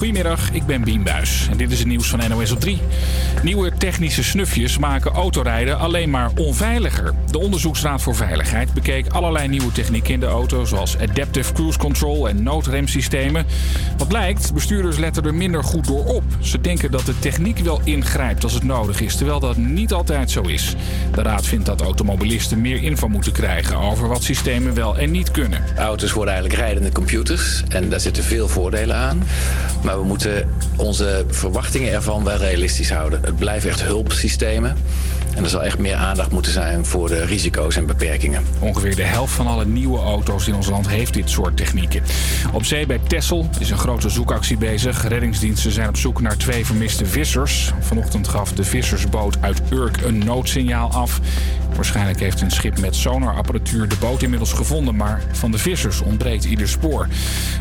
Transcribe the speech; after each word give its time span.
Goedemiddag, 0.00 0.52
ik 0.52 0.66
ben 0.66 0.84
Bien 0.84 1.02
Buis 1.02 1.48
en 1.50 1.56
dit 1.56 1.72
is 1.72 1.78
het 1.78 1.88
nieuws 1.88 2.08
van 2.08 2.28
NOS 2.28 2.50
op 2.50 2.60
3. 2.60 2.78
Nieuwe 3.42 3.72
technische 3.78 4.24
snufjes 4.24 4.78
maken 4.78 5.10
autorijden 5.10 5.78
alleen 5.78 6.10
maar 6.10 6.30
onveiliger. 6.36 7.14
De 7.30 7.38
Onderzoeksraad 7.38 8.02
voor 8.02 8.14
Veiligheid 8.14 8.72
bekeek 8.72 9.08
allerlei 9.08 9.48
nieuwe 9.48 9.72
technieken 9.72 10.14
in 10.14 10.20
de 10.20 10.26
auto... 10.26 10.64
zoals 10.64 10.98
adaptive 10.98 11.52
cruise 11.52 11.78
control 11.78 12.28
en 12.28 12.42
noodremsystemen. 12.42 13.46
Wat 13.98 14.08
blijkt, 14.08 14.54
bestuurders 14.54 14.98
letten 14.98 15.24
er 15.24 15.34
minder 15.34 15.64
goed 15.64 15.86
door 15.86 16.04
op. 16.04 16.22
Ze 16.40 16.60
denken 16.60 16.90
dat 16.90 17.06
de 17.06 17.18
techniek 17.18 17.58
wel 17.58 17.80
ingrijpt 17.84 18.44
als 18.44 18.52
het 18.52 18.64
nodig 18.64 19.00
is... 19.00 19.16
terwijl 19.16 19.40
dat 19.40 19.56
niet 19.56 19.92
altijd 19.92 20.30
zo 20.30 20.42
is. 20.42 20.74
De 21.14 21.22
raad 21.22 21.46
vindt 21.46 21.66
dat 21.66 21.80
automobilisten 21.80 22.60
meer 22.60 22.82
info 22.82 23.08
moeten 23.08 23.32
krijgen... 23.32 23.76
over 23.76 24.08
wat 24.08 24.22
systemen 24.22 24.74
wel 24.74 24.98
en 24.98 25.10
niet 25.10 25.30
kunnen. 25.30 25.62
Auto's 25.76 26.12
worden 26.12 26.34
eigenlijk 26.34 26.62
rijdende 26.62 26.92
computers 26.92 27.62
en 27.68 27.88
daar 27.88 28.00
zitten 28.00 28.24
veel 28.24 28.48
voordelen 28.48 28.96
aan. 28.96 29.22
We 29.98 30.04
moeten 30.04 30.48
onze 30.76 31.24
verwachtingen 31.28 31.92
ervan 31.92 32.24
wel 32.24 32.36
realistisch 32.36 32.90
houden. 32.90 33.20
Het 33.22 33.36
blijven 33.36 33.70
echt 33.70 33.82
hulpsystemen. 33.82 34.76
En 35.34 35.44
er 35.44 35.50
zal 35.50 35.62
echt 35.62 35.78
meer 35.78 35.94
aandacht 35.94 36.30
moeten 36.30 36.52
zijn 36.52 36.86
voor 36.86 37.08
de 37.08 37.24
risico's 37.24 37.76
en 37.76 37.86
beperkingen. 37.86 38.44
Ongeveer 38.58 38.96
de 38.96 39.02
helft 39.02 39.32
van 39.32 39.46
alle 39.46 39.66
nieuwe 39.66 39.98
auto's 39.98 40.48
in 40.48 40.54
ons 40.54 40.68
land 40.68 40.88
heeft 40.88 41.14
dit 41.14 41.30
soort 41.30 41.56
technieken. 41.56 42.02
Op 42.52 42.64
zee 42.64 42.86
bij 42.86 43.00
Texel 43.06 43.48
is 43.58 43.70
een 43.70 43.78
grote 43.78 44.08
zoekactie 44.08 44.56
bezig. 44.56 45.08
Reddingsdiensten 45.08 45.72
zijn 45.72 45.88
op 45.88 45.96
zoek 45.96 46.20
naar 46.20 46.36
twee 46.36 46.66
vermiste 46.66 47.06
vissers. 47.06 47.72
Vanochtend 47.80 48.28
gaf 48.28 48.52
de 48.52 48.64
vissersboot 48.64 49.36
uit 49.40 49.62
Urk 49.72 50.02
een 50.02 50.18
noodsignaal 50.18 50.90
af. 50.92 51.20
Waarschijnlijk 51.74 52.20
heeft 52.20 52.40
een 52.40 52.50
schip 52.50 52.80
met 52.80 52.96
sonarapparatuur 52.96 53.88
de 53.88 53.96
boot 54.00 54.22
inmiddels 54.22 54.52
gevonden, 54.52 54.96
maar 54.96 55.22
van 55.32 55.50
de 55.50 55.58
vissers 55.58 56.00
ontbreekt 56.00 56.44
ieder 56.44 56.68
spoor. 56.68 57.08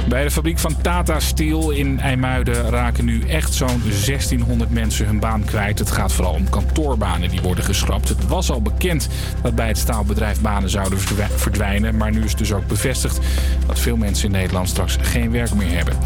Bij 0.08 0.23
de 0.23 0.31
fabriek 0.31 0.59
van 0.59 0.81
Tata 0.81 1.20
Steel 1.20 1.72
in 1.72 2.00
IJmuiden 2.00 2.70
raken 2.70 3.06
nu 3.06 3.22
echt 3.28 3.54
zo'n 3.54 3.81
1600 4.06 4.70
mensen 4.70 5.06
hun 5.06 5.20
baan 5.20 5.45
kwijt. 5.45 5.80
Het 5.80 5.92
gaat 5.92 6.14
vooral 6.14 6.33
om 6.33 6.50
kantoorbanen 6.50 7.30
die 7.30 7.42
worden 7.42 7.58
geschrapt. 7.63 8.09
Het 8.09 8.27
was 8.27 8.52
al 8.52 8.61
bekend 8.61 9.07
dat 9.41 9.55
bij 9.55 9.67
het 9.67 9.77
staalbedrijf 9.77 10.41
banen 10.41 10.69
zouden 10.69 10.99
verdwijnen, 11.35 11.97
maar 11.97 12.11
nu 12.11 12.23
is 12.23 12.35
dus 12.35 12.53
ook 12.53 12.67
bevestigd 12.67 13.19
dat 13.67 13.79
veel 13.79 13.97
mensen 13.97 14.25
in 14.25 14.31
Nederland 14.31 14.69
straks 14.69 14.97
geen 15.02 15.31
werk 15.31 15.53
meer 15.53 15.75
hebben. 15.75 15.97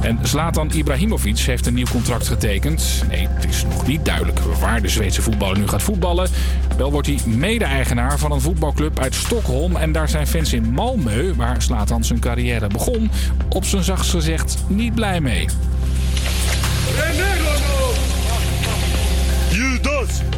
En 0.00 0.18
Zlatan 0.22 0.70
Ibrahimovic 0.70 1.38
heeft 1.38 1.66
een 1.66 1.74
nieuw 1.74 1.86
contract 1.90 2.28
getekend. 2.28 3.04
Nee, 3.08 3.28
het 3.30 3.44
is 3.44 3.64
nog 3.64 3.86
niet 3.86 4.04
duidelijk 4.04 4.38
waar 4.60 4.82
de 4.82 4.88
Zweedse 4.88 5.22
voetballer 5.22 5.58
nu 5.58 5.68
gaat 5.68 5.82
voetballen. 5.82 6.28
Wel 6.76 6.92
wordt 6.92 7.06
hij 7.06 7.18
mede-eigenaar 7.24 8.18
van 8.18 8.32
een 8.32 8.40
voetbalclub 8.40 9.00
uit 9.00 9.14
Stockholm. 9.14 9.76
En 9.76 9.92
daar 9.92 10.08
zijn 10.08 10.26
fans 10.26 10.52
in 10.52 10.74
Malmö, 10.74 11.36
waar 11.36 11.62
Zlatan 11.62 12.04
zijn 12.04 12.18
carrière 12.18 12.66
begon, 12.66 13.10
op 13.48 13.64
zijn 13.64 13.84
zachtst 13.84 14.10
gezegd 14.10 14.56
niet 14.66 14.94
blij 14.94 15.20
mee. 15.20 15.46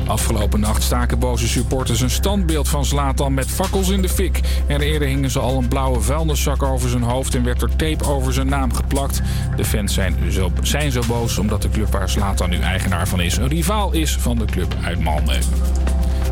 Afgelopen 0.06 0.60
nacht 0.60 0.82
staken 0.82 1.18
boze 1.18 1.48
supporters 1.48 2.00
een 2.00 2.10
standbeeld 2.10 2.68
van 2.68 2.84
Zlatan 2.84 3.34
met 3.34 3.46
fakkels 3.46 3.88
in 3.88 4.02
de 4.02 4.08
fik. 4.08 4.40
En 4.66 4.80
eerder 4.80 5.08
hingen 5.08 5.30
ze 5.30 5.38
al 5.38 5.58
een 5.58 5.68
blauwe 5.68 6.00
vuilniszak 6.00 6.62
over 6.62 6.88
zijn 6.88 7.02
hoofd 7.02 7.34
en 7.34 7.44
werd 7.44 7.62
er 7.62 7.76
tape 7.76 8.04
over 8.04 8.32
zijn 8.32 8.48
naam 8.48 8.72
geplakt. 8.72 9.20
De 9.56 9.64
fans 9.64 9.94
zijn 9.94 10.32
zo, 10.32 10.50
zijn 10.62 10.92
zo 10.92 11.00
boos 11.08 11.38
omdat 11.38 11.62
de 11.62 11.70
club 11.70 11.92
waar 11.92 12.08
Zlatan 12.08 12.50
nu 12.50 12.58
eigenaar 12.58 13.08
van 13.08 13.20
is 13.20 13.36
een 13.36 13.48
rivaal 13.48 13.92
is 13.92 14.16
van 14.16 14.38
de 14.38 14.44
club 14.44 14.74
uit 14.84 14.98
Malmö. 14.98 15.38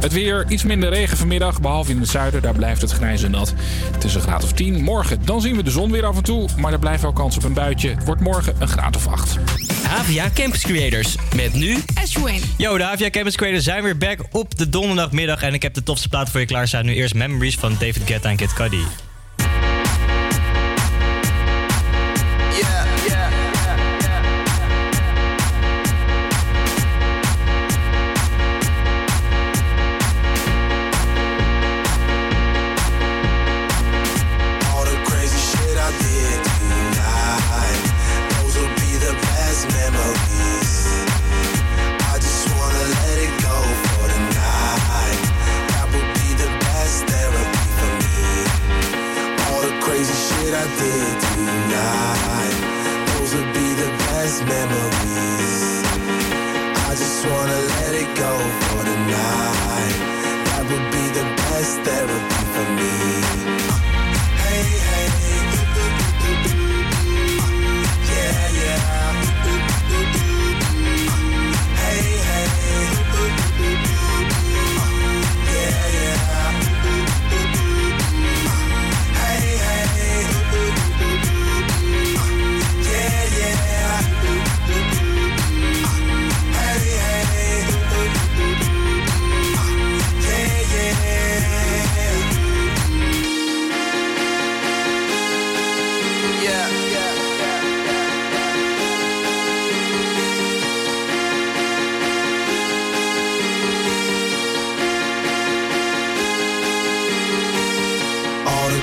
Het 0.00 0.12
weer, 0.12 0.44
iets 0.48 0.62
minder 0.62 0.88
regen 0.88 1.16
vanmiddag, 1.16 1.60
behalve 1.60 1.90
in 1.90 2.00
het 2.00 2.08
zuiden. 2.08 2.42
Daar 2.42 2.54
blijft 2.54 2.80
het 2.80 2.90
grijs 2.90 3.22
en 3.22 3.30
nat. 3.30 3.54
Het 3.92 4.04
is 4.04 4.14
een 4.14 4.20
graad 4.20 4.44
of 4.44 4.52
10. 4.52 4.82
Morgen, 4.82 5.24
dan 5.24 5.40
zien 5.40 5.56
we 5.56 5.62
de 5.62 5.70
zon 5.70 5.90
weer 5.90 6.04
af 6.04 6.16
en 6.16 6.22
toe. 6.22 6.48
Maar 6.56 6.72
er 6.72 6.78
blijft 6.78 7.02
wel 7.02 7.12
kans 7.12 7.36
op 7.36 7.44
een 7.44 7.52
buitje. 7.52 7.88
Het 7.88 8.04
wordt 8.04 8.20
morgen 8.20 8.54
een 8.58 8.68
graad 8.68 8.96
of 8.96 9.06
8. 9.06 9.36
Havia 9.82 10.30
Campus 10.34 10.62
Creators. 10.62 11.16
Met 11.36 11.54
nu... 11.54 11.76
Ashwin. 11.94 12.42
Yo, 12.56 12.76
de 12.76 12.84
Havia 12.84 13.10
Campus 13.10 13.36
Creators 13.36 13.64
zijn 13.64 13.82
weer 13.82 13.98
back 13.98 14.18
op 14.30 14.58
de 14.58 14.68
donderdagmiddag. 14.68 15.42
En 15.42 15.54
ik 15.54 15.62
heb 15.62 15.74
de 15.74 15.82
tofste 15.82 16.08
plaat 16.08 16.30
voor 16.30 16.40
je 16.40 16.46
klaarstaan. 16.46 16.84
Nu 16.84 16.94
eerst 16.94 17.14
Memories 17.14 17.54
van 17.54 17.72
David 17.78 18.02
Guetta 18.04 18.28
en 18.28 18.36
Kid 18.36 18.52
Cudi. 18.52 19.09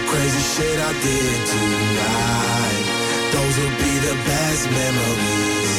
Crazy 0.07 0.39
shit 0.39 0.79
I 0.79 0.93
did 1.03 1.39
tonight. 1.51 2.85
Those 3.35 3.55
will 3.59 3.75
be 3.75 3.93
the 4.07 4.15
best 4.23 4.63
memories. 4.71 5.75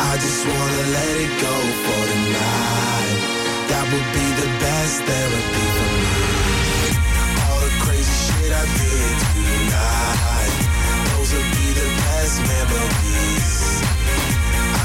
I 0.00 0.16
just 0.24 0.40
wanna 0.48 0.82
let 0.98 1.14
it 1.24 1.32
go 1.46 1.56
for 1.84 2.02
tonight. 2.12 3.20
That 3.68 3.84
would 3.92 4.08
be 4.18 4.26
the 4.40 4.48
best 4.64 4.96
therapy 5.04 5.66
for 5.76 5.90
me. 6.00 6.16
All 7.44 7.60
the 7.66 7.72
crazy 7.84 8.16
shit 8.24 8.50
I 8.62 8.64
did 8.80 9.14
tonight. 9.36 10.56
Those 11.12 11.30
will 11.34 11.50
be 11.60 11.68
the 11.76 11.88
best 12.08 12.36
memories. 12.52 13.56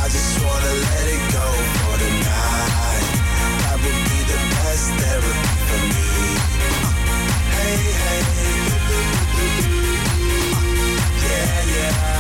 I 0.04 0.06
just 0.12 0.34
wanna 0.44 0.74
let 0.88 1.06
it 1.16 1.24
go 1.40 1.48
for 1.80 1.94
tonight. 2.04 3.08
That 3.64 3.78
would 3.80 4.00
be 4.12 4.20
the 4.32 4.40
best 4.60 4.86
therapy 5.00 5.56
for 5.70 5.82
me 5.94 6.09
hey, 7.78 8.24
hey. 8.32 8.60
Yeah, 11.22 11.66
yeah. 11.76 12.19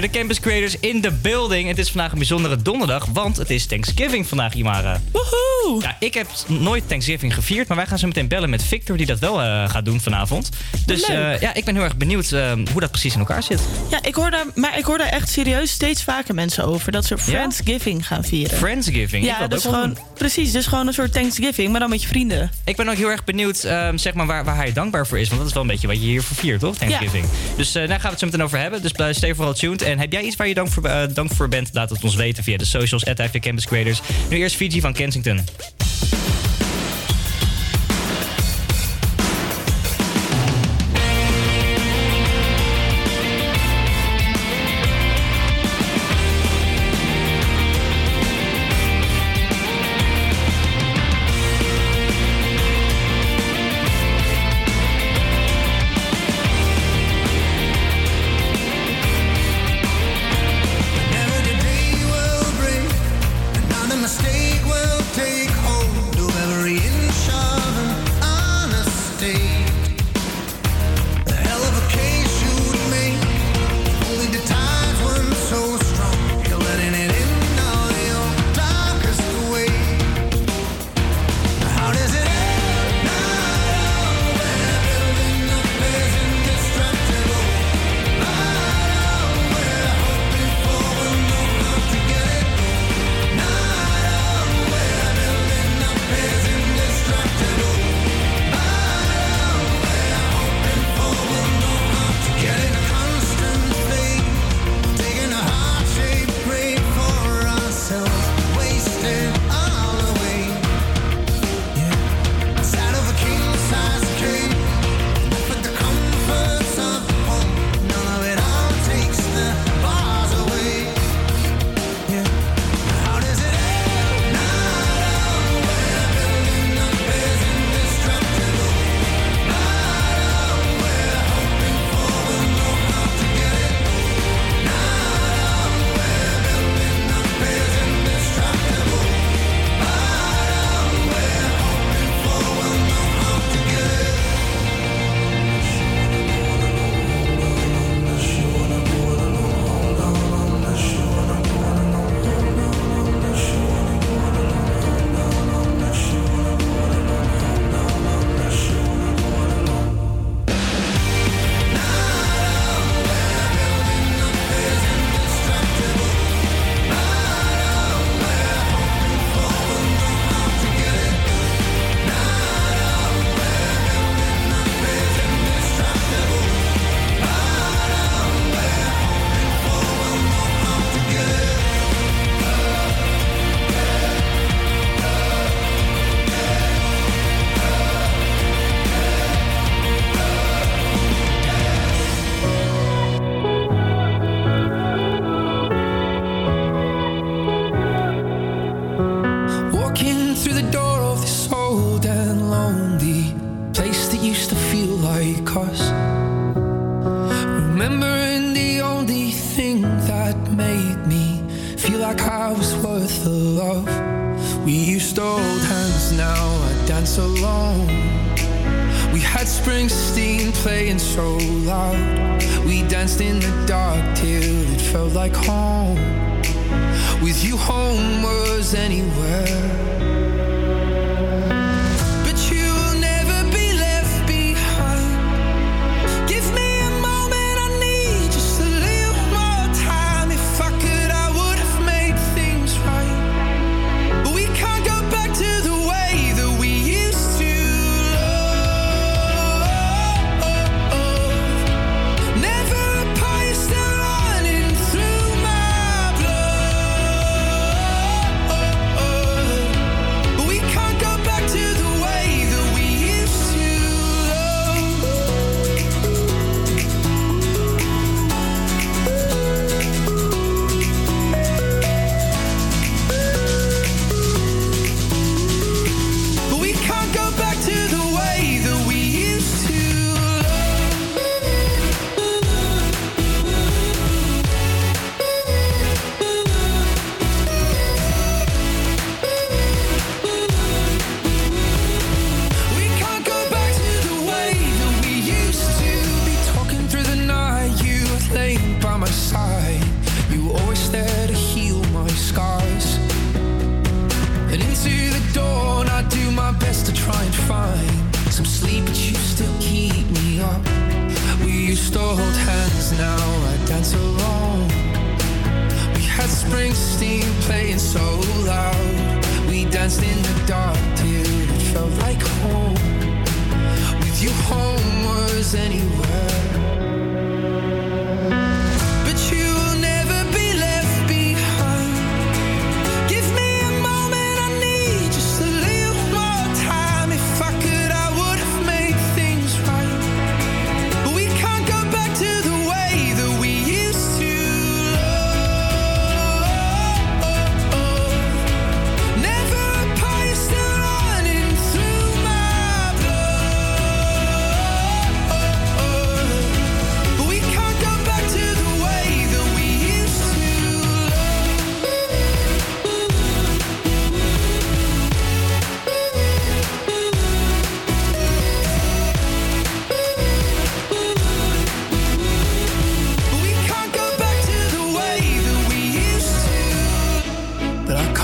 Weer, 0.00 0.10
de 0.10 0.18
Campus 0.18 0.40
Creators 0.40 0.76
in 0.80 1.00
the 1.00 1.10
building. 1.10 1.68
Het 1.68 1.78
is 1.78 1.90
vandaag 1.90 2.12
een 2.12 2.18
bijzondere 2.18 2.62
donderdag, 2.62 3.06
want 3.12 3.36
het 3.36 3.50
is 3.50 3.66
Thanksgiving 3.66 4.26
vandaag, 4.26 4.54
Imara. 4.54 5.00
Woehoe! 5.12 5.82
Ja, 5.82 5.96
ik 6.00 6.14
heb 6.14 6.26
nooit 6.46 6.88
Thanksgiving 6.88 7.34
gevierd, 7.34 7.68
maar 7.68 7.76
wij 7.76 7.86
gaan 7.86 7.98
zo 7.98 8.06
meteen 8.06 8.28
bellen 8.28 8.50
met 8.50 8.62
Victor, 8.62 8.96
die 8.96 9.06
dat 9.06 9.18
wel 9.18 9.42
eh, 9.42 9.68
gaat 9.68 9.84
doen 9.84 10.00
vanavond. 10.00 10.48
Dus 10.86 11.02
eh, 11.02 11.40
ja, 11.40 11.54
ik 11.54 11.64
ben 11.64 11.74
heel 11.74 11.84
erg 11.84 11.96
benieuwd 11.96 12.32
eh, 12.32 12.52
hoe 12.72 12.80
dat 12.80 12.90
precies 12.90 13.12
in 13.12 13.18
elkaar 13.18 13.42
zit. 13.42 13.60
Ja, 13.90 14.02
ik 14.02 14.14
hoor 14.14 14.30
daar, 14.30 14.44
maar 14.54 14.78
ik 14.78 14.84
hoor 14.84 14.98
daar 14.98 15.08
echt 15.08 15.28
serieus 15.28 15.70
steeds 15.70 16.04
vaker 16.04 16.34
mensen 16.34 16.64
over. 16.64 16.92
Dat 16.92 17.04
ze 17.04 17.18
Friendsgiving 17.18 18.06
gaan 18.06 18.24
vieren. 18.24 18.56
Friendsgiving. 18.56 19.24
ja, 19.24 19.38
wil 19.38 19.48
dus 19.48 19.62
gewoon, 19.62 19.94
doen. 19.94 20.04
precies, 20.14 20.52
dus 20.52 20.66
gewoon 20.66 20.86
een 20.86 20.92
soort 20.92 21.12
Thanksgiving, 21.12 21.70
maar 21.70 21.80
dan 21.80 21.90
met 21.90 22.02
je 22.02 22.08
vrienden. 22.08 22.50
Ik 22.64 22.76
ben 22.76 22.88
ook 22.88 22.96
heel 22.96 23.10
erg 23.10 23.24
benieuwd 23.24 23.64
eh, 23.64 23.88
zeg 23.94 24.14
maar 24.14 24.26
waar, 24.26 24.44
waar 24.44 24.56
hij 24.56 24.72
dankbaar 24.72 25.06
voor 25.06 25.18
is. 25.18 25.28
Want 25.28 25.40
dat 25.40 25.48
is 25.48 25.54
wel 25.54 25.62
een 25.62 25.68
beetje 25.68 25.86
wat 25.86 25.96
je 25.96 26.02
hiervoor 26.02 26.36
viert, 26.36 26.60
toch? 26.60 26.76
Thanksgiving. 26.76 27.24
Dus 27.56 27.74
eh, 27.74 27.88
daar 27.88 28.00
gaan 28.00 28.02
we 28.02 28.08
het 28.08 28.18
zo 28.18 28.26
meteen 28.26 28.42
over 28.42 28.58
hebben. 28.58 28.82
Dus 28.82 28.92
uh, 28.96 29.06
stay 29.10 29.34
vooral 29.34 29.54
tuned. 29.54 29.82
En 29.88 29.98
heb 29.98 30.12
jij 30.12 30.22
iets 30.22 30.36
waar 30.36 30.48
je 30.48 30.54
dank 30.54 30.68
voor, 30.68 30.84
eh, 30.84 31.02
dank 31.14 31.32
voor 31.32 31.48
bent? 31.48 31.70
Laat 31.72 31.90
het 31.90 32.04
ons 32.04 32.14
weten 32.14 32.44
via 32.44 32.56
de 32.56 32.64
socials. 32.64 33.04
At. 33.04 33.18
Nu 34.28 34.36
eerst 34.36 34.56
Fiji 34.56 34.80
van 34.80 34.92
Kensington. 34.92 35.40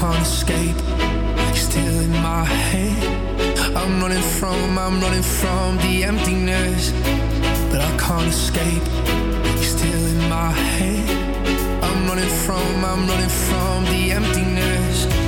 Can't 0.04 0.26
escape. 0.26 0.76
Still 1.54 2.00
in 2.00 2.12
my 2.12 2.44
head. 2.44 3.02
I'm 3.74 4.02
running 4.02 4.26
from, 4.38 4.78
I'm 4.78 5.00
running 5.00 5.22
from 5.22 5.78
the 5.78 6.04
emptiness. 6.04 6.92
But 7.70 7.80
I 7.80 7.90
can't 7.96 8.28
escape. 8.28 8.84
Still 9.72 10.04
in 10.14 10.28
my 10.28 10.50
head. 10.52 11.08
I'm 11.82 12.06
running 12.06 12.32
from, 12.44 12.84
I'm 12.84 13.08
running 13.08 13.34
from 13.48 13.84
the 13.92 14.12
emptiness. 14.12 15.23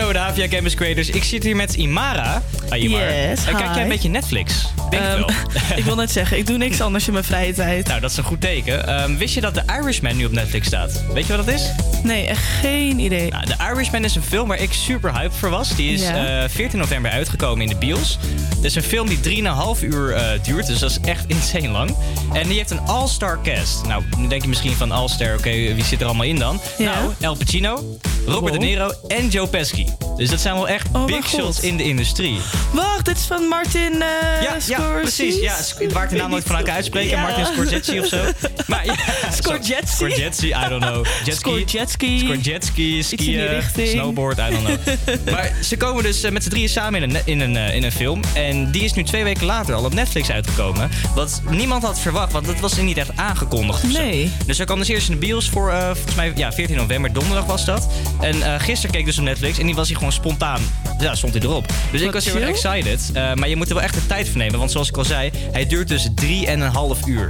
Yo, 0.00 0.12
de 0.12 0.18
Havia 0.18 0.48
Campus 0.48 0.74
Creators. 0.74 1.08
Ik 1.10 1.24
zit 1.24 1.42
hier 1.42 1.56
met 1.56 1.74
Imara. 1.74 2.42
Hi, 2.72 2.78
Imara. 2.78 3.04
Yes, 3.12 3.44
En 3.46 3.56
kijk 3.56 3.74
jij 3.74 3.82
een 3.82 3.88
beetje 3.88 4.08
Netflix? 4.08 4.54
Denk 4.90 5.02
Ehm, 5.02 5.18
wel. 5.18 5.30
ik 5.78 5.84
wil 5.84 5.94
net 5.94 6.10
zeggen, 6.12 6.38
ik 6.38 6.46
doe 6.46 6.56
niks 6.56 6.80
anders 6.86 7.06
in 7.06 7.12
mijn 7.12 7.24
vrije 7.24 7.52
tijd. 7.54 7.86
nou, 7.86 8.00
dat 8.00 8.10
is 8.10 8.16
een 8.16 8.24
goed 8.24 8.40
teken. 8.40 8.86
Ehm, 8.86 9.16
wist 9.16 9.34
je 9.34 9.40
dat 9.40 9.54
The 9.54 9.62
Irishman 9.80 10.16
nu 10.16 10.24
op 10.24 10.32
Netflix 10.32 10.66
staat? 10.66 11.02
Weet 11.12 11.26
je 11.26 11.36
wat 11.36 11.46
dat 11.46 11.54
is? 11.54 11.62
Nee, 12.02 12.26
echt 12.26 12.42
geen 12.60 12.98
idee. 12.98 13.30
Nou, 13.30 13.44
The 13.46 13.54
Irishman 13.72 14.04
is 14.04 14.14
een 14.14 14.22
film 14.22 14.48
waar 14.48 14.58
ik 14.60 14.72
super 14.72 15.12
hyped 15.18 15.36
voor 15.38 15.50
was. 15.50 15.76
Die 15.76 15.92
is 15.92 16.00
Ja. 16.02 16.42
eh, 16.42 16.48
14 16.48 16.78
november 16.78 17.10
uitgekomen 17.10 17.62
in 17.62 17.68
de 17.68 17.76
bios. 17.76 18.18
Het 18.54 18.64
is 18.64 18.74
een 18.74 18.82
film 18.82 19.08
die 19.08 19.20
3,5 19.20 19.82
uur 19.82 20.12
eh, 20.12 20.24
duurt, 20.42 20.66
dus 20.66 20.78
dat 20.78 20.90
is 20.90 20.98
echt 21.04 21.24
insane 21.36 21.68
lang. 21.68 21.96
En 22.32 22.48
die 22.48 22.56
heeft 22.56 22.70
een 22.70 22.80
all-star 22.80 23.38
cast. 23.42 23.86
Nou, 23.86 24.02
nu 24.16 24.28
denk 24.28 24.42
je 24.42 24.48
misschien 24.48 24.74
van 24.74 24.92
all-star, 24.92 25.34
oké, 25.38 25.50
wie 25.50 25.84
zit 25.84 26.00
er 26.00 26.06
allemaal 26.06 26.26
in 26.26 26.38
dan? 26.38 26.60
Ja. 26.78 26.84
Nou, 26.94 27.12
El 27.20 27.34
Pacino, 27.34 27.98
Robert 28.26 28.52
Wow. 28.54 28.60
De 28.60 28.66
Niro 28.66 28.92
en 29.08 29.28
Joe 29.28 29.46
Pesci. 29.46 29.86
Dus 30.16 30.30
dat 30.30 30.40
zijn 30.40 30.54
wel 30.54 30.68
echt 30.68 30.86
Oh, 30.92 31.04
big 31.04 31.16
god. 31.30 31.40
shots 31.40 31.60
in 31.60 31.76
de 31.76 31.82
industrie. 31.84 32.38
Wacht, 32.72 33.04
dit 33.04 33.16
is 33.16 33.24
van 33.24 33.42
Martin 33.48 33.92
eh 33.92 33.98
Ja, 34.42 34.42
ja, 34.42 34.60
Scorsese? 34.60 35.00
precies. 35.00 35.40
Ja, 35.40 35.56
waar 35.92 36.04
ik 36.04 36.10
de 36.10 36.16
naam 36.16 36.30
nooit 36.30 36.44
van 36.44 36.56
elkaar 36.56 36.74
uitspreken. 36.74 37.10
Ja. 37.16 37.22
Martin 37.22 37.46
Scorsese 37.46 38.00
of 38.00 38.06
zo. 38.06 38.16
Maar, 38.66 38.84
ja, 38.86 38.94
Scorsese? 39.32 39.80
Scorsese, 39.84 40.46
I 40.46 40.68
don't 40.68 40.82
know. 40.84 41.06
Jetski. 41.24 41.50
Scorjetski. 41.50 42.18
Scorjetski, 42.18 42.88
in 42.88 42.94
die 42.94 43.62
skiën, 43.72 43.88
snowboard, 43.88 44.38
I 44.38 44.50
don't 44.50 44.64
know. 44.64 45.16
maar 45.34 45.52
ze 45.62 45.76
komen 45.76 46.02
dus 46.02 46.22
eh, 46.22 46.30
met 46.30 46.42
z'n 46.42 46.48
drieën 46.48 46.68
samen 46.68 47.02
in 47.02 47.14
een, 47.14 47.22
in, 47.24 47.40
een, 47.40 47.56
eh, 47.56 47.74
in 47.74 47.82
een 47.82 47.92
film. 47.92 48.20
En 48.34 48.70
die 48.70 48.82
is 48.82 48.92
nu 48.92 49.04
twee 49.04 49.24
weken 49.24 49.46
later 49.46 49.74
al 49.74 49.84
op 49.84 49.94
Netflix 49.94 50.30
uitgekomen. 50.30 50.90
Wat 51.14 51.42
niemand 51.50 51.82
had 51.82 51.98
verwacht, 52.00 52.32
want 52.32 52.46
het 52.46 52.60
was 52.60 52.76
niet 52.76 52.96
echt 52.96 53.10
aangekondigd. 53.16 53.82
Nee. 53.82 54.32
Dus 54.46 54.56
hij 54.56 54.66
kwam 54.66 54.78
dus 54.78 54.88
eerst 54.88 55.08
in 55.08 55.14
de 55.14 55.26
bios 55.26 55.48
voor, 55.48 55.72
volgens 55.92 56.14
mij, 56.14 56.32
ja, 56.34 56.52
14 56.52 56.76
november, 56.76 57.12
donderdag 57.12 57.46
was 57.46 57.64
dat. 57.64 57.86
En 58.20 58.42
eh, 58.42 58.60
gisteren 58.60 58.90
keek 58.90 59.00
ik 59.00 59.06
dus 59.06 59.18
op 59.18 59.24
Netflix 59.24 59.58
en 59.58 59.66
die 59.66 59.74
was 59.74 59.86
hij 59.88 59.96
gewoon 59.96 60.12
spontaan, 60.12 60.60
ja, 60.98 61.14
stond 61.14 61.34
hij 61.34 61.42
erop. 61.42 61.66
Dus 61.92 62.00
ik 62.00 62.12
was 62.12 62.24
heel 62.24 62.36
erg 62.36 62.48
excited. 62.48 63.10
Eh, 63.12 63.34
maar 63.34 63.48
je 63.48 63.56
moet 63.56 63.68
er 63.68 63.74
wel 63.74 63.82
echt 63.82 63.94
de 63.94 64.06
tijd 64.06 64.28
voor 64.28 64.38
nemen, 64.38 64.58
want 64.58 64.70
zoals 64.70 64.88
ik 64.88 64.96
al 64.96 65.04
zei, 65.04 65.30
hij 65.52 65.66
duurt 65.66 65.88
dus 65.88 66.08
3,5 66.14 67.06
uur. 67.06 67.26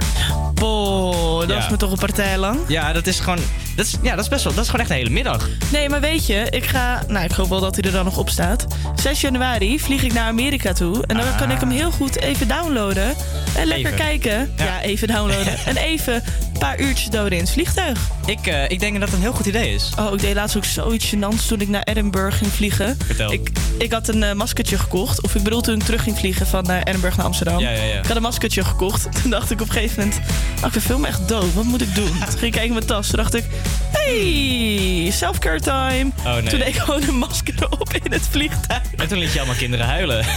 Boah, 0.53 1.39
dat 1.39 1.49
Ja. 1.49 1.57
is 1.57 1.69
me 1.69 1.77
toch 1.77 1.91
een 1.91 1.97
partij 1.97 2.37
lang. 2.37 2.59
Ja, 2.67 2.93
dat 2.93 3.07
is 3.07 3.19
gewoon. 3.19 3.39
Dat 3.81 3.91
Dat 3.91 3.99
is, 4.01 4.09
ja, 4.09 4.15
dat 4.15 4.23
is 4.23 4.29
best 4.29 4.43
wel. 4.43 4.53
Dat 4.53 4.63
is 4.63 4.69
gewoon 4.69 4.85
echt 4.85 4.91
een 4.95 5.01
hele 5.01 5.09
middag. 5.09 5.49
Nee, 5.71 5.89
maar 5.89 5.99
weet 6.01 6.25
je, 6.27 6.47
ik 6.49 6.65
ga. 6.65 7.03
Nou, 7.07 7.25
ik 7.25 7.31
hoop 7.31 7.49
wel 7.49 7.59
dat 7.59 7.75
hij 7.75 7.83
er 7.83 7.91
dan 7.91 8.05
nog 8.05 8.17
op 8.17 8.29
staat. 8.29 8.65
6 8.95 9.21
januari 9.21 9.79
vlieg 9.79 10.03
ik 10.03 10.13
naar 10.13 10.27
Amerika 10.27 10.73
toe. 10.73 11.03
En 11.07 11.17
dan 11.17 11.27
Ah. 11.27 11.37
kan 11.37 11.51
ik 11.51 11.59
hem 11.59 11.69
heel 11.69 11.91
goed 11.91 12.19
even 12.19 12.47
downloaden. 12.47 13.15
En 13.55 13.67
lekker 13.67 13.93
Even. 13.93 14.05
kijken. 14.05 14.51
Ja. 14.57 14.65
Ja, 14.65 14.81
even 14.81 15.07
downloaden. 15.07 15.57
en 15.65 15.77
even 15.77 16.13
een 16.13 16.59
paar 16.59 16.79
uurtjes 16.79 17.09
doden 17.09 17.31
in 17.31 17.39
het 17.43 17.51
vliegtuig. 17.51 17.99
Ik, 18.25 18.47
eh, 18.47 18.69
ik 18.69 18.79
denk 18.79 18.91
dat 18.99 19.01
dat 19.01 19.13
een 19.13 19.21
heel 19.21 19.33
goed 19.33 19.45
idee 19.45 19.73
is. 19.73 19.89
Oh, 19.99 20.13
ik 20.13 20.19
deed 20.21 20.35
laatst 20.35 20.57
ook 20.57 20.65
zoiets 20.65 21.15
gênants 21.15 21.47
toen 21.47 21.61
ik 21.61 21.67
naar 21.67 21.83
Edinburgh 21.83 22.37
ging 22.37 22.51
vliegen. 22.51 22.97
Vertel. 23.05 23.31
Ik, 23.31 23.49
ik 23.77 23.91
had 23.91 24.07
een 24.07 24.23
eh, 24.23 24.33
maskertje 24.33 24.77
gekocht. 24.77 25.21
Of 25.21 25.35
ik 25.35 25.43
bedoel 25.43 25.61
toen 25.61 25.75
ik 25.75 25.83
terug 25.83 26.03
ging 26.03 26.17
vliegen 26.17 26.47
van 26.47 26.69
eh, 26.69 26.77
Edinburgh 26.83 27.17
naar 27.17 27.25
Amsterdam. 27.25 27.59
Ja, 27.59 27.69
ja, 27.69 27.83
ja. 27.83 27.99
Ik 27.99 28.05
had 28.05 28.15
een 28.15 28.21
maskertje 28.21 28.63
gekocht. 28.63 29.07
Toen 29.21 29.31
dacht 29.31 29.51
ik 29.51 29.61
op 29.61 29.67
een 29.67 29.73
gegeven 29.73 29.99
moment... 30.03 30.19
Oh, 30.65 30.75
ik 30.75 30.97
meer 30.97 31.07
echt 31.07 31.27
dood. 31.27 31.53
Wat 31.53 31.63
moet 31.63 31.81
ik 31.81 31.95
doen? 31.95 32.11
Toen 32.19 32.27
ging 32.27 32.41
ik 32.41 32.51
kijken 32.51 32.63
in 32.67 32.73
mijn 32.73 32.85
tas. 32.85 33.07
Toen 33.07 33.17
dacht 33.17 33.35
ik... 33.35 33.43
Hey, 33.91 35.09
self-care 35.13 35.59
time. 35.59 36.11
Oh, 36.25 36.33
nee. 36.33 36.43
Toen 36.43 36.59
deed 36.59 36.67
ik 36.67 36.75
gewoon 36.75 37.03
een 37.03 37.17
masker 37.17 37.69
op 37.79 37.93
in 38.03 38.11
het 38.11 38.27
vliegtuig. 38.29 38.81
En 38.97 39.07
toen 39.07 39.17
liet 39.17 39.31
je 39.31 39.37
allemaal 39.37 39.55
kinderen 39.57 39.85
huilen. 39.85 40.25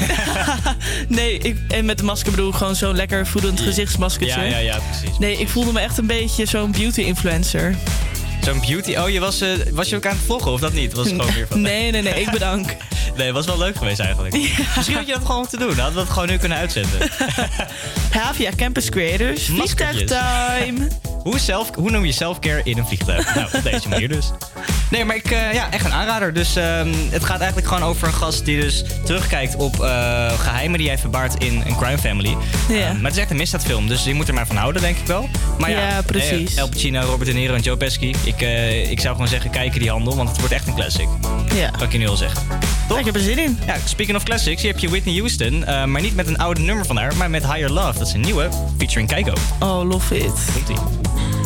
Nee, 1.08 1.38
ik, 1.38 1.56
en 1.68 1.84
met 1.84 1.98
de 1.98 2.04
masker 2.04 2.30
bedoel 2.30 2.48
ik 2.48 2.54
gewoon 2.54 2.76
zo'n 2.76 2.94
lekker 2.96 3.26
voedend 3.26 3.60
gezichtsmaskertje. 3.60 4.40
ja, 4.40 4.46
ja, 4.46 4.58
ja, 4.58 4.78
precies. 4.78 5.18
Nee, 5.18 5.36
ik 5.36 5.48
voelde 5.48 5.72
me 5.72 5.80
echt 5.80 5.98
een 5.98 6.06
beetje 6.06 6.46
zo'n 6.46 6.70
beauty-influencer. 6.72 7.74
Zo'n 8.44 8.60
beauty. 8.60 8.94
Oh, 8.96 9.08
je 9.08 9.20
was, 9.20 9.40
eh, 9.40 9.48
was 9.72 9.88
je 9.88 9.96
ook 9.96 10.06
aan 10.06 10.12
het 10.16 10.24
vloggen 10.24 10.52
of 10.52 10.60
dat 10.60 10.72
niet? 10.72 10.92
Was 10.92 11.06
het 11.10 11.20
gewoon 11.20 11.34
weer 11.34 11.46
van. 11.50 11.60
Nee, 11.70 11.90
nee, 11.90 12.02
nee, 12.02 12.20
ik 12.20 12.30
bedank. 12.30 12.76
Nee, 13.16 13.26
het 13.26 13.34
was 13.34 13.46
wel 13.46 13.58
leuk 13.58 13.76
geweest 13.76 14.00
eigenlijk. 14.00 14.34
Misschien 14.76 14.96
had 14.96 15.06
je 15.06 15.12
dat 15.12 15.20
gewoon 15.24 15.38
moeten 15.40 15.58
doen. 15.58 15.68
Dan 15.68 15.76
hadden 15.78 15.94
we 15.94 16.00
het 16.00 16.10
gewoon 16.10 16.28
nu 16.28 16.36
kunnen 16.36 16.58
uitzenden. 16.58 17.10
Havia 18.18 18.50
Campus 18.56 18.88
Creators, 18.88 19.48
Maskertjes. 19.48 19.96
vliegtuigtime. 19.96 20.88
Hoe, 21.22 21.38
zelf, 21.38 21.70
hoe 21.74 21.90
noem 21.90 22.04
je 22.04 22.12
self-care 22.12 22.60
in 22.64 22.78
een 22.78 22.86
vliegtuig? 22.86 23.34
nou, 23.34 23.48
op 23.52 23.62
deze 23.62 23.88
manier 23.88 24.08
dus. 24.08 24.30
Nee, 24.90 25.04
maar 25.04 25.16
ik, 25.16 25.30
eh, 25.30 25.52
ja, 25.52 25.70
echt 25.70 25.84
een 25.84 25.92
aanrader. 25.92 26.32
Dus 26.32 26.56
ehm, 26.56 26.92
het 27.10 27.24
gaat 27.24 27.38
eigenlijk 27.38 27.68
gewoon 27.68 27.82
over 27.82 28.06
een 28.08 28.14
gast 28.14 28.44
die 28.44 28.60
dus 28.60 28.84
terugkijkt 29.04 29.56
op 29.56 29.80
eh, 29.82 30.38
geheimen 30.38 30.78
die 30.78 30.88
hij 30.88 30.98
verbaart 30.98 31.44
in 31.44 31.62
een 31.66 31.76
crime 31.76 31.98
family. 31.98 32.36
Ja. 32.68 32.74
Ehm, 32.76 32.94
maar 32.94 33.04
het 33.04 33.12
is 33.14 33.18
echt 33.18 33.30
een 33.30 33.36
misdaadfilm, 33.36 33.88
dus 33.88 34.04
je 34.04 34.14
moet 34.14 34.28
er 34.28 34.34
maar 34.34 34.46
van 34.46 34.56
houden, 34.56 34.82
denk 34.82 34.96
ik 34.98 35.06
wel. 35.06 35.28
Maar 35.58 35.70
ja, 35.70 35.88
Ja, 35.88 36.02
precies. 36.02 36.54
El 36.54 36.68
Pacino, 36.68 37.00
Robert 37.00 37.30
De 37.30 37.32
Niro 37.36 37.54
en 37.54 37.60
Joe 37.60 37.76
Pesci. 37.76 38.14
Ik, 38.24 38.33
eh, 38.42 38.90
ik 38.90 39.00
zou 39.00 39.12
gewoon 39.14 39.28
zeggen, 39.28 39.50
kijken 39.50 39.80
die 39.80 39.90
handel, 39.90 40.16
want 40.16 40.28
het 40.28 40.38
wordt 40.38 40.52
echt 40.54 40.66
een 40.66 40.74
classic. 40.74 41.08
Ja. 41.54 41.70
Kan 41.70 41.82
ik 41.82 41.92
je 41.92 41.98
nu 41.98 42.08
al 42.08 42.16
zeggen. 42.16 42.42
Toch? 42.88 42.98
Ik 42.98 43.04
heb 43.04 43.14
er 43.14 43.20
zin 43.20 43.38
in. 43.38 43.58
Ja, 43.66 43.76
speaking 43.84 44.16
of 44.16 44.22
classics, 44.22 44.62
hier 44.62 44.70
heb 44.72 44.80
je 44.80 44.88
Whitney 44.88 45.14
Houston. 45.14 45.64
eh, 45.64 45.84
maar 45.84 46.00
niet 46.00 46.14
met 46.16 46.26
een 46.26 46.38
oude 46.38 46.60
nummer 46.60 46.86
van 46.86 46.96
haar, 46.96 47.16
maar 47.16 47.30
met 47.30 47.42
Higher 47.52 47.70
Love. 47.70 47.98
Dat 47.98 48.06
is 48.06 48.12
een 48.12 48.20
nieuwe, 48.20 48.48
featuring 48.78 49.08
Keiko. 49.08 49.32
Oh, 49.60 49.88
love 49.88 50.18
it. 50.18 50.32
Komt-ie. 50.52 51.43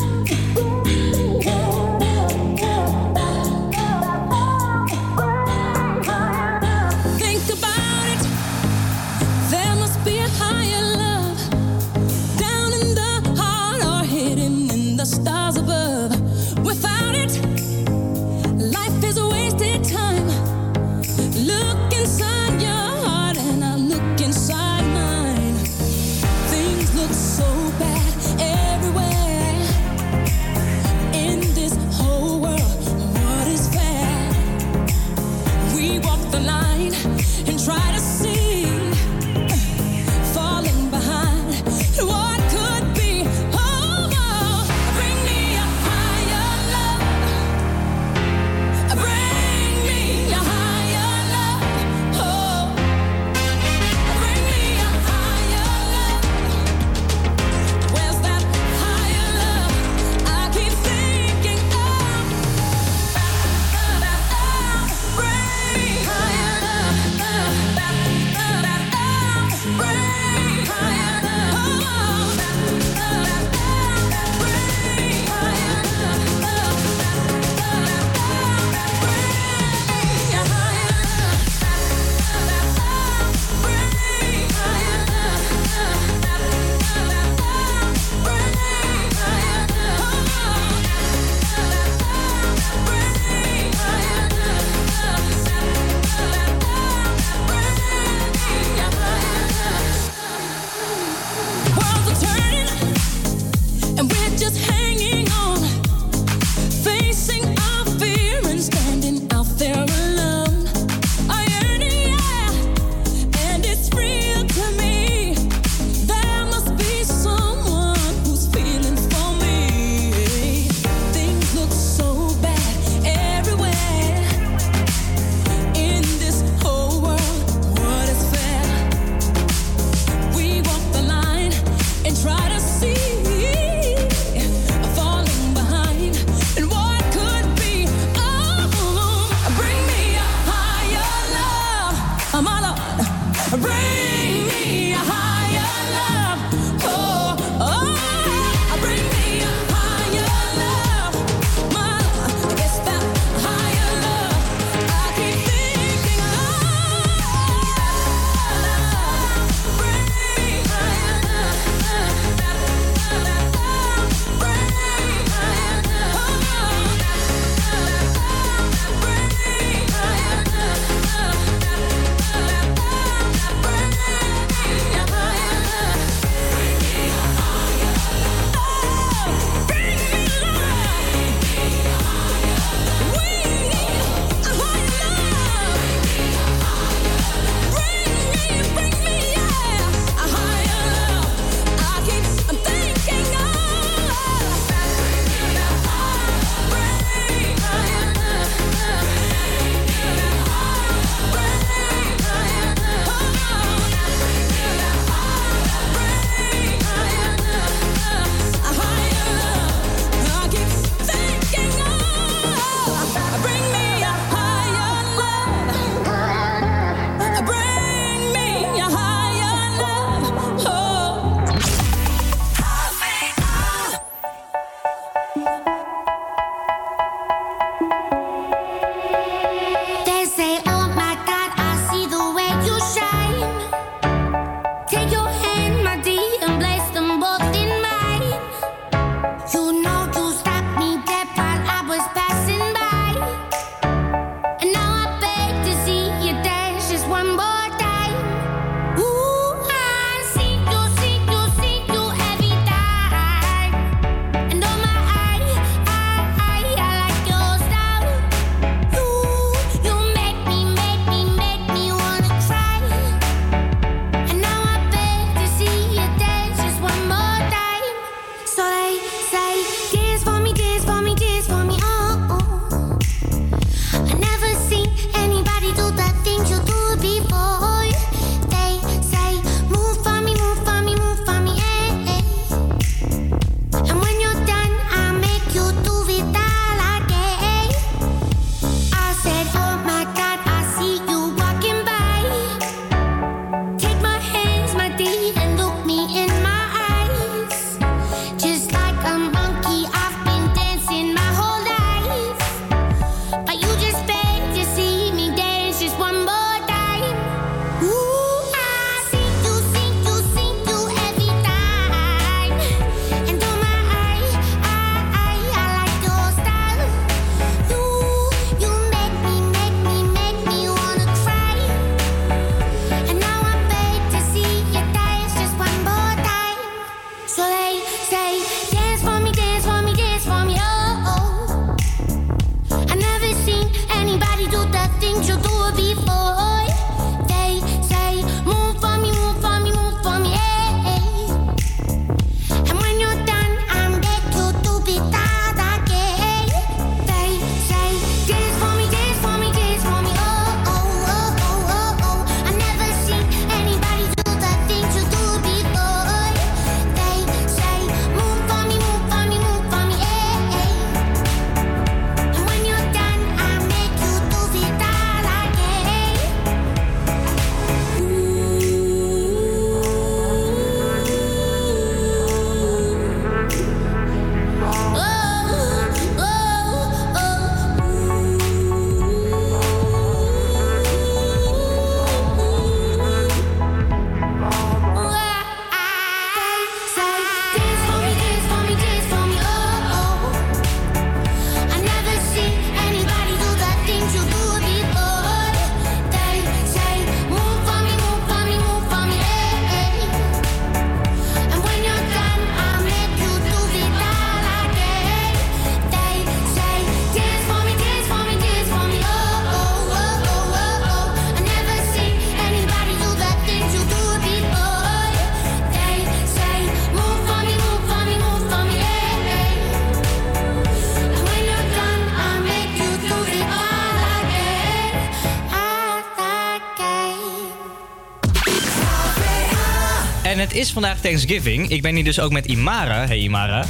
Is 430.59 430.71
vandaag 430.71 431.01
Thanksgiving. 431.01 431.69
Ik 431.69 431.83
ben 431.83 431.95
hier 431.95 432.05
dus 432.05 432.21
ook 432.21 432.33
met 432.33 432.47
Imara. 432.47 433.07
Hey 433.07 433.19
Imara. 433.19 433.65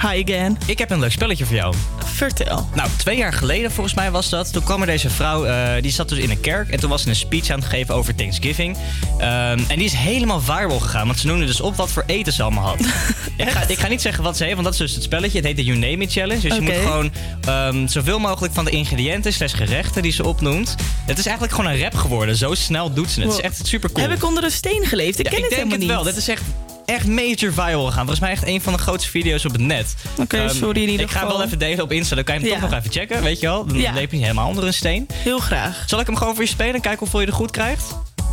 Hi 0.00 0.22
again. 0.22 0.58
Ik 0.66 0.78
heb 0.78 0.90
een 0.90 0.98
leuk 0.98 1.12
spelletje 1.12 1.44
voor 1.44 1.56
jou. 1.56 1.74
Vertel. 2.04 2.68
Nou, 2.74 2.88
twee 2.96 3.16
jaar 3.16 3.32
geleden 3.32 3.72
volgens 3.72 3.94
mij 3.94 4.10
was 4.10 4.28
dat. 4.28 4.52
Toen 4.52 4.62
kwam 4.62 4.80
er 4.80 4.86
deze 4.86 5.10
vrouw, 5.10 5.44
eh, 5.44 5.82
die 5.82 5.90
zat 5.90 6.08
dus 6.08 6.18
in 6.18 6.30
een 6.30 6.40
kerk. 6.40 6.70
En 6.70 6.80
toen 6.80 6.90
was 6.90 7.02
ze 7.02 7.08
een 7.08 7.16
speech 7.16 7.50
aan 7.50 7.58
het 7.58 7.68
geven 7.68 7.94
over 7.94 8.14
Thanksgiving. 8.14 8.76
Ehm, 9.18 9.58
en 9.68 9.76
die 9.76 9.84
is 9.84 9.92
helemaal 9.92 10.40
viral 10.40 10.78
gegaan. 10.80 11.06
Want 11.06 11.18
ze 11.18 11.26
noemde 11.26 11.46
dus 11.46 11.60
op 11.60 11.76
wat 11.76 11.90
voor 11.90 12.04
eten 12.06 12.32
ze 12.32 12.42
allemaal 12.42 12.66
had. 12.66 12.80
ik, 13.36 13.50
ga, 13.50 13.68
ik 13.68 13.78
ga 13.78 13.88
niet 13.88 14.02
zeggen 14.02 14.24
wat 14.24 14.36
ze 14.36 14.42
heeft, 14.42 14.54
want 14.54 14.64
dat 14.64 14.74
is 14.74 14.80
dus 14.80 14.94
het 14.94 15.02
spelletje. 15.02 15.36
Het 15.36 15.46
heet 15.46 15.56
de 15.56 15.64
You 15.64 15.78
Name 15.78 16.02
It 16.02 16.12
Challenge. 16.12 16.40
Dus 16.40 16.54
je 16.54 16.60
moet 16.60 16.74
gewoon 16.74 17.12
ehm, 17.46 17.86
zoveel 17.86 18.18
mogelijk 18.18 18.54
van 18.54 18.64
de 18.64 18.70
ingrediënten 18.70 19.32
slash 19.32 19.54
gerechten 19.54 20.02
die 20.02 20.12
ze 20.12 20.26
opnoemt. 20.26 20.74
Het 21.06 21.18
is 21.18 21.24
eigenlijk 21.26 21.54
gewoon 21.56 21.70
een 21.72 21.80
rap 21.80 21.94
geworden. 21.94 22.36
Zo 22.36 22.54
snel 22.54 22.92
doet 22.92 23.10
ze 23.10 23.20
het. 23.20 23.28
Het 23.28 23.38
is 23.38 23.44
echt 23.44 23.66
super 23.66 23.92
cool. 23.92 24.08
Heb 24.08 24.16
ik 24.16 24.24
onder 24.24 24.44
een 24.44 24.50
steen 24.50 24.84
geleefd? 24.86 25.18
Ik 25.18 25.24
Ja, 25.24 25.30
ken 25.30 25.38
ik 25.38 25.44
het 25.50 25.54
denk 25.58 25.72
het 25.72 25.84
wel. 25.86 26.02
Dit 26.02 26.16
is 26.16 26.28
echt, 26.28 26.42
echt 26.84 27.06
major 27.06 27.52
viral 27.52 27.84
gegaan. 27.84 27.94
Volgens 28.06 28.20
mij 28.20 28.30
echt 28.30 28.46
een 28.46 28.60
van 28.60 28.72
de 28.72 28.78
grootste 28.78 29.10
video's 29.10 29.44
op 29.44 29.52
het 29.52 29.60
net. 29.60 29.94
Oké, 30.18 30.36
Ehm, 30.36 30.54
sorry 30.54 30.82
in 30.82 30.88
ieder 30.88 31.06
Ik 31.06 31.12
ga 31.12 31.18
hem 31.18 31.28
wel 31.28 31.42
even 31.42 31.58
delen 31.58 31.84
op 31.84 31.92
Insta. 31.92 32.14
Dan 32.14 32.24
kan 32.24 32.34
je 32.34 32.40
hem 32.40 32.48
Ja. 32.50 32.54
toch 32.60 32.70
nog 32.70 32.78
even 32.78 32.92
checken, 32.92 33.22
weet 33.22 33.40
je 33.40 33.46
wel. 33.46 33.66
Dan 33.66 33.78
Ja. 33.78 33.92
leep 33.92 34.10
je 34.10 34.16
niet 34.16 34.26
helemaal 34.26 34.48
onder 34.48 34.64
een 34.66 34.74
steen. 34.74 35.08
Heel 35.14 35.38
graag. 35.38 35.82
Zal 35.86 36.00
ik 36.00 36.06
hem 36.06 36.16
gewoon 36.16 36.34
voor 36.34 36.44
je 36.44 36.48
spelen 36.50 36.74
en 36.74 36.80
kijken 36.80 36.98
hoeveel 37.00 37.20
je 37.20 37.26
er 37.26 37.32
goed 37.32 37.50
krijgt? 37.50 37.84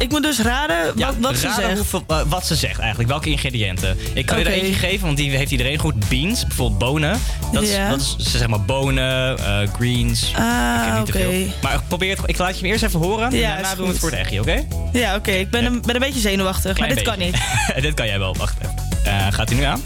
Ik 0.01 0.09
moet 0.09 0.23
dus 0.23 0.39
raden 0.39 0.99
wat, 0.99 1.15
wat 1.19 1.37
ze 1.37 1.51
zegt. 1.55 1.77
hoeveel- 1.77 2.03
wat 2.27 2.45
ze 2.45 2.55
zegt 2.55 2.79
eigenlijk. 2.79 3.09
Welke 3.09 3.29
ingrediënten. 3.29 3.97
Ik 4.13 4.25
kan 4.25 4.39
je 4.39 4.45
er 4.45 4.51
eentje 4.51 4.73
geven, 4.73 5.05
want 5.05 5.17
die 5.17 5.31
heeft 5.37 5.51
iedereen 5.51 5.77
goed. 5.77 6.09
Beans, 6.09 6.47
bijvoorbeeld 6.47 6.79
bonen. 6.79 7.19
Dat 7.51 7.63
is, 7.63 7.71
Ja. 7.71 7.89
dat 7.89 7.99
is 7.99 8.15
zeg 8.17 8.47
maar 8.47 8.61
bonen, 8.61 9.37
eh, 9.37 9.59
greens. 9.73 10.29
ik 10.29 10.37
Ah, 10.37 10.97
oké. 10.99 11.11
te 11.11 11.17
veel. 11.17 11.45
Maar 11.61 11.79
probeer 11.87 12.17
het, 12.17 12.29
ik 12.29 12.37
laat 12.37 12.55
je 12.55 12.61
hem 12.61 12.71
eerst 12.71 12.83
even 12.83 12.99
horen. 12.99 13.27
en 13.31 13.35
Ja, 13.37 13.47
daarna 13.53 13.69
is 13.71 13.75
doen 13.75 13.85
we 13.85 13.91
het 13.91 13.91
goed. 13.91 13.99
voor 13.99 14.09
het 14.09 14.19
echtje, 14.19 14.39
oké? 14.39 14.65
Ja, 14.99 15.15
oké. 15.15 15.31
Ik 15.31 15.49
ben 15.49 15.65
een, 15.65 15.81
ben 15.81 15.95
een 15.95 16.01
beetje 16.01 16.19
zenuwachtig, 16.19 16.73
Klein 16.75 16.93
maar 16.93 17.03
dit 17.03 17.07
kan 17.13 17.19
niet. 17.19 17.37
Dit 17.85 17.93
kan 17.93 18.05
jij 18.07 18.19
wel, 18.19 18.35
wacht 18.35 18.55
even. 18.61 18.75
Eh, 19.03 19.27
gaat 19.33 19.49
hij 19.49 19.57
nu 19.57 19.63
aan? 19.63 19.81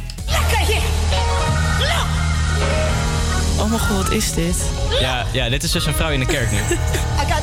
Oh 3.59 3.69
mijn 3.69 3.81
god, 3.81 3.97
wat 4.03 4.11
is 4.11 4.33
dit? 4.33 4.57
Ja, 4.99 5.25
ja, 5.33 5.49
dit 5.49 5.63
is 5.63 5.71
dus 5.71 5.85
een 5.85 5.93
vrouw 5.93 6.09
in 6.09 6.19
de 6.19 6.25
kerk 6.25 6.51
nu. 6.51 6.57
I 7.21 7.31
got? 7.31 7.41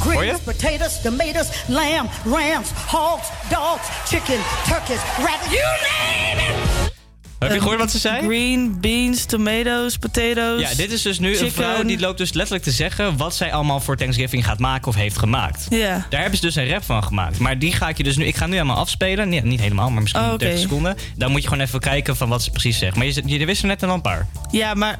Greens, 0.00 0.38
potatoes, 0.44 1.00
tomatoes, 1.02 1.48
lamb, 1.66 2.08
rams, 2.24 2.68
hogs, 2.86 3.28
dogs, 3.50 3.88
chicken, 4.06 4.40
turkeys, 4.66 5.00
rabbit. 5.16 5.50
You 5.50 5.62
name 5.62 6.42
it! 6.42 6.96
Heb 7.38 7.52
je 7.52 7.58
gehoord 7.58 7.78
wat 7.78 7.90
ze 7.90 7.98
zei? 7.98 8.26
Green, 8.26 8.80
beans, 8.80 9.24
tomatoes, 9.24 9.96
potatoes. 9.96 10.60
Ja, 10.60 10.74
dit 10.76 10.92
is 10.92 11.02
dus 11.02 11.18
nu 11.18 11.38
een 11.38 11.52
vrouw 11.52 11.82
die 11.82 12.00
loopt 12.00 12.18
dus 12.18 12.32
letterlijk 12.32 12.64
te 12.64 12.70
zeggen 12.70 13.16
wat 13.16 13.34
zij 13.34 13.52
allemaal 13.52 13.80
voor 13.80 13.96
Thanksgiving 13.96 14.44
gaat 14.44 14.58
maken 14.58 14.88
of 14.88 14.94
heeft 14.94 15.18
gemaakt. 15.18 15.66
Ja. 15.68 16.06
Daar 16.10 16.20
hebben 16.20 16.38
ze 16.38 16.46
dus 16.46 16.54
een 16.54 16.68
rap 16.68 16.84
van 16.84 17.04
gemaakt. 17.04 17.38
Maar 17.38 17.58
die 17.58 17.72
ga 17.72 17.88
ik 17.88 17.96
je 17.96 18.02
dus 18.02 18.16
nu. 18.16 18.24
Ik 18.24 18.36
ga 18.36 18.46
nu 18.46 18.52
helemaal 18.52 18.76
afspelen. 18.76 19.28
Nee, 19.28 19.42
niet 19.42 19.60
helemaal, 19.60 19.90
maar 19.90 20.02
misschien 20.02 20.22
Oh, 20.22 20.28
oké. 20.28 20.38
30 20.38 20.60
seconden. 20.60 20.96
Dan 21.16 21.30
moet 21.30 21.42
je 21.42 21.48
gewoon 21.48 21.64
even 21.64 21.80
kijken 21.80 22.16
van 22.16 22.28
wat 22.28 22.42
ze 22.42 22.50
precies 22.50 22.78
zegt. 22.78 22.96
Maar 22.96 23.06
je, 23.06 23.22
je 23.24 23.46
wist 23.46 23.62
er 23.62 23.68
net 23.68 23.82
al 23.82 23.94
een 23.94 24.00
paar. 24.00 24.26
Ja, 24.50 24.74
maar... 24.74 24.98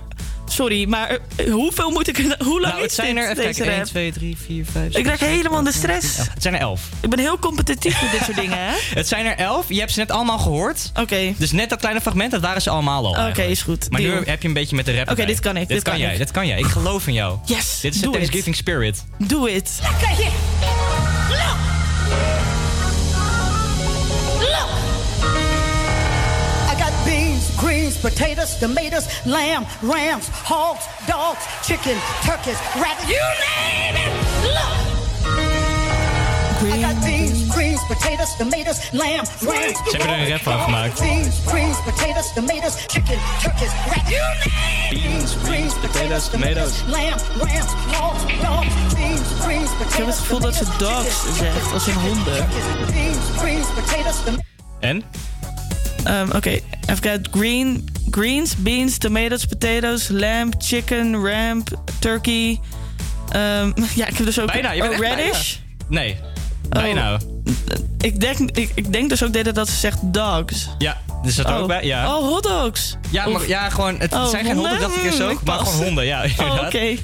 Sorry, 0.49 0.89
maar 0.89 1.19
eh, 1.37 1.53
hoeveel 1.53 1.91
moet 1.91 2.09
ik... 2.09 2.17
Hoe 2.39 2.61
lang 2.61 2.75
nou, 2.75 2.77
is 2.77 2.83
het 2.83 2.93
zijn 2.93 3.15
dit, 3.15 3.25
er. 3.25 3.31
Even 3.31 3.43
deze 3.45 3.59
kijken. 3.63 3.73
1, 3.75 3.79
rap? 3.79 3.87
2, 3.89 4.13
3, 4.13 4.37
4, 4.47 4.65
5. 4.73 4.97
Ik 4.97 5.07
raak 5.07 5.19
helemaal 5.19 5.59
in 5.59 5.65
de 5.65 5.73
stress. 5.73 6.17
Het 6.17 6.43
zijn 6.43 6.55
er 6.55 6.61
11. 6.61 6.81
Ik 7.01 7.11
ben 7.11 7.19
heel 7.19 7.39
competitief 7.39 8.03
met 8.03 8.11
dit 8.11 8.21
soort 8.25 8.37
dingen, 8.43 8.59
hè? 8.59 8.73
Het 8.95 9.09
zijn 9.09 9.27
er 9.27 9.37
11. 9.37 9.69
Je 9.69 9.79
hebt 9.79 9.93
ze 9.93 9.99
net 9.99 10.11
allemaal 10.11 10.39
gehoord. 10.39 10.91
Oké. 11.01 11.35
Dus 11.37 11.53
net 11.53 11.71
dat 11.71 11.79
kleine 11.79 12.01
fragment, 12.01 12.31
dat 12.31 12.41
waren 12.41 12.63
ze 12.63 12.71
allemaal 12.71 13.17
al. 13.17 13.29
Oké, 13.29 13.43
is 13.43 13.63
goed. 13.63 13.91
Maar 13.91 14.01
Deal. 14.01 14.19
nu 14.19 14.25
heb 14.27 14.43
je 14.43 14.49
een 14.49 14.55
beetje 14.55 14.77
met 14.77 14.85
de 14.85 14.97
rap. 14.97 15.11
Oké, 15.11 15.25
dit 15.27 15.41
kan 15.41 15.57
ik, 15.57 15.69
Dit, 15.69 15.77
dit 15.77 15.83
kan, 15.83 15.93
kan 15.93 16.03
jij. 16.03 16.13
ik. 16.13 16.19
Dit 16.19 16.31
kan 16.31 16.47
jij. 16.47 16.59
Ik 16.59 16.67
geloof 16.67 17.07
in 17.07 17.13
jou. 17.13 17.39
Yes, 17.45 17.81
Dit 17.81 17.95
is 17.95 18.01
de. 18.01 18.11
Thanksgiving 18.11 18.57
spirit. 18.57 19.05
Doe 19.19 19.51
het. 19.51 19.81
At 19.83 20.01
here. 20.01 20.31
Look. 21.29 21.78
Greens, 27.99 28.15
potatoes, 28.15 28.59
tomatoes, 28.59 29.07
lamb, 29.25 29.67
rams, 29.83 30.29
hogs, 30.29 30.87
dogs, 31.07 31.45
chicken, 31.63 31.97
turkeys, 32.25 32.59
rabbit. 32.77 33.09
You 33.09 33.23
name 33.43 33.97
it. 33.97 34.13
Look. 34.43 34.87
I 36.61 36.81
got 36.81 37.05
beans, 37.05 37.51
greens, 37.51 37.81
potatoes, 37.87 38.37
tomatoes, 38.37 38.91
lamb, 38.93 39.27
rams. 39.41 39.79
Ze 39.91 39.97
hebben 39.97 40.09
er 40.09 40.21
een 40.21 40.29
rap 40.29 40.43
van 40.43 40.61
gemaakt. 40.61 41.01
Beans, 41.01 41.37
greens, 41.47 41.77
potatoes, 41.85 42.33
tomatoes, 42.35 42.75
chicken, 42.87 43.19
turkeys, 43.43 43.71
rabbit. 43.87 44.09
You 44.09 44.23
name 44.23 44.91
it. 44.91 45.03
Beans, 45.03 45.37
greens, 45.45 45.75
potatoes, 45.75 46.31
tomatoes. 46.31 46.83
Lamb, 46.87 47.21
rams, 47.39 47.73
hogs, 47.93 48.23
dogs, 48.43 48.95
beans, 48.95 49.29
greens, 49.41 49.71
potatoes. 49.71 49.93
Ik 49.93 49.97
heb 49.97 50.07
het 50.07 50.19
gevoel 50.19 50.41
dat 50.41 50.55
ze 50.55 50.65
dogs 50.79 51.39
zegt, 51.39 51.73
als 51.73 51.87
in 51.87 51.95
honden. 51.95 52.49
Beans, 52.93 53.19
greens, 53.37 53.67
potatoes, 53.75 54.17
tomatoes. 54.25 54.47
En? 54.81 55.05
Ehm, 56.09 56.31
Oké, 56.37 56.51
I've 56.91 57.09
got 57.09 57.19
green, 57.31 57.89
greens, 58.11 58.57
beans, 58.57 58.99
tomatoes, 58.99 59.45
potatoes, 59.45 60.09
lamb, 60.09 60.55
chicken, 60.59 61.15
ramp, 61.25 61.69
turkey. 61.99 62.61
Ehm, 63.33 63.73
ja, 64.01 64.07
ik 64.07 64.17
heb 64.17 64.27
dus 64.27 64.41
ook 64.41 64.53
Bijna, 64.53 64.71
je 64.73 64.83
oh, 64.83 64.99
bijna. 64.99 65.09
radish. 65.23 65.57
Nee. 65.89 66.17
Bijna. 66.69 67.19
Ik 68.01 68.21
denk, 68.21 68.51
ik, 68.51 68.71
ik 68.75 68.93
denk 68.93 69.09
dus 69.09 69.23
ook 69.23 69.45
dat 69.45 69.55
dat 69.55 69.69
ze 69.69 69.77
zegt 69.77 69.99
dogs. 70.03 70.69
Ja, 70.79 70.97
dus 71.23 71.35
dat 71.35 71.47
oh. 71.47 71.57
ook 71.57 71.67
bij. 71.67 71.85
Ja, 71.85 72.17
Oh, 72.17 72.29
hotdogs. 72.29 72.97
ja, 73.11 73.29
maar, 73.29 73.49
ja 73.49 73.69
gewoon. 73.71 73.99
Het 73.99 74.13
Oh, 74.13 74.27
zijn 74.29 74.45
geen 74.45 74.55
honden, 74.55 74.81
dacht 74.81 74.97
ik 74.97 75.03
eerst 75.03 75.23
ook. 75.23 75.31
ik 75.31 75.43
Maar 75.45 75.59
pas. 75.59 75.69
gewoon 75.69 75.85
honden, 75.85 76.05
ja. 76.05 76.25
Oh, 76.39 76.61
oké. 76.65 76.97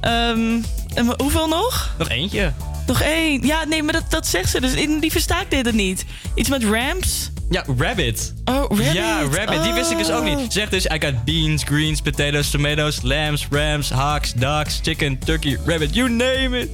Ehm, 0.00 0.60
en 0.94 1.04
maar 1.06 1.14
hoeveel 1.16 1.48
nog? 1.48 1.94
Nog 1.98 2.08
eentje. 2.08 2.52
Nog 2.86 3.00
één. 3.02 3.46
Ja, 3.46 3.64
nee, 3.64 3.82
maar 3.82 3.92
dat, 3.92 4.04
dat 4.08 4.26
zegt 4.26 4.50
ze. 4.50 4.60
Dus 4.60 4.72
in, 4.72 4.98
die 5.00 5.10
versta 5.10 5.40
ik 5.40 5.50
dit 5.50 5.72
niet. 5.72 6.04
Iets 6.34 6.48
met 6.48 6.64
ramps. 6.64 7.30
Ja, 7.52 7.64
rabbit. 7.78 8.34
Oh, 8.44 8.54
rabbit. 8.68 8.92
Ja, 8.92 9.22
rabbit. 9.22 9.62
Die 9.62 9.72
wist 9.72 9.90
ik 9.90 9.98
dus 9.98 10.10
ook 10.10 10.24
niet. 10.24 10.38
Ze 10.38 10.46
zegt 10.48 10.70
dus, 10.70 10.84
I 10.86 10.96
got 11.00 11.24
beans, 11.24 11.64
greens, 11.64 12.00
potatoes, 12.00 12.50
tomatoes, 12.50 13.02
lambs, 13.02 13.46
rams, 13.50 13.90
hogs, 13.90 14.32
ducks, 14.32 14.80
chicken, 14.82 15.18
turkey, 15.18 15.58
rabbit, 15.66 15.94
you 15.94 16.08
name 16.08 16.58
it. 16.58 16.68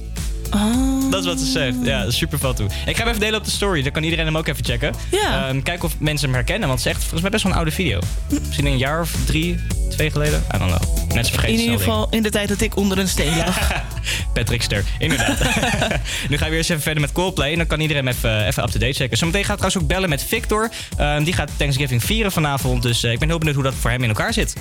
Oh. 0.51 1.11
Dat 1.11 1.19
is 1.19 1.25
wat 1.25 1.39
ze 1.39 1.45
zegt. 1.45 1.75
Ja, 1.83 2.11
super 2.11 2.55
toe. 2.55 2.67
Ik 2.85 2.95
ga 2.95 3.01
hem 3.01 3.07
even 3.07 3.19
delen 3.19 3.39
op 3.39 3.45
de 3.45 3.51
story. 3.51 3.81
Dan 3.81 3.91
kan 3.91 4.03
iedereen 4.03 4.25
hem 4.25 4.37
ook 4.37 4.47
even 4.47 4.65
checken. 4.65 4.93
Ja. 5.11 5.47
Ehm, 5.47 5.61
kijken 5.61 5.85
of 5.85 5.99
mensen 5.99 6.27
hem 6.27 6.35
herkennen. 6.35 6.67
Want 6.67 6.79
het 6.79 6.87
is 6.87 6.93
echt 6.93 7.01
volgens 7.01 7.21
mij 7.21 7.31
best 7.31 7.43
wel 7.43 7.51
een 7.51 7.57
oude 7.57 7.71
video. 7.71 7.99
Misschien 8.45 8.65
een 8.65 8.77
jaar 8.77 9.01
of 9.01 9.11
drie, 9.25 9.59
twee 9.89 10.11
geleden. 10.11 10.43
I 10.55 10.57
don't 10.57 10.75
know. 10.75 11.13
Net 11.13 11.25
zo 11.25 11.31
vergeten 11.31 11.55
In 11.55 11.61
ieder 11.63 11.77
geval 11.77 12.07
in 12.09 12.23
de 12.23 12.29
tijd 12.29 12.47
dat 12.47 12.61
ik 12.61 12.75
onder 12.75 12.97
een 12.97 13.07
steen 13.07 13.37
lag. 13.37 13.71
Patrick 14.33 14.61
Ster, 14.61 14.83
inderdaad. 14.99 15.39
nu 16.29 16.37
gaan 16.37 16.45
we 16.45 16.49
weer 16.49 16.57
eens 16.57 16.69
even 16.69 16.81
verder 16.81 17.01
met 17.01 17.11
Coldplay. 17.11 17.51
En 17.51 17.57
dan 17.57 17.67
kan 17.67 17.79
iedereen 17.79 18.05
hem 18.05 18.15
even, 18.15 18.45
even 18.45 18.63
up-to-date 18.63 18.93
checken. 18.93 19.17
Zometeen 19.17 19.45
gaat 19.45 19.57
trouwens 19.57 19.83
ook 19.83 19.89
bellen 19.89 20.09
met 20.09 20.23
Victor. 20.23 20.69
Ehm, 20.97 21.23
die 21.23 21.33
gaat 21.33 21.49
Thanksgiving 21.57 22.03
vieren 22.03 22.31
vanavond. 22.31 22.81
Dus 22.81 23.03
eh, 23.03 23.11
ik 23.11 23.19
ben 23.19 23.27
heel 23.27 23.37
benieuwd 23.37 23.55
hoe 23.55 23.63
dat 23.63 23.73
voor 23.73 23.91
hem 23.91 24.03
in 24.03 24.09
elkaar 24.09 24.33
zit. 24.33 24.53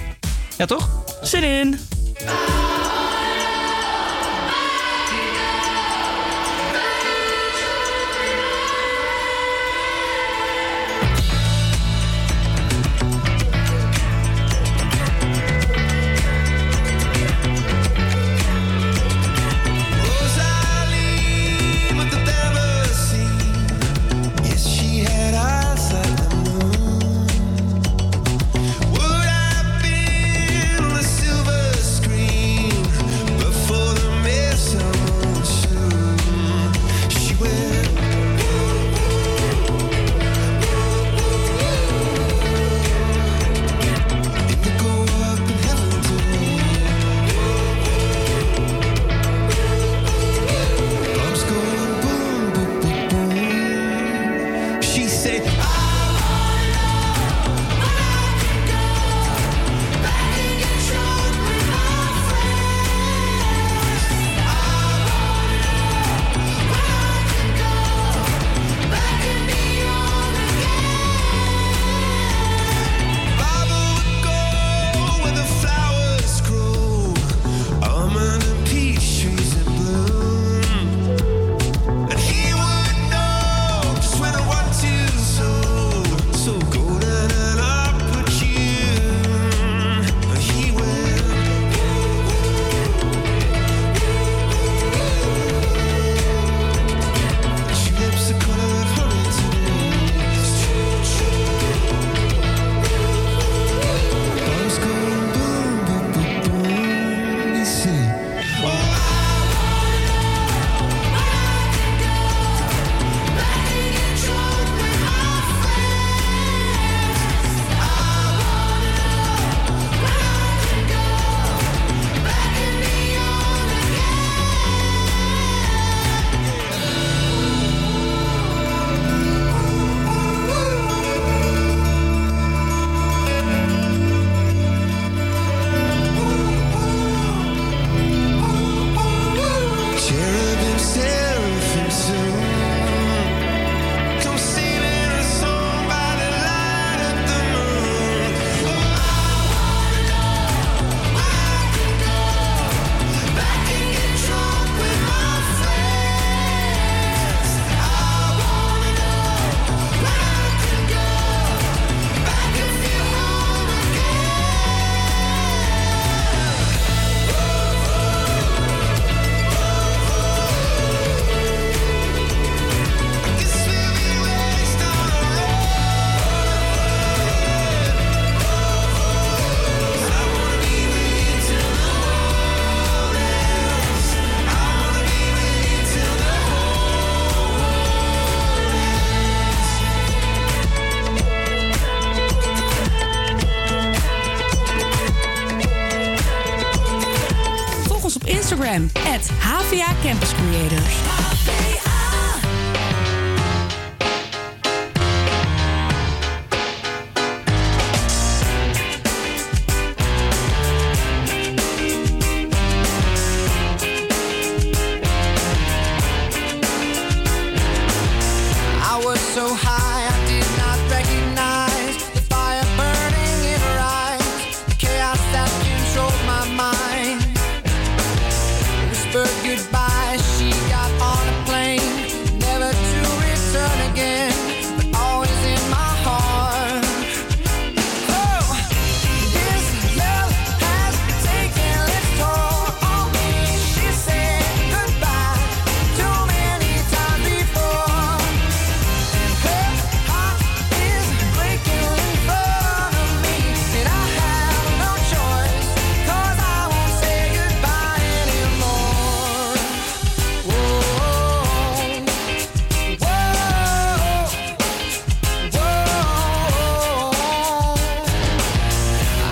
Ja, 0.58 0.66
toch? 0.66 0.90
Zin 1.22 1.42
in. 1.44 1.78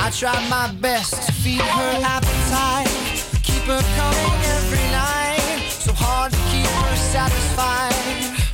I 0.07 0.11
try 0.11 0.49
my 0.49 0.73
best 0.75 1.27
to 1.27 1.33
feed 1.33 1.61
her 1.61 2.01
appetite, 2.01 2.87
keep 3.43 3.65
her 3.65 3.83
coming 3.97 4.41
every 4.55 4.87
night. 4.93 5.67
So 5.69 5.93
hard 5.93 6.31
to 6.31 6.39
keep 6.49 6.65
her 6.65 6.97
satisfied. 6.97 8.46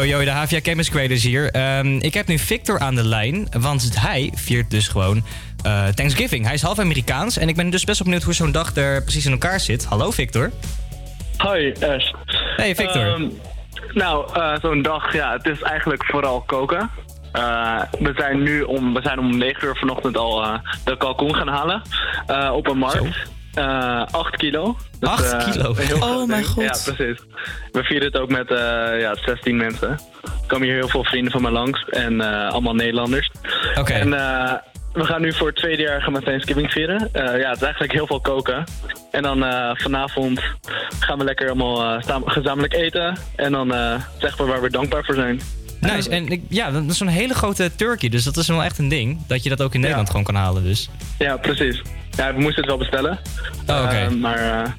Yo, 0.00 0.06
yo, 0.06 0.24
de 0.24 0.30
HVA 0.30 0.60
Campus 0.60 0.90
Creators 0.90 1.24
hier. 1.24 1.50
Ehm, 1.50 1.96
ik 1.96 2.14
heb 2.14 2.26
nu 2.26 2.38
Victor 2.38 2.78
aan 2.78 2.94
de 2.94 3.04
lijn, 3.04 3.48
want 3.58 4.00
hij 4.00 4.32
viert 4.34 4.70
dus 4.70 4.88
gewoon 4.88 5.24
eh, 5.62 5.86
Thanksgiving. 5.86 6.44
Hij 6.44 6.54
is 6.54 6.62
half 6.62 6.78
Amerikaans 6.78 7.38
en 7.38 7.48
ik 7.48 7.56
ben 7.56 7.70
dus 7.70 7.84
best 7.84 7.98
wel 7.98 8.06
benieuwd 8.06 8.24
hoe 8.24 8.34
zo'n 8.34 8.52
dag 8.52 8.76
er 8.76 9.02
precies 9.02 9.26
in 9.26 9.32
elkaar 9.32 9.60
zit. 9.60 9.84
Hallo 9.84 10.10
Victor. 10.10 10.50
Hoi, 11.36 11.72
Ash. 11.72 12.12
Hey, 12.56 12.74
Victor. 12.74 13.06
Ehm, 13.06 13.28
nou, 13.92 14.34
eh, 14.34 14.54
zo'n 14.62 14.82
dag, 14.82 15.12
ja, 15.12 15.32
het 15.32 15.46
is 15.46 15.62
eigenlijk 15.62 16.04
vooral 16.04 16.40
koken. 16.40 16.90
Eh, 17.32 17.82
we 17.98 18.12
zijn 18.16 18.42
nu 18.42 18.62
om, 18.62 18.94
we 18.94 19.02
zijn 19.02 19.18
om 19.18 19.36
9 19.36 19.68
uur 19.68 19.76
vanochtend 19.76 20.16
al 20.16 20.60
de 20.84 20.96
kalkoen 20.96 21.34
gaan 21.34 21.48
halen 21.48 21.82
op 22.52 22.66
een 22.66 22.78
markt. 22.78 23.28
Eh 23.54 24.02
8 24.10 24.36
kilo. 24.36 24.76
Dus, 25.00 25.08
8 25.08 25.32
eh, 25.32 25.50
kilo? 25.50 25.74
Oh 26.00 26.26
mijn 26.28 26.44
god. 26.44 26.62
Ja, 26.62 26.92
precies. 26.94 27.22
We 27.72 27.82
vieren 27.82 28.06
het 28.06 28.16
ook 28.16 28.30
met 28.30 28.50
eh, 28.50 29.00
ja, 29.00 29.14
16 29.24 29.56
mensen. 29.56 29.88
Er 29.88 29.98
komen 30.46 30.66
hier 30.66 30.76
heel 30.76 30.88
veel 30.88 31.04
vrienden 31.04 31.32
van 31.32 31.42
mij 31.42 31.50
langs 31.50 31.84
en 31.84 32.20
eh, 32.20 32.50
allemaal 32.52 32.74
Nederlanders. 32.74 33.30
Oké. 33.78 33.92
En 33.92 34.14
eh, 34.14 34.52
we 34.92 35.04
gaan 35.04 35.20
nu 35.20 35.32
voor 35.32 35.46
het 35.46 35.56
tweede 35.56 35.82
jaar 35.82 36.02
gaan 36.02 36.12
we 36.12 36.22
Thanksgiving 36.22 36.70
vieren. 36.72 37.08
Eh, 37.12 37.22
ja, 37.40 37.48
het 37.48 37.56
is 37.56 37.62
eigenlijk 37.62 37.92
heel 37.92 38.06
veel 38.06 38.20
koken. 38.20 38.64
En 39.10 39.22
dan 39.22 39.44
eh, 39.44 39.70
vanavond 39.74 40.40
gaan 41.00 41.18
we 41.18 41.24
lekker 41.24 41.46
allemaal 41.46 41.82
eh, 41.96 42.02
samen- 42.02 42.30
gezamenlijk 42.30 42.74
eten. 42.74 43.18
En 43.36 43.52
dan 43.52 43.74
eh, 43.74 43.94
zeggen 44.18 44.44
we 44.44 44.50
waar 44.50 44.62
we 44.62 44.70
dankbaar 44.70 45.04
voor 45.04 45.14
zijn. 45.14 45.40
Nice. 45.80 46.10
En 46.10 46.28
ik, 46.28 46.42
ja, 46.48 46.70
dat 46.70 46.82
is 46.88 46.98
zo'n 46.98 47.08
hele 47.08 47.34
grote 47.34 47.70
turkey, 47.76 48.08
dus 48.08 48.24
dat 48.24 48.36
is 48.36 48.48
wel 48.48 48.62
echt 48.62 48.78
een 48.78 48.88
ding. 48.88 49.26
Dat 49.26 49.42
je 49.42 49.48
dat 49.48 49.62
ook 49.62 49.74
in 49.74 49.80
Nederland 49.80 50.08
gewoon 50.10 50.24
kan 50.24 50.34
halen 50.34 50.62
dus. 50.62 50.88
Ja, 51.18 51.36
precies. 51.36 51.82
Ja, 52.16 52.34
we 52.34 52.40
moesten 52.40 52.56
het 52.62 52.66
wel 52.66 52.78
bestellen. 52.78 53.18
Oh, 53.66 53.82
oké. 53.84 53.94
Eh, 53.96 54.08
maar 54.08 54.38
eh, 54.38 54.70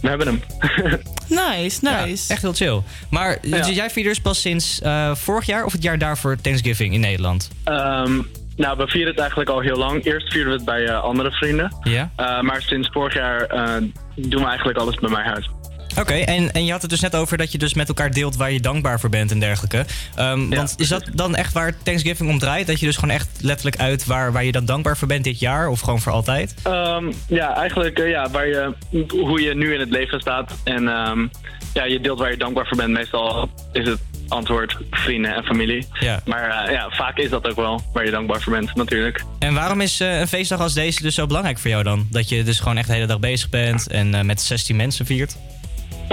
we 0.00 0.08
hebben 0.08 0.26
hem. 0.26 0.42
Nice, 1.28 1.78
nice. 1.82 2.32
Echt 2.32 2.42
heel 2.42 2.52
chill. 2.52 2.80
Maar 3.10 3.38
Ja. 3.42 3.68
jij 3.68 3.90
viert 3.90 4.06
dus 4.06 4.20
pas 4.20 4.40
sinds 4.40 4.80
eh, 4.80 5.14
vorig 5.14 5.46
jaar 5.46 5.64
of 5.64 5.72
het 5.72 5.82
jaar 5.82 5.98
daarvoor 5.98 6.36
Thanksgiving 6.40 6.94
in 6.94 7.00
Nederland? 7.00 7.50
Ehm, 7.64 8.20
nou, 8.56 8.76
we 8.76 8.86
vieren 8.86 9.10
het 9.10 9.18
eigenlijk 9.20 9.50
al 9.50 9.60
heel 9.60 9.76
lang. 9.76 10.04
Eerst 10.04 10.32
vierden 10.32 10.50
we 10.52 10.56
het 10.56 10.64
bij 10.64 10.86
eh, 10.86 11.02
andere 11.02 11.30
vrienden. 11.30 11.76
Ja. 11.82 12.10
Eh, 12.16 12.40
maar 12.40 12.62
sinds 12.62 12.88
vorig 12.92 13.14
jaar 13.14 13.42
eh, 13.42 13.74
doen 14.14 14.40
we 14.42 14.46
eigenlijk 14.48 14.78
alles 14.78 14.94
bij 14.94 15.10
mijn 15.10 15.26
huis. 15.26 15.50
Oké, 15.98 16.14
en, 16.14 16.52
en 16.52 16.64
je 16.64 16.72
had 16.72 16.80
het 16.80 16.90
dus 16.90 17.00
net 17.00 17.16
over 17.16 17.38
dat 17.38 17.52
je 17.52 17.58
dus 17.58 17.74
met 17.74 17.88
elkaar 17.88 18.10
deelt 18.10 18.36
waar 18.36 18.52
je 18.52 18.60
dankbaar 18.60 19.00
voor 19.00 19.10
bent 19.10 19.30
en 19.30 19.40
dergelijke. 19.40 19.84
Ehm, 20.14 20.48
want 20.48 20.74
is 20.76 20.88
dat 20.88 21.04
dan 21.14 21.34
echt 21.34 21.52
waar 21.52 21.74
Thanksgiving 21.82 22.30
om 22.30 22.38
draait? 22.38 22.66
Dat 22.66 22.80
je 22.80 22.86
dus 22.86 22.96
gewoon 22.96 23.14
echt 23.14 23.28
letterlijk 23.40 23.76
uit 23.76 24.06
waar, 24.06 24.32
waar 24.32 24.44
je 24.44 24.52
dan 24.52 24.64
dankbaar 24.64 24.96
voor 24.96 25.08
bent 25.08 25.24
dit 25.24 25.38
jaar 25.38 25.68
of 25.68 25.80
gewoon 25.80 26.00
voor 26.00 26.12
altijd? 26.12 26.54
Ehm, 26.62 27.12
ja, 27.26 27.56
eigenlijk 27.56 27.98
eh, 27.98 28.10
ja, 28.10 28.30
waar 28.30 28.46
je, 28.46 28.74
hoe 29.08 29.40
je 29.40 29.54
nu 29.54 29.74
in 29.74 29.80
het 29.80 29.90
leven 29.90 30.20
staat. 30.20 30.54
En 30.64 30.88
ehm, 30.88 31.26
ja, 31.74 31.84
je 31.84 32.00
deelt 32.00 32.18
waar 32.18 32.30
je 32.30 32.36
dankbaar 32.36 32.66
voor 32.66 32.76
bent. 32.76 32.90
Meestal 32.90 33.50
is 33.72 33.88
het 33.88 34.00
antwoord 34.28 34.76
vrienden 34.90 35.34
en 35.34 35.44
familie. 35.44 35.86
Ja. 36.00 36.20
Maar 36.24 36.50
eh, 36.50 36.72
ja, 36.72 36.90
vaak 36.90 37.18
is 37.18 37.30
dat 37.30 37.48
ook 37.48 37.56
wel 37.56 37.82
waar 37.92 38.04
je 38.04 38.10
dankbaar 38.10 38.40
voor 38.40 38.52
bent, 38.52 38.74
natuurlijk. 38.74 39.24
En 39.38 39.54
waarom 39.54 39.80
is 39.80 40.00
eh, 40.00 40.20
een 40.20 40.28
feestdag 40.28 40.60
als 40.60 40.74
deze 40.74 41.02
dus 41.02 41.14
zo 41.14 41.26
belangrijk 41.26 41.58
voor 41.58 41.70
jou 41.70 41.82
dan? 41.82 42.06
Dat 42.10 42.28
je 42.28 42.42
dus 42.42 42.58
gewoon 42.58 42.76
echt 42.76 42.88
de 42.88 42.94
hele 42.94 43.06
dag 43.06 43.20
bezig 43.20 43.48
bent 43.48 43.88
en 43.88 44.26
met 44.26 44.40
16 44.40 44.76
mensen 44.76 45.06
viert? 45.06 45.36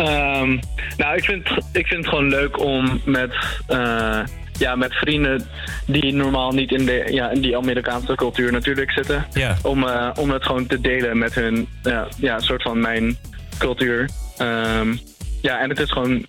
Ehm, 0.05 0.57
nou, 0.97 1.15
ik 1.15 1.23
vind, 1.23 1.47
ik 1.71 1.87
vind 1.87 2.05
het 2.05 2.07
gewoon 2.07 2.29
leuk 2.29 2.59
om 2.59 3.01
met, 3.05 3.33
eh, 3.67 4.19
ja, 4.57 4.75
met 4.75 4.93
vrienden 4.93 5.47
die 5.85 6.13
normaal 6.13 6.51
niet 6.51 6.71
in, 6.71 6.85
de, 6.85 7.07
ja, 7.11 7.29
in 7.29 7.41
die 7.41 7.57
Amerikaanse 7.57 8.15
cultuur 8.15 8.51
natuurlijk 8.51 8.91
zitten. 8.91 9.25
Ja. 9.33 9.57
Om, 9.63 9.83
eh, 9.83 10.09
om 10.15 10.29
het 10.31 10.43
gewoon 10.45 10.65
te 10.67 10.81
delen 10.81 11.17
met 11.17 11.33
hun, 11.35 11.67
ja, 11.83 12.07
ja, 12.17 12.39
soort 12.39 12.61
van 12.61 12.79
mijn 12.79 13.17
cultuur. 13.57 14.09
Ehm, 14.37 14.95
ja, 15.41 15.59
en 15.61 15.69
het 15.69 15.79
is 15.79 15.91
gewoon 15.91 16.25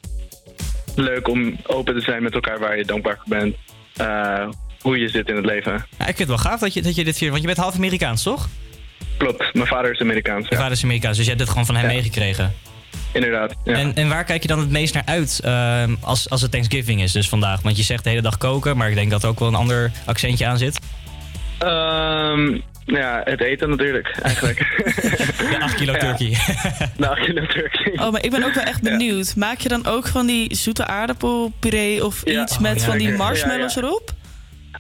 leuk 0.95 1.29
om 1.29 1.57
open 1.67 1.95
te 1.95 2.01
zijn 2.01 2.23
met 2.23 2.35
elkaar 2.35 2.59
waar 2.59 2.77
je 2.77 2.85
dankbaar 2.85 3.17
voor 3.17 3.39
bent. 3.39 3.57
Eh, 3.97 4.49
hoe 4.81 4.99
je 4.99 5.09
zit 5.09 5.29
in 5.29 5.37
het 5.37 5.45
leven. 5.45 5.73
Ja, 5.73 6.07
ik 6.07 6.17
vind 6.17 6.19
het 6.19 6.29
wel 6.29 6.39
gaaf 6.39 6.61
dat 6.61 6.75
je, 6.75 6.83
dat 6.83 6.95
je 6.95 7.05
dit 7.05 7.17
viert, 7.17 7.31
want 7.31 7.43
je 7.43 7.49
bent 7.49 7.59
half 7.61 7.75
Amerikaans, 7.75 8.23
toch? 8.23 8.49
Klopt, 9.17 9.55
mijn 9.55 9.67
vader 9.67 9.93
is 9.93 10.01
Amerikaans. 10.01 10.45
Je 10.49 10.55
Ja. 10.55 10.57
vader 10.61 10.77
is 10.77 10.83
Amerikaans, 10.85 11.17
dus 11.17 11.27
jij 11.27 11.35
hebt 11.35 11.47
dit 11.47 11.49
gewoon 11.59 11.67
van 11.67 11.77
hem 11.77 11.87
meegekregen. 11.87 12.55
Inderdaad. 13.13 13.55
Ja. 13.65 13.73
En, 13.75 13.95
en 13.95 14.09
waar 14.09 14.25
kijk 14.25 14.43
je 14.43 14.49
dan 14.49 14.59
het 14.59 14.71
meest 14.71 14.95
naar 14.95 15.03
uit 15.07 15.41
ehm, 15.45 15.95
als, 16.01 16.31
als 16.31 16.43
het 16.43 16.51
Thanksgiving 16.51 17.03
is, 17.03 17.13
dus 17.13 17.29
vandaag? 17.29 17.63
Want 17.63 17.77
je 17.77 17.83
zegt 17.83 18.05
de 18.05 18.11
hele 18.11 18.23
dag 18.23 18.39
koken, 18.39 18.77
maar 18.77 18.89
ik 18.89 18.95
denk 18.95 19.11
dat 19.11 19.23
er 19.23 19.29
ook 19.29 19.39
wel 19.39 19.49
een 19.49 19.55
ander 19.55 19.91
accentje 20.05 20.47
aan 20.47 20.59
zit. 20.59 20.79
Ehm, 21.59 22.59
ja, 22.85 23.21
het 23.25 23.41
eten 23.41 23.71
natuurlijk, 23.71 24.17
eigenlijk. 24.23 24.59
De 25.39 25.59
8 25.61 25.75
kilo 25.75 25.93
turkey. 25.97 26.37
De 26.97 27.09
8 27.09 27.21
kilo 27.25 27.47
turkey. 27.47 27.93
Oh, 27.93 28.13
maar 28.13 28.25
ik 28.25 28.31
ben 28.31 28.45
ook 28.45 28.55
wel 28.55 28.65
echt 28.65 28.83
benieuwd. 28.83 29.37
Maak 29.37 29.59
je 29.61 29.69
dan 29.69 29.87
ook 29.87 30.07
van 30.09 30.27
die 30.27 30.55
zoete 30.55 30.87
aardappelpuree 30.87 32.05
of 32.05 32.21
Ja. 32.25 32.43
iets 32.43 32.59
met 32.59 32.79
Oh, 32.81 32.85
van 32.87 32.99
die 32.99 33.13
marshmallows 33.13 33.75
Ja, 33.75 33.81
ja. 33.81 33.87
erop? 33.87 34.11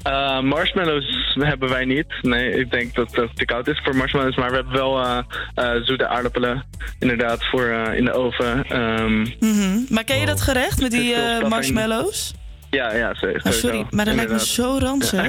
Eh, 0.03 0.41
marshmallows 0.41 1.20
hebben 1.35 1.69
wij 1.69 1.85
niet. 1.85 2.07
Nee, 2.23 2.51
ik 2.59 2.71
denk 2.71 2.95
dat 2.95 3.17
het 3.17 3.37
te 3.37 3.45
koud 3.45 3.69
is 3.69 3.81
voor 3.85 3.97
marshmallows. 3.97 4.37
Maar 4.37 4.51
we 4.51 4.55
hebben 4.57 4.73
wel 4.75 4.99
eh, 5.05 5.19
eh, 5.55 5.83
zoete 5.83 6.09
aardappelen. 6.09 6.65
Inderdaad, 6.99 7.45
voor 7.45 7.65
eh, 7.67 7.97
in 7.99 8.05
de 8.05 8.13
oven. 8.13 8.65
Ehm, 8.69 9.21
Mhm. 9.41 9.79
Maar 9.89 10.05
ken 10.05 10.21
je 10.21 10.27
dat 10.27 10.41
gerecht 10.41 10.81
met 10.81 10.91
die 10.91 11.15
eh, 11.15 11.49
marshmallows? 11.49 12.35
ja, 12.71 12.95
ja, 12.95 13.15
sorry. 13.15 13.41
Oh, 13.43 13.53
sorry, 13.53 13.87
maar 13.91 14.05
dat 14.05 14.15
lijkt 14.15 14.31
me 14.31 14.41
zo 14.47 14.79
ranzig. 14.87 15.23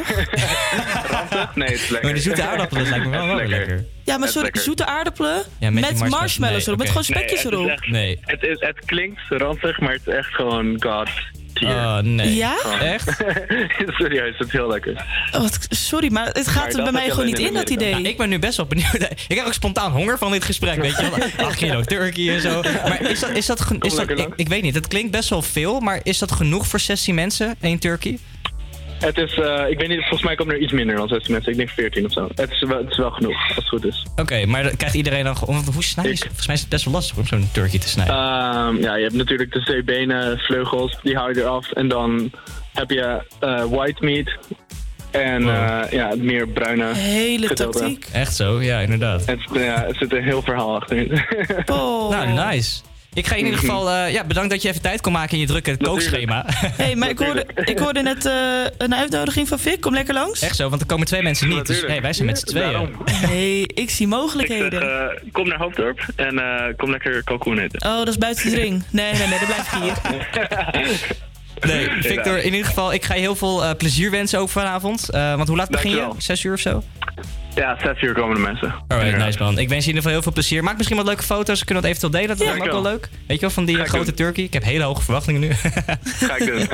Nee, 1.56 1.68
het 1.68 1.80
is 1.80 1.90
lekker. 1.90 2.04
Maar 2.04 2.14
die 2.14 2.22
zoete 2.22 2.44
aardappelen 2.44 2.90
lijkt 2.90 3.06
me 3.06 3.12
wel, 3.26 3.36
lekker. 3.36 3.86
Ja, 4.04 4.18
maar 4.18 4.28
sorry, 4.28 4.44
lekker. 4.44 4.62
zoete 4.62 4.86
aardappelen 4.86 5.42
Ja, 5.60 5.70
met 5.70 6.00
marshmallows. 6.10 6.38
Nee, 6.38 6.62
erop. 6.66 6.78
Met 6.78 6.88
gewoon 6.88 7.04
spekjes 7.04 7.44
Nee, 7.44 7.52
het 7.52 7.54
is 7.54 7.58
erop. 7.60 7.70
echt- 7.70 7.88
Nee. 7.88 8.20
Het, 8.22 8.44
is, 8.44 8.60
het 8.60 8.86
klinkt 8.86 9.22
ranzig, 9.30 9.80
maar 9.80 9.92
het 9.94 10.02
is 10.08 10.14
echt 10.14 10.34
gewoon 10.36 10.82
god 10.84 11.10
Oh, 11.64 11.98
nee. 11.98 12.36
Ja? 12.36 12.58
Echt? 12.82 13.08
Serieus, 13.98 14.38
het 14.38 14.48
is 14.48 14.54
heel 14.54 14.68
lekker. 14.68 15.06
Oh, 15.36 15.42
wat- 15.42 15.68
sorry, 15.70 16.12
maar 16.12 16.26
het 16.26 16.48
gaat 16.48 16.56
Maar 16.56 16.66
er 16.68 16.76
bij 16.76 16.84
heb 16.84 16.94
mij 16.94 17.10
gewoon 17.10 17.26
niet 17.26 17.40
in 17.40 17.46
in, 17.46 17.54
dat 17.54 17.70
idee. 17.70 18.02
Ik 18.02 18.18
ben 18.18 18.30
nu 18.30 18.40
best 18.40 18.58
wel 18.58 18.66
benieuwd. 18.66 18.94
Ik 19.12 19.26
krijg 19.28 19.46
ook 19.46 19.54
spontaan 19.54 19.92
honger 19.92 20.18
van 20.18 20.32
dit 20.32 20.44
gesprek, 20.44 20.82
weet 20.82 20.98
je 20.98 21.10
wel. 21.38 21.46
8 21.48 21.56
kilo 21.58 21.82
turkey 21.82 22.34
en 22.36 22.42
zo. 22.42 22.62
Maar 22.62 23.02
is 23.02 23.20
dat, 23.20 23.30
is 23.30 23.46
dat, 23.46 23.60
is 23.80 23.96
dat 23.96 24.10
ik 24.36 24.48
weet 24.48 24.62
niet, 24.62 24.76
het 24.76 24.88
klinkt 24.88 25.12
best 25.12 25.30
wel 25.30 25.42
veel, 25.42 25.80
maar 25.80 26.00
is 26.04 26.18
dat 26.18 26.32
genoeg 26.32 26.68
voor 26.68 26.80
16 26.80 27.16
mensen, 27.16 27.56
één 27.62 27.80
turkey? 27.80 28.18
Het 29.02 29.18
is, 29.18 29.34
eh, 29.40 29.70
ik 29.70 29.78
weet 29.80 29.88
niet, 29.88 30.00
volgens 30.00 30.24
mij 30.24 30.36
komt 30.36 30.52
er 30.52 30.58
iets 30.58 30.72
minder 30.72 30.96
dan 30.96 31.08
16 31.08 31.34
mensen. 31.34 31.52
Ik 31.52 31.58
denk 31.58 31.70
14 31.70 32.06
of 32.06 32.12
zo. 32.12 32.28
Het 32.36 32.52
is 32.52 32.62
wel, 32.62 32.78
het 32.78 32.90
is 32.92 32.98
wel 32.98 33.12
genoeg, 33.12 33.48
als 33.48 33.56
het 33.56 33.68
goed 33.68 33.86
is. 33.86 34.06
Oké, 34.16 34.46
maar 34.46 34.76
krijgt 34.76 34.96
iedereen 34.96 35.24
dan 35.24 35.38
gewoon... 35.38 35.64
Hoe 35.74 35.84
snij 35.84 36.06
je? 36.06 36.12
Ik. 36.12 36.18
Volgens 36.24 36.46
mij 36.48 36.56
is 36.56 36.62
het 36.62 36.70
best 36.70 36.86
wel 36.86 36.94
lastig 36.94 37.18
om 37.18 37.26
zo'n 37.26 37.50
turkey 37.52 37.80
te 37.80 37.90
snijden. 37.90 38.16
Ehm, 38.16 38.76
ja, 38.76 38.96
je 38.96 39.04
hebt 39.04 39.16
natuurlijk 39.16 39.54
de 39.54 39.62
zeebenen, 39.62 40.38
vleugels, 40.40 40.98
die 41.04 41.16
hou 41.16 41.34
je 41.34 41.42
eraf. 41.42 41.72
En 41.72 41.88
dan 41.88 42.32
heb 42.74 42.90
je 42.90 43.24
eh, 43.40 43.64
white 43.70 44.06
meat. 44.06 44.30
En 45.12 45.44
Wow. 45.44 45.54
eh, 45.54 45.92
ja, 45.92 46.14
meer 46.18 46.48
bruine 46.48 46.94
Hele 46.94 47.48
gedeelte. 47.48 47.80
tactiek. 47.80 48.06
Echt 48.14 48.36
zo, 48.36 48.62
ja, 48.62 48.80
inderdaad. 48.80 49.26
Het, 49.26 49.40
ja, 49.54 49.86
er 49.88 49.96
zit 49.96 50.14
een 50.14 50.24
heel 50.24 50.42
verhaal 50.42 50.76
achterin. 50.76 51.22
Oh. 51.66 52.10
Nou, 52.10 52.28
nice. 52.52 52.82
Ik 53.14 53.28
ga 53.28 53.34
je 53.36 53.40
in 53.40 53.46
ieder 53.46 53.60
geval... 53.60 53.90
eh, 53.90 54.12
ja, 54.14 54.24
bedankt 54.24 54.50
dat 54.50 54.62
je 54.62 54.70
even 54.70 54.82
tijd 54.82 55.02
kon 55.02 55.12
maken 55.12 55.34
in 55.34 55.40
je 55.40 55.46
drukke 55.46 55.78
kookschema. 55.78 56.44
hey, 56.48 56.96
maar 56.96 57.10
ik 57.10 57.20
hoorde, 57.20 57.46
ik 57.66 57.80
hoorde 57.80 58.02
net 58.02 58.26
eh, 58.26 58.34
een 58.78 58.96
uitnodiging 58.96 59.48
van 59.48 59.60
Fik. 59.60 59.82
Kom 59.82 59.94
lekker 59.94 60.14
langs. 60.14 60.42
Echt 60.42 60.56
zo, 60.56 60.70
want 60.70 60.82
er 60.82 60.88
komen 60.88 61.06
twee 61.08 61.22
mensen 61.22 61.48
niet. 61.48 61.66
Dus 61.68 61.82
hey, 61.82 62.02
wij 62.02 62.14
zijn 62.14 62.28
met 62.28 62.40
z'n 62.40 62.46
tweeën. 62.46 62.96
Hey, 63.12 63.60
ik 63.62 63.68
zie 63.68 63.84
Ik 63.84 63.90
zeg, 63.90 64.08
mogelijkheden. 64.08 64.82
eh, 64.82 65.32
kom 65.32 65.48
naar 65.48 65.58
Hoofddorp 65.58 66.06
en 66.16 66.40
eh, 66.40 66.74
kom 66.78 66.90
lekker 66.92 67.24
kalkoen 67.24 67.60
eten. 67.60 67.82
Oh, 67.90 67.98
dat 67.98 68.08
is 68.08 68.18
buiten 68.18 68.50
de 68.50 68.56
ring. 68.56 68.84
Nee, 68.90 69.14
nee, 69.14 69.28
nee, 69.28 69.40
dan 69.40 69.48
blijf 69.48 69.72
ik 69.74 69.82
hier. 69.82 69.96
Nee, 71.68 71.90
Victor, 72.00 72.38
in 72.38 72.52
ieder 72.52 72.66
geval, 72.68 72.94
ik 72.94 73.06
ga 73.06 73.14
je 73.14 73.20
heel 73.20 73.36
veel 73.36 73.64
eh, 73.66 73.72
plezier 73.78 74.12
wensen 74.12 74.40
ook 74.40 74.50
vanavond. 74.50 75.10
Eh, 75.10 75.36
want 75.36 75.48
hoe 75.48 75.58
laat 75.58 75.70
begin 75.70 75.92
je? 75.92 76.08
Zes 76.18 76.44
uur 76.44 76.54
of 76.54 76.60
zo? 76.60 76.84
Ja, 77.56 77.78
zes 77.84 78.02
uur 78.02 78.14
komen 78.14 78.36
de 78.36 78.42
mensen. 78.42 78.74
Alright, 78.88 79.18
nice 79.18 79.40
man. 79.40 79.58
Ik 79.58 79.70
wens 79.70 79.86
je 79.86 79.90
in 79.92 79.96
ieder 79.96 79.96
geval 79.96 80.12
heel 80.12 80.22
veel 80.22 80.32
plezier. 80.32 80.64
Maak 80.64 80.76
misschien 80.78 80.98
wat 80.98 81.06
leuke 81.06 81.24
foto's. 81.24 81.60
We 81.60 81.66
kunnen 81.66 81.84
dat 81.84 81.92
eventueel 81.94 82.22
delen. 82.22 82.38
Dat 82.38 82.48
Ja. 82.48 82.54
me 82.54 82.60
ook 82.66 82.72
wel 82.72 82.92
leuk. 82.92 83.10
Weet 83.28 83.36
je 83.36 83.42
wel, 83.42 83.50
van 83.50 83.66
die 83.66 83.86
grote 83.86 84.14
turkey. 84.14 84.44
Ik 84.44 84.54
heb 84.54 84.64
hele 84.64 84.84
hoge 84.84 85.02
verwachtingen 85.04 85.42
nu. 85.42 85.50
Ga 86.28 86.36
ik 86.38 86.46
doen. 86.46 86.70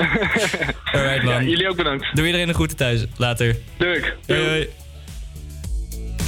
Alright 0.92 1.22
ja, 1.22 1.24
man. 1.24 1.50
jullie 1.50 1.70
ook 1.70 1.76
bedankt. 1.76 2.06
Doe 2.14 2.26
iedereen 2.26 2.48
een 2.48 2.54
groeten 2.56 2.78
thuis. 2.78 3.06
Later. 3.18 3.56
Doei. 3.78 4.04
Hoi, 4.28 4.48
hoi. 4.48 4.68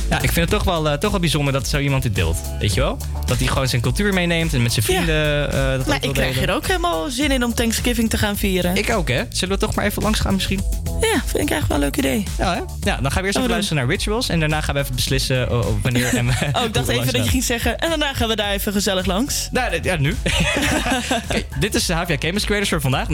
Ja, 0.09 0.15
ik 0.21 0.31
vind 0.31 0.35
het 0.35 0.49
toch 0.49 0.63
wel, 0.63 0.89
eh, 0.89 0.97
toch 0.97 1.11
wel 1.11 1.19
bijzonder 1.19 1.53
dat 1.53 1.67
zo 1.67 1.77
iemand 1.77 2.03
dit 2.03 2.15
deelt. 2.15 2.37
Weet 2.59 2.73
je 2.73 2.79
wel? 2.79 2.97
Dat 3.25 3.37
hij 3.37 3.47
gewoon 3.47 3.67
zijn 3.67 3.81
cultuur 3.81 4.13
meeneemt 4.13 4.53
en 4.53 4.61
met 4.61 4.73
zijn 4.73 4.85
vrienden 4.85 5.51
eh, 5.51 5.77
dat 5.77 5.87
Maar 5.87 6.03
ik 6.03 6.13
krijg 6.13 6.33
delen. 6.33 6.49
er 6.49 6.55
ook 6.55 6.67
helemaal 6.67 7.09
zin 7.09 7.31
in 7.31 7.43
om 7.43 7.53
Thanksgiving 7.53 8.09
te 8.09 8.17
gaan 8.17 8.37
vieren. 8.37 8.75
Ik 8.75 8.89
ook, 8.89 9.07
hè? 9.07 9.23
Zullen 9.29 9.59
we 9.59 9.65
toch 9.65 9.75
maar 9.75 9.85
even 9.85 10.01
langs 10.01 10.19
gaan 10.19 10.33
misschien? 10.33 10.63
Ja, 11.01 11.21
vind 11.25 11.43
ik 11.43 11.51
eigenlijk 11.51 11.67
wel 11.67 11.77
een 11.77 11.83
leuk 11.83 11.97
idee. 11.97 12.23
Ja, 12.37 12.53
hè? 12.53 12.59
Ja, 12.89 12.97
dan 13.01 13.11
gaan 13.11 13.21
we 13.21 13.27
eerst 13.27 13.37
even 13.37 13.49
luisteren 13.49 13.83
naar 13.83 13.91
Rituals. 13.91 14.29
En 14.29 14.39
daarna 14.39 14.61
gaan 14.61 14.75
we 14.75 14.81
even 14.81 14.95
beslissen 14.95 15.51
oh, 15.51 15.67
oh, 15.67 15.83
wanneer 15.83 16.17
en 16.17 16.27
Oh, 16.57 16.63
ik 16.63 16.73
dacht 16.73 16.87
even 16.87 17.13
dat 17.13 17.23
je 17.23 17.29
ging 17.29 17.43
zeggen. 17.43 17.79
En 17.79 17.89
daarna 17.89 18.13
gaan 18.13 18.27
we 18.27 18.35
daar 18.35 18.51
even 18.51 18.71
gezellig 18.73 19.05
langs. 19.05 19.49
Nou, 19.51 19.79
ja, 19.81 19.95
nu. 19.95 20.15
Kijk, 21.27 21.45
dit 21.59 21.75
is 21.75 21.85
de 21.85 21.93
HVA 21.93 22.17
Campus 22.17 22.45
Creators 22.45 22.69
voor 22.69 22.81
vandaag. 22.81 23.07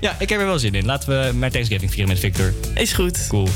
Ja, 0.00 0.16
ik 0.18 0.28
heb 0.28 0.40
er 0.40 0.46
wel 0.46 0.58
zin 0.58 0.74
in. 0.74 0.84
Laten 0.86 1.08
we 1.08 1.32
maar 1.34 1.50
Thanksgiving 1.50 1.90
vieren 1.90 2.08
met 2.08 2.18
Victor. 2.18 2.52
Is 2.74 2.92
goed. 2.92 3.26
Cool. 3.28 3.48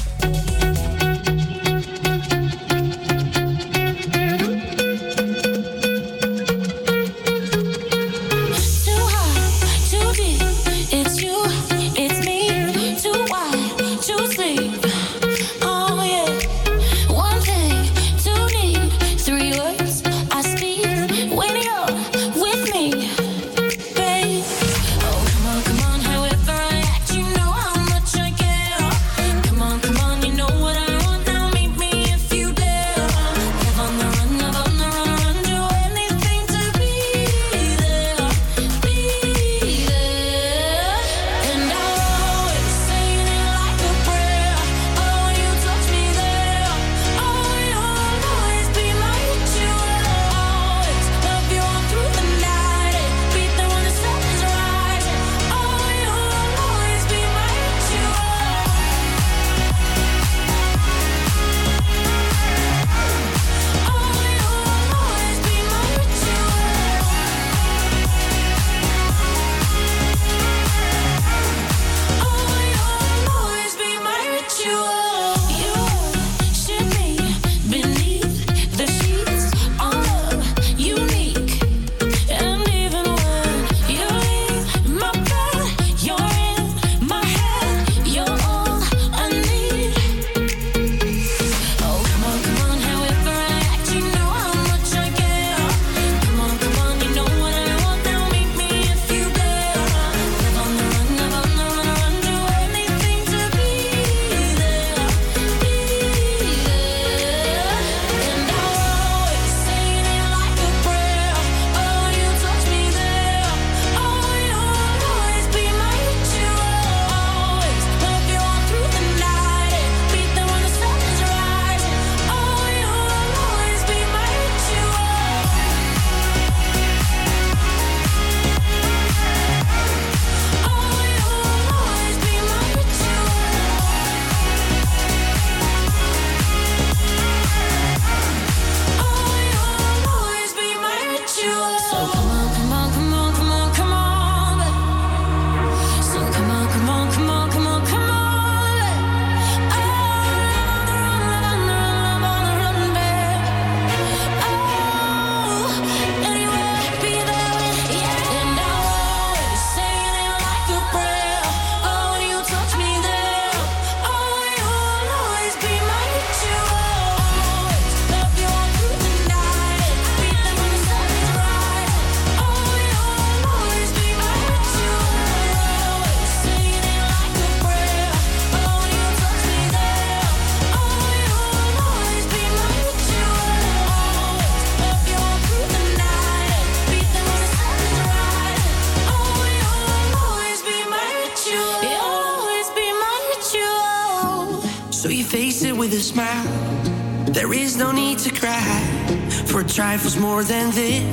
For 199.95 200.01
trifles 200.01 200.17
more 200.17 200.43
than 200.43 200.71
this. 200.73 201.04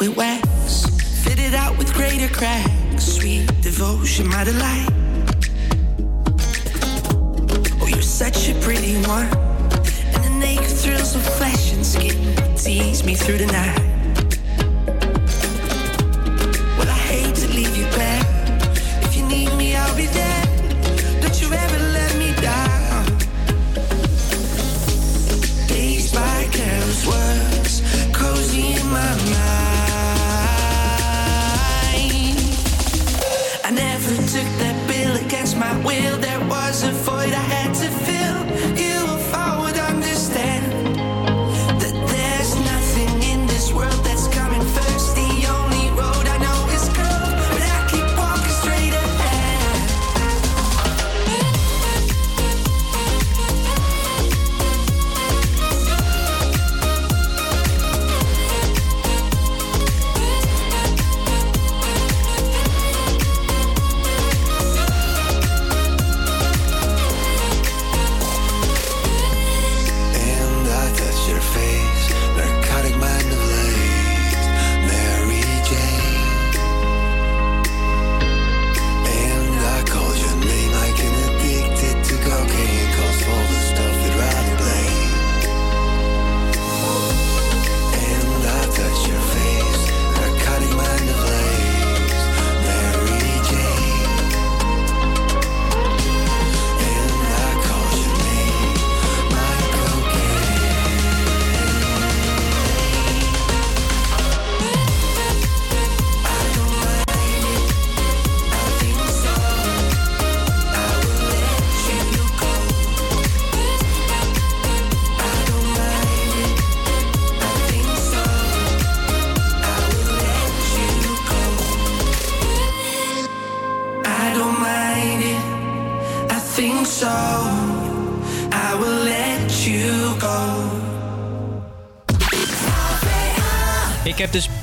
Liquid 0.00 0.16
wax, 0.16 0.86
fit 1.24 1.38
it 1.38 1.54
out 1.54 1.76
with 1.76 1.92
greater 1.92 2.32
cracks. 2.32 3.04
Sweet 3.04 3.46
devotion, 3.60 4.26
my 4.28 4.44
delight. 4.44 4.88
Oh, 7.80 7.86
you're 7.86 8.00
such 8.00 8.48
a 8.48 8.54
pretty 8.60 8.96
one, 9.02 9.26
and 9.26 10.24
the 10.24 10.30
naked 10.38 10.68
thrills 10.68 11.14
of 11.14 11.22
flesh 11.22 11.72
and 11.74 11.84
skin 11.84 12.16
tease 12.56 13.04
me 13.04 13.14
through 13.14 13.38
the 13.38 13.46
night. 13.46 13.78
Well, 16.78 16.88
I 16.88 17.00
hate 17.10 17.34
to 17.34 17.48
leave 17.48 17.76
you 17.76 17.84
back. 17.96 18.26
If 19.04 19.16
you 19.16 19.26
need 19.26 19.54
me, 19.56 19.76
I'll 19.76 19.96
be 19.96 20.06
there. 20.06 20.44
Don't 21.20 21.40
you 21.42 21.52
ever 21.52 21.79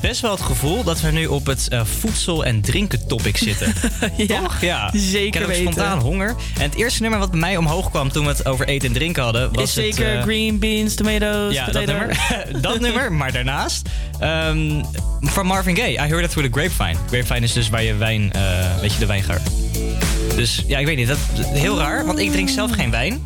best 0.07 0.21
wel 0.21 0.31
het 0.31 0.41
gevoel 0.41 0.83
dat 0.83 1.01
we 1.01 1.11
nu 1.11 1.25
op 1.25 1.45
het 1.45 1.67
eh, 1.67 1.81
voedsel- 1.85 2.45
en 2.45 2.61
drinken 2.61 3.07
topic 3.07 3.37
zitten. 3.37 3.73
ja, 4.27 4.41
Toch? 4.41 4.61
Ja. 4.61 4.89
zeker 4.93 5.25
Ik 5.25 5.33
heb 5.33 5.47
weten. 5.47 5.61
spontaan 5.61 5.99
honger. 5.99 6.35
En 6.55 6.61
het 6.61 6.75
eerste 6.75 7.01
nummer 7.01 7.19
wat 7.19 7.31
bij 7.31 7.39
mij 7.39 7.57
omhoog 7.57 7.89
kwam 7.89 8.11
toen 8.11 8.23
we 8.23 8.29
het 8.29 8.45
over 8.45 8.67
eten 8.67 8.87
en 8.87 8.93
drinken 8.93 9.23
hadden... 9.23 9.53
was 9.53 9.63
is 9.63 9.73
zeker 9.73 10.07
het, 10.07 10.17
eh, 10.17 10.23
green 10.23 10.59
beans, 10.59 10.95
tomatoes, 10.95 11.53
Ja, 11.53 11.65
dat 11.65 11.85
nummer. 11.85 12.17
dat 12.61 12.79
nummer, 12.79 13.11
maar 13.19 13.31
daarnaast... 13.31 13.89
ehm, 14.19 14.83
van 15.21 15.45
Marvin 15.45 15.75
Gaye, 15.75 15.93
I 15.93 15.97
Heard 15.97 16.23
It 16.23 16.29
Through 16.31 16.53
the 16.53 16.59
Grapevine. 16.59 16.99
Grapevine 17.09 17.45
is 17.45 17.53
dus 17.53 17.69
waar 17.69 17.83
je 17.83 17.95
wijn... 17.95 18.33
eh, 18.33 18.79
weet 18.81 18.93
je, 18.93 18.99
de 18.99 19.05
wijngaard. 19.05 19.49
Dus 20.35 20.63
ja, 20.67 20.77
ik 20.79 20.85
weet 20.85 20.97
niet. 20.97 21.07
Dat 21.07 21.17
heel 21.53 21.77
raar, 21.77 22.05
want 22.05 22.19
ik 22.19 22.31
drink 22.31 22.49
zelf 22.49 22.71
geen 22.71 22.91
wijn. 22.91 23.23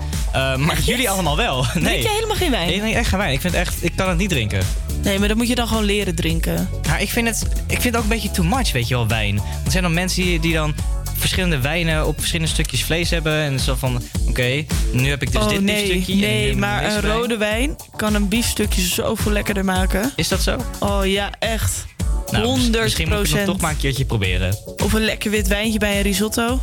Maar 0.58 0.80
jullie 0.84 1.10
allemaal 1.10 1.38
wel. 1.38 1.66
Nee. 1.74 1.84
Drink 1.84 2.04
jij 2.04 2.14
helemaal 2.14 2.36
geen 2.36 2.52
wijn? 2.52 2.74
Ik 2.74 2.80
drink 2.80 2.96
echt 2.96 3.10
geen 3.10 3.20
wijn. 3.20 3.34
Ik, 3.34 3.42
vind 3.42 3.54
echt, 3.54 3.84
ik 3.84 3.92
kan 3.96 4.10
het 4.10 4.18
niet 4.18 4.30
drinken. 4.30 4.60
Nee, 5.04 5.20
maar 5.20 5.28
dat 5.28 5.38
moet 5.38 5.48
je 5.48 5.56
dan 5.56 5.68
gewoon 5.68 5.84
leren 5.84 6.16
drinken. 6.16 6.70
Maar 6.88 7.02
ik 7.02 7.10
vind, 7.10 7.28
het, 7.28 7.48
ik 7.68 7.82
vind 7.82 7.84
het 7.84 7.96
ook 7.96 8.04
een 8.04 8.10
beetje 8.10 8.32
too 8.32 8.46
much, 8.46 8.72
weet 8.72 8.88
je 8.88 8.96
wel, 8.96 9.08
wijn. 9.08 9.36
Er 9.66 9.72
zijn 9.72 9.84
dan 9.84 9.94
mensen 9.94 10.24
die, 10.24 10.40
die 10.40 10.54
dan 10.54 10.76
verschillende 11.22 11.60
wijnen 11.60 12.08
op 12.08 12.18
verschillende 12.18 12.52
stukjes 12.52 12.84
vlees 12.84 13.10
hebben. 13.10 13.34
En 13.34 13.60
zo 13.60 13.76
van, 13.76 14.02
oké, 14.28 14.66
nu 14.92 15.10
heb 15.10 15.22
ik 15.22 15.32
dus 15.32 15.42
oh 15.42 15.50
dit 15.50 15.62
nee, 15.62 15.88
biefstukje. 15.88 16.22
nee, 16.22 16.56
maar 16.56 16.84
een 16.84 17.02
wijn. 17.02 17.14
rode 17.14 17.38
wijn 17.38 17.76
kan 17.96 18.14
een 18.16 18.28
biefstukje 18.28 18.82
zoveel 18.82 19.32
lekkerder 19.32 19.66
maken. 19.66 20.12
Is 20.16 20.28
dat 20.28 20.42
zo? 20.42 20.58
Oh 20.80 21.06
ja, 21.06 21.32
echt. 21.40 21.86
Nou, 22.32 22.46
100 22.46 22.84
Misschien 22.84 23.10
moet 23.10 23.28
ik 23.28 23.34
het 23.34 23.46
toch 23.46 23.62
maar 23.62 23.72
een 23.72 23.78
keertje 23.78 24.06
proberen. 24.06 24.58
Of 24.84 24.94
een 24.94 25.06
lekker 25.06 25.32
wit 25.32 25.48
wijntje 25.48 25.80
bij 25.80 25.96
een 25.96 26.02
risotto. 26.02 26.60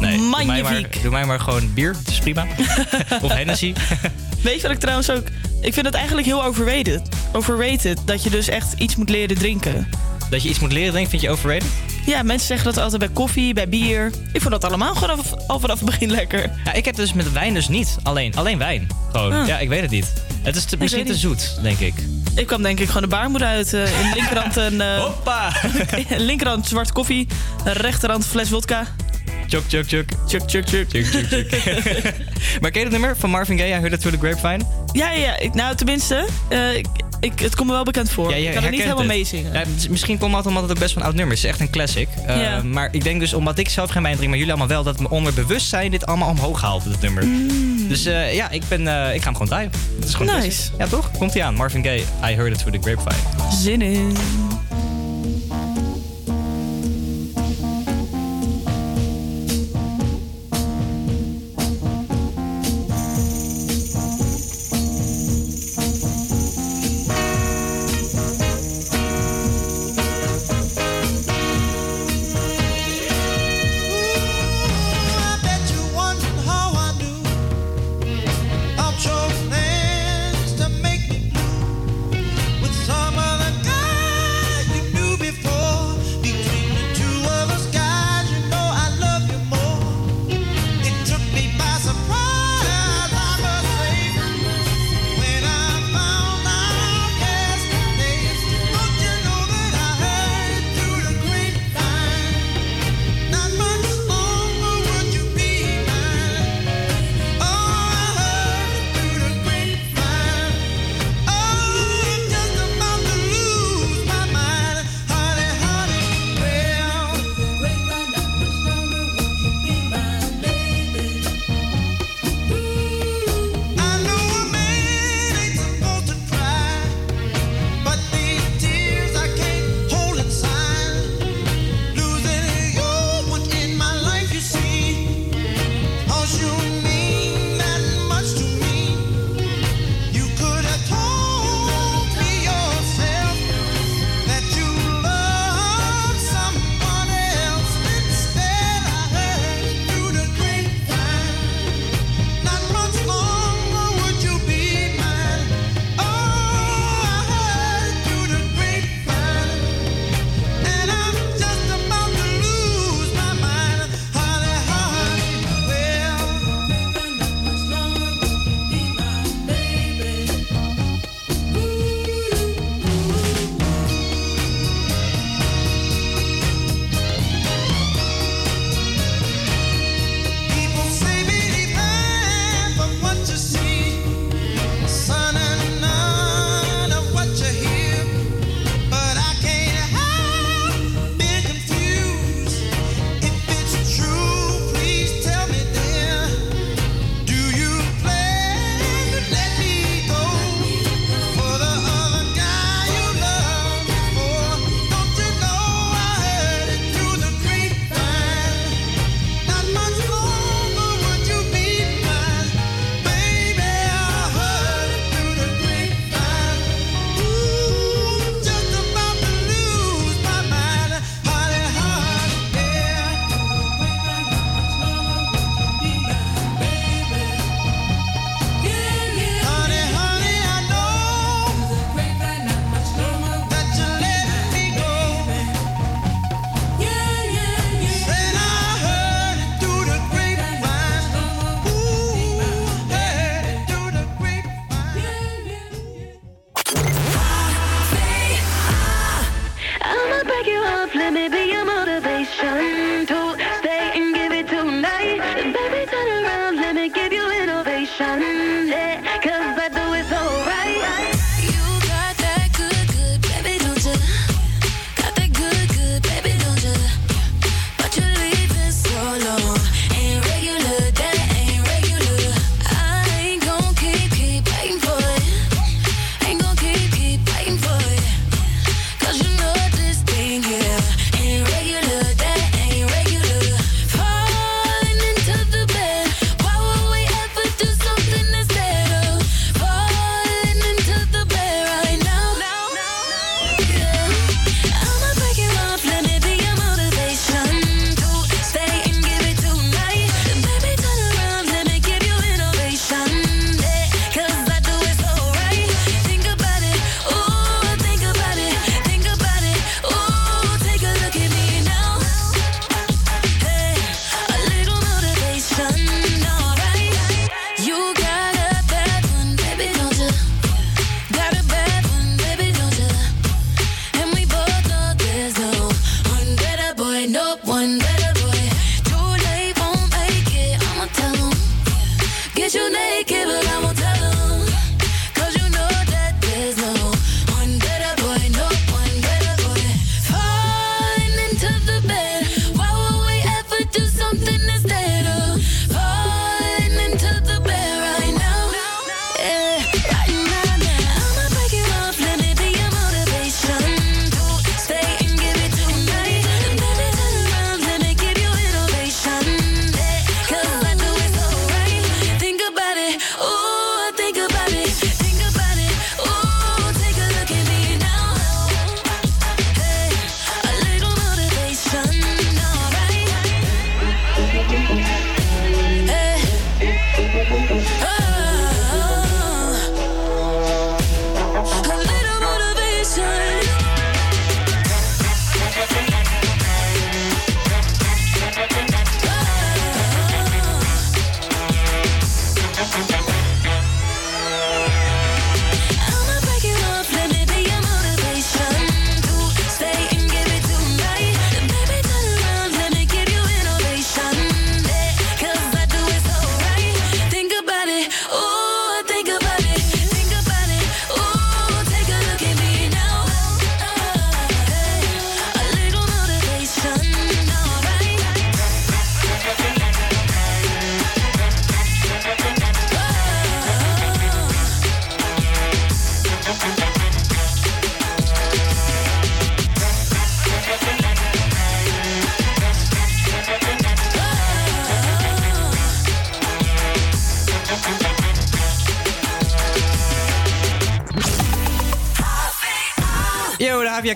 Nee, 0.00 0.16
doe 0.16 0.44
mij, 0.46 0.62
maar, 0.62 0.86
doe 1.02 1.10
mij 1.10 1.24
maar 1.24 1.40
gewoon 1.40 1.74
bier, 1.74 1.92
dat 1.92 2.12
is 2.12 2.18
prima. 2.18 2.46
of 3.22 3.32
Hennessy. 3.32 3.72
Weet 4.42 4.56
je 4.56 4.62
wat 4.62 4.70
ik 4.70 4.78
trouwens 4.78 5.10
ook... 5.10 5.26
Ik 5.64 5.72
vind 5.74 5.86
het 5.86 5.94
eigenlijk 5.94 6.26
heel 6.26 6.44
overrated. 6.44 7.02
Overrated, 7.32 7.98
dat 8.04 8.22
je 8.22 8.30
dus 8.30 8.48
echt 8.48 8.72
iets 8.76 8.96
moet 8.96 9.08
leren 9.08 9.36
drinken. 9.38 9.88
Dat 10.30 10.42
je 10.42 10.48
iets 10.48 10.58
moet 10.58 10.72
leren 10.72 10.90
drinken, 10.90 11.10
vind 11.10 11.22
je 11.22 11.30
overrated? 11.30 11.68
Ja, 12.06 12.22
mensen 12.22 12.46
zeggen 12.46 12.66
dat 12.74 12.82
altijd 12.82 13.00
bij 13.00 13.08
koffie, 13.12 13.54
bij 13.54 13.68
bier. 13.68 14.10
Ik 14.32 14.40
vond 14.40 14.52
dat 14.52 14.64
allemaal 14.64 14.94
gewoon 14.94 15.18
af- 15.18 15.34
al 15.46 15.60
vanaf 15.60 15.76
het 15.76 15.84
begin 15.86 16.10
lekker. 16.10 16.50
Ja, 16.64 16.72
ik 16.72 16.84
heb 16.84 16.94
dus 16.96 17.12
met 17.12 17.32
wijn 17.32 17.54
dus 17.54 17.68
niet. 17.68 17.96
Alleen, 18.02 18.36
alleen 18.36 18.58
wijn. 18.58 18.88
Gewoon. 19.12 19.32
Ah. 19.32 19.46
Ja, 19.46 19.58
ik 19.58 19.68
weet 19.68 19.80
het 19.80 19.90
niet. 19.90 20.12
Het 20.42 20.56
is 20.56 20.64
te, 20.64 20.76
misschien 20.76 21.04
te 21.04 21.14
zoet, 21.14 21.56
denk 21.62 21.78
ik. 21.78 21.94
Ik 22.34 22.46
kwam 22.46 22.62
denk 22.62 22.80
ik 22.80 22.86
gewoon 22.86 23.02
de 23.02 23.08
baarmoeder 23.08 23.48
uit. 23.48 23.72
eh, 23.72 24.00
in 24.00 24.08
de 24.10 24.14
linkerhand 24.14 24.56
een... 24.56 24.80
eh, 24.80 24.98
Hoppa! 25.04 25.52
linkerhand 26.16 26.66
zwart 26.66 26.92
koffie. 26.92 27.26
Rechterhand 27.64 28.26
fles 28.26 28.48
vodka. 28.48 28.86
Chuk, 29.54 29.62
chuk, 29.68 29.86
chuk. 29.88 30.08
Chuk, 30.26 30.42
chuk, 30.46 30.68
chuk. 30.68 30.88
Chuk, 30.90 31.04
chuk, 31.04 31.26
chuk. 31.50 32.14
maar 32.60 32.70
ken 32.70 32.80
je 32.80 32.86
het 32.88 32.90
nummer 32.90 33.16
van 33.16 33.30
Marvin 33.30 33.58
Gaye? 33.58 33.70
I 33.70 33.72
heard 33.78 33.92
it 33.92 34.00
through 34.00 34.18
the 34.20 34.26
grapevine. 34.26 34.64
Ja, 34.92 35.10
ja, 35.10 35.18
ja. 35.20 35.38
Ik- 35.38 35.54
Nou, 35.54 35.76
tenminste, 35.76 36.26
eh, 36.48 36.76
ik, 36.76 36.86
ik, 37.20 37.32
het 37.40 37.54
komt 37.54 37.68
me 37.68 37.74
wel 37.74 37.84
bekend 37.84 38.10
voor. 38.10 38.30
Ja, 38.30 38.36
ik 38.48 38.54
kan 38.54 38.64
er 38.64 38.70
niet 38.70 38.80
helemaal 38.80 38.98
het. 39.02 39.08
meezingen. 39.12 39.52
Ja, 39.52 39.62
is- 39.76 39.88
misschien 39.88 40.18
komt 40.18 40.36
het 40.36 40.46
omdat 40.46 40.62
het 40.62 40.70
ook 40.72 40.78
best 40.78 40.94
wel 40.94 41.02
een 41.02 41.08
oud 41.08 41.18
nummer 41.18 41.34
is. 41.36 41.42
Het 41.42 41.50
is 41.50 41.56
echt 41.58 41.66
een 41.68 41.74
classic. 41.74 42.08
Uh, 42.28 42.40
Ja. 42.42 42.62
Maar 42.62 42.88
ik 42.92 43.04
denk 43.04 43.20
dus, 43.20 43.34
omdat 43.34 43.58
ik 43.58 43.68
zelf 43.68 43.90
geen 43.90 44.02
wijn 44.02 44.14
drink, 44.14 44.28
maar 44.30 44.38
jullie 44.38 44.52
allemaal 44.54 44.74
wel, 44.74 44.82
dat 44.82 44.98
mijn 44.98 45.10
onderbewustzijn 45.10 45.90
dit 45.90 46.06
allemaal 46.06 46.28
omhoog 46.28 46.60
haalt, 46.60 46.84
dit 46.84 47.00
nummer. 47.00 47.24
Dus 47.88 48.04
eh, 48.04 48.34
ja, 48.34 48.50
ik, 48.50 48.62
ben, 48.68 48.88
eh, 48.88 49.14
ik 49.14 49.18
ga 49.18 49.24
hem 49.24 49.32
gewoon 49.32 49.48
draaien. 49.48 49.70
Het 50.00 50.08
is 50.08 50.14
gewoon 50.14 50.34
Nice. 50.34 50.48
classic. 50.48 50.72
Ja, 50.78 50.86
toch? 50.86 51.10
Komt 51.18 51.34
hij 51.34 51.42
aan. 51.44 51.54
Marvin 51.54 51.82
Gaye, 51.84 52.00
I 52.00 52.34
heard 52.34 52.52
it 52.52 52.58
through 52.58 52.78
the 52.80 52.90
grapevine. 52.90 53.52
Zin 53.62 53.82
in. 53.82 54.16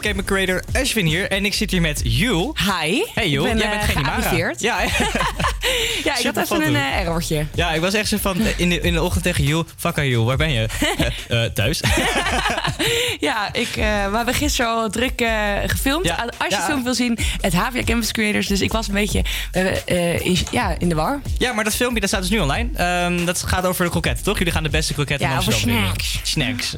Jack 0.03 0.13
Game 0.13 0.25
Creator 0.25 0.63
Ashwin 0.73 1.07
hier. 1.07 1.31
En 1.31 1.45
ik 1.45 1.55
zit 1.55 1.71
hier 1.71 1.81
met 1.81 2.01
Jul. 2.05 2.57
Hi. 2.59 3.03
Hey 3.15 3.29
Jul, 3.29 3.45
jij 3.45 3.55
bent 3.55 3.73
eh, 3.73 3.83
geen 3.83 3.99
Imara. 3.99 4.55
Ja, 4.59 4.81
ja 6.05 6.19
ik 6.19 6.25
had 6.25 6.37
even 6.37 6.63
een 6.67 6.73
uh, 6.73 6.99
errortje. 6.99 7.47
Ja, 7.55 7.73
ik 7.73 7.81
was 7.81 7.95
echt 7.95 8.09
zo 8.09 8.17
van 8.21 8.41
eh, 8.41 8.59
in 8.59 8.69
de, 8.69 8.81
in 8.81 8.93
de 8.93 9.03
ochtend 9.03 9.25
tegen 9.25 9.45
Jul. 9.45 9.65
Fuck 9.77 9.99
aan 9.99 10.09
Jul, 10.09 10.25
waar 10.25 10.37
ben 10.37 10.53
je? 10.53 10.67
thuis. 11.55 11.81
ja, 13.21 13.53
ik, 13.53 13.69
we 13.75 14.17
hebben 14.17 14.35
gisteren 14.35 14.71
al 14.71 14.91
druk 14.91 15.23
gefilmd. 15.67 16.11
Als 16.11 16.49
je 16.49 16.57
ja. 16.57 16.65
film 16.65 16.85
wil 16.85 16.95
zien, 16.95 17.19
het 17.41 17.53
Havia 17.53 17.83
Campus 17.83 18.13
Creators. 18.13 18.47
Dus 18.47 18.61
ik 18.61 18.73
was 18.73 18.89
een 18.89 18.95
beetje 18.95 19.25
in, 20.23 20.39
ja, 20.51 20.75
in 20.79 20.89
de 20.89 20.95
war. 20.95 21.21
Ja, 21.39 21.53
maar 21.53 21.65
dat 21.65 21.75
filmpje 21.75 22.01
dat 22.01 22.09
staat 22.09 22.21
dus 22.21 22.31
nu 22.31 22.39
online. 22.39 22.69
Ehm, 22.75 23.25
dat 23.25 23.43
gaat 23.43 23.67
over 23.67 23.85
de 23.85 23.91
kroketten, 23.91 24.25
toch? 24.25 24.39
Jullie 24.39 24.53
gaan 24.53 24.63
de 24.63 24.69
beste 24.69 24.95
kroketten 24.95 25.27
ja, 25.27 25.33
in 25.33 25.39
Amsterdam 25.39 25.77
Ja, 25.77 25.85
snacks 25.85 26.21
snacks. 26.39 26.75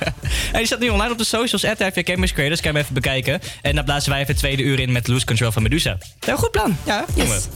en 0.52 0.58
die 0.58 0.66
staat 0.66 0.78
nu 0.78 0.88
online 0.88 1.12
op 1.12 1.18
de 1.18 1.24
socials. 1.24 1.64
At 1.64 1.78
Creators. 1.78 2.32
Kan 2.32 2.44
je 2.54 2.60
hem 2.62 2.76
even 2.76 2.94
bekijken. 2.94 3.40
En 3.62 3.74
dan 3.74 3.84
blazen 3.84 4.10
wij 4.10 4.20
even 4.20 4.32
het 4.32 4.40
tweede 4.42 4.62
uur 4.62 4.80
in 4.80 4.92
met 4.92 5.08
Loose 5.08 5.26
Control 5.26 5.52
van 5.52 5.62
Medusa. 5.62 5.98
Een 6.26 6.36
goed 6.36 6.50
plan. 6.50 6.76
Ja, 6.84 7.04
yes. 7.14 7.48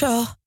sure. 0.00 0.39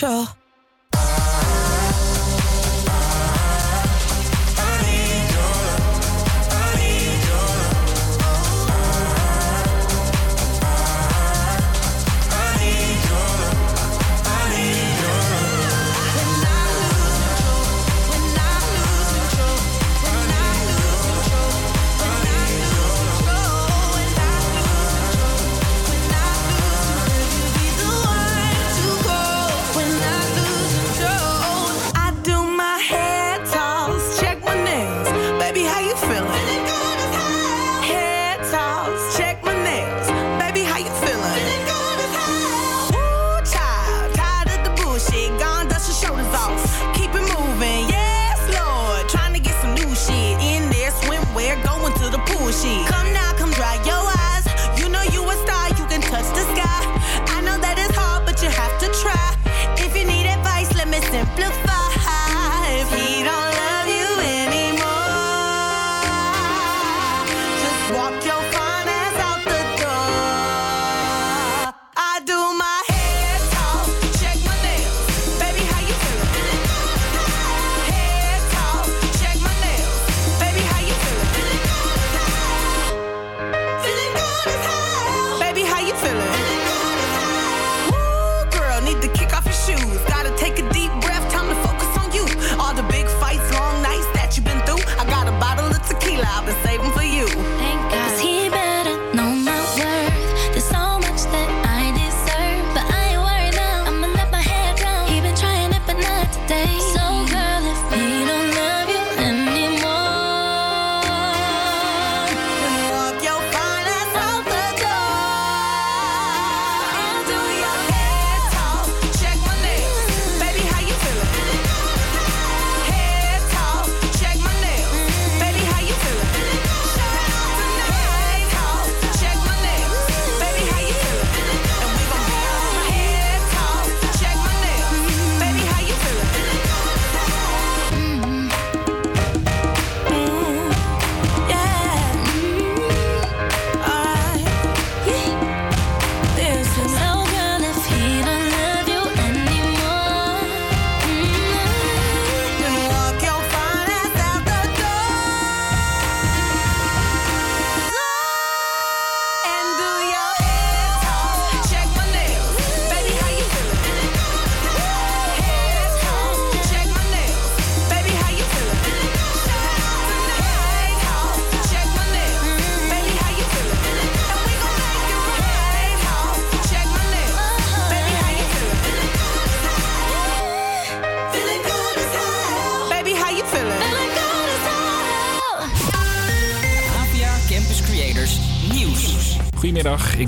Control. 0.00 0.39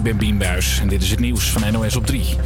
Ik 0.02 0.08
ben 0.08 0.16
Bien 0.16 0.38
Buis 0.38 0.80
en 0.80 0.88
dit 0.88 1.02
is 1.02 1.10
het 1.10 1.20
nieuws 1.20 1.50
van 1.50 1.72
NOS 1.72 1.96
op 1.96 2.06
3. 2.06 2.36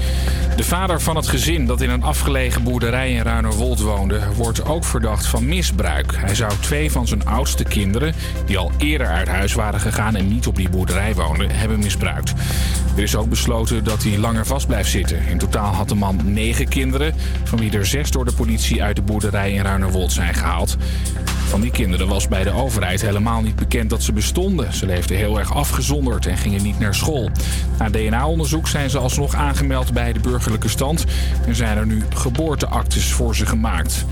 De 0.57 0.65
vader 0.65 1.01
van 1.01 1.17
het 1.17 1.29
gezin 1.29 1.67
dat 1.67 1.81
in 1.81 1.91
een 1.91 2.03
afgelegen 2.03 2.63
boerderij 2.63 3.13
in 3.13 3.23
Ruinerwold 3.23 3.81
woonde... 3.81 4.21
wordt 4.35 4.65
ook 4.65 4.85
verdacht 4.85 5.27
van 5.27 5.47
misbruik. 5.47 6.17
Hij 6.17 6.35
zou 6.35 6.53
twee 6.61 6.91
van 6.91 7.07
zijn 7.07 7.27
oudste 7.27 7.65
kinderen... 7.65 8.15
die 8.47 8.59
al 8.59 8.73
eerder 8.77 9.07
uit 9.07 9.29
huis 9.29 9.55
waren 9.55 9.81
gegaan 9.81 10.17
en 10.17 10.29
niet 10.29 10.47
op 10.47 10.57
die 10.57 10.69
boerderij 10.69 11.15
woonden... 11.15 11.51
hebben 11.51 11.79
misbruikt. 11.79 12.33
Er 12.97 13.03
is 13.03 13.17
ook 13.17 13.29
besloten 13.29 13.85
dat 13.85 14.03
hij 14.03 14.19
langer 14.19 14.47
vast 14.47 14.67
blijft 14.67 14.91
zitten. 14.91 15.27
In 15.29 15.39
totaal 15.39 15.73
had 15.75 15.89
de 15.89 15.95
man 15.95 16.21
negen 16.25 16.69
kinderen... 16.69 17.15
van 17.45 17.59
wie 17.59 17.77
er 17.77 17.87
zes 17.87 18.11
door 18.11 18.25
de 18.25 18.33
politie 18.33 18.83
uit 18.83 18.97
de 18.97 19.03
boerderij 19.03 19.53
in 19.53 19.63
Ruinerwold 19.63 20.13
zijn 20.13 20.35
gehaald. 20.35 20.77
Van 21.49 21.61
die 21.61 21.70
kinderen 21.70 22.09
was 22.09 22.28
bij 22.28 22.44
de 22.44 22.51
overheid 22.53 23.01
helemaal 23.01 23.40
niet 23.42 23.57
bekend 23.57 23.90
dat 23.90 24.03
ze 24.03 24.12
bestonden. 24.12 24.74
Ze 24.74 24.86
leefden 24.86 25.16
heel 25.16 25.38
erg 25.38 25.55
afgezonderd 25.55 26.26
en 26.26 26.36
gingen 26.36 26.62
niet 26.62 26.78
naar 26.78 26.94
school. 26.94 27.30
Na 27.78 27.90
DNA-onderzoek 27.90 28.68
zijn 28.68 28.90
ze 28.90 28.99
alsnog 28.99 29.34
aangemeld 29.34 29.92
bij 29.92 30.12
de 30.12 30.20
burgerlijke 30.20 30.68
stand 30.68 31.05
en 31.47 31.55
zijn 31.55 31.78
er 31.78 31.86
nu 31.86 32.03
geboorteactes 32.14 33.12
voor 33.12 33.36
ze 33.36 33.47
gemaakt. 33.47 34.05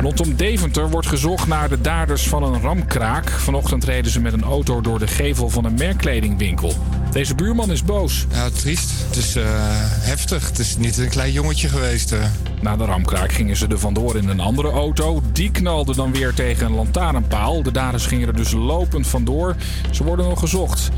Rondom 0.00 0.36
Deventer 0.36 0.90
wordt 0.90 1.06
gezocht 1.06 1.46
naar 1.46 1.68
de 1.68 1.80
daders 1.80 2.28
van 2.28 2.42
een 2.42 2.60
ramkraak. 2.60 3.30
Vanochtend 3.30 3.84
reden 3.84 4.10
ze 4.10 4.20
met 4.20 4.32
een 4.32 4.42
auto 4.44 4.80
door 4.80 4.98
de 4.98 5.06
gevel 5.06 5.48
van 5.48 5.64
een 5.64 5.74
merkkledingwinkel. 5.78 6.74
Deze 7.12 7.34
buurman 7.34 7.70
is 7.70 7.84
boos. 7.84 8.26
Ja, 8.32 8.48
triest. 8.50 8.90
Het 9.06 9.16
is 9.16 9.36
eh, 9.36 9.44
heftig. 9.82 10.46
Het 10.48 10.58
is 10.58 10.76
niet 10.76 10.98
een 10.98 11.08
klein 11.08 11.32
jongetje 11.32 11.68
geweest. 11.68 12.12
eh. 12.12 12.24
Na 12.60 12.76
de 12.76 12.84
ramkraak 12.84 13.32
gingen 13.32 13.56
ze 13.56 13.66
er 13.66 13.78
vandoor 13.78 14.16
in 14.16 14.28
een 14.28 14.40
andere 14.40 14.70
auto. 14.70 15.20
Die 15.32 15.50
knalde 15.50 15.94
dan 15.94 16.12
weer 16.12 16.34
tegen 16.34 16.66
een 16.66 16.74
lantaarnpaal. 16.74 17.62
De 17.62 17.72
daders 17.72 18.06
gingen 18.06 18.28
er 18.28 18.36
dus 18.36 18.52
lopend 18.52 19.06
vandoor. 19.06 19.56
Ze 19.90 20.04
worden 20.04 20.28
nog 20.28 20.38
gezocht. 20.38 20.90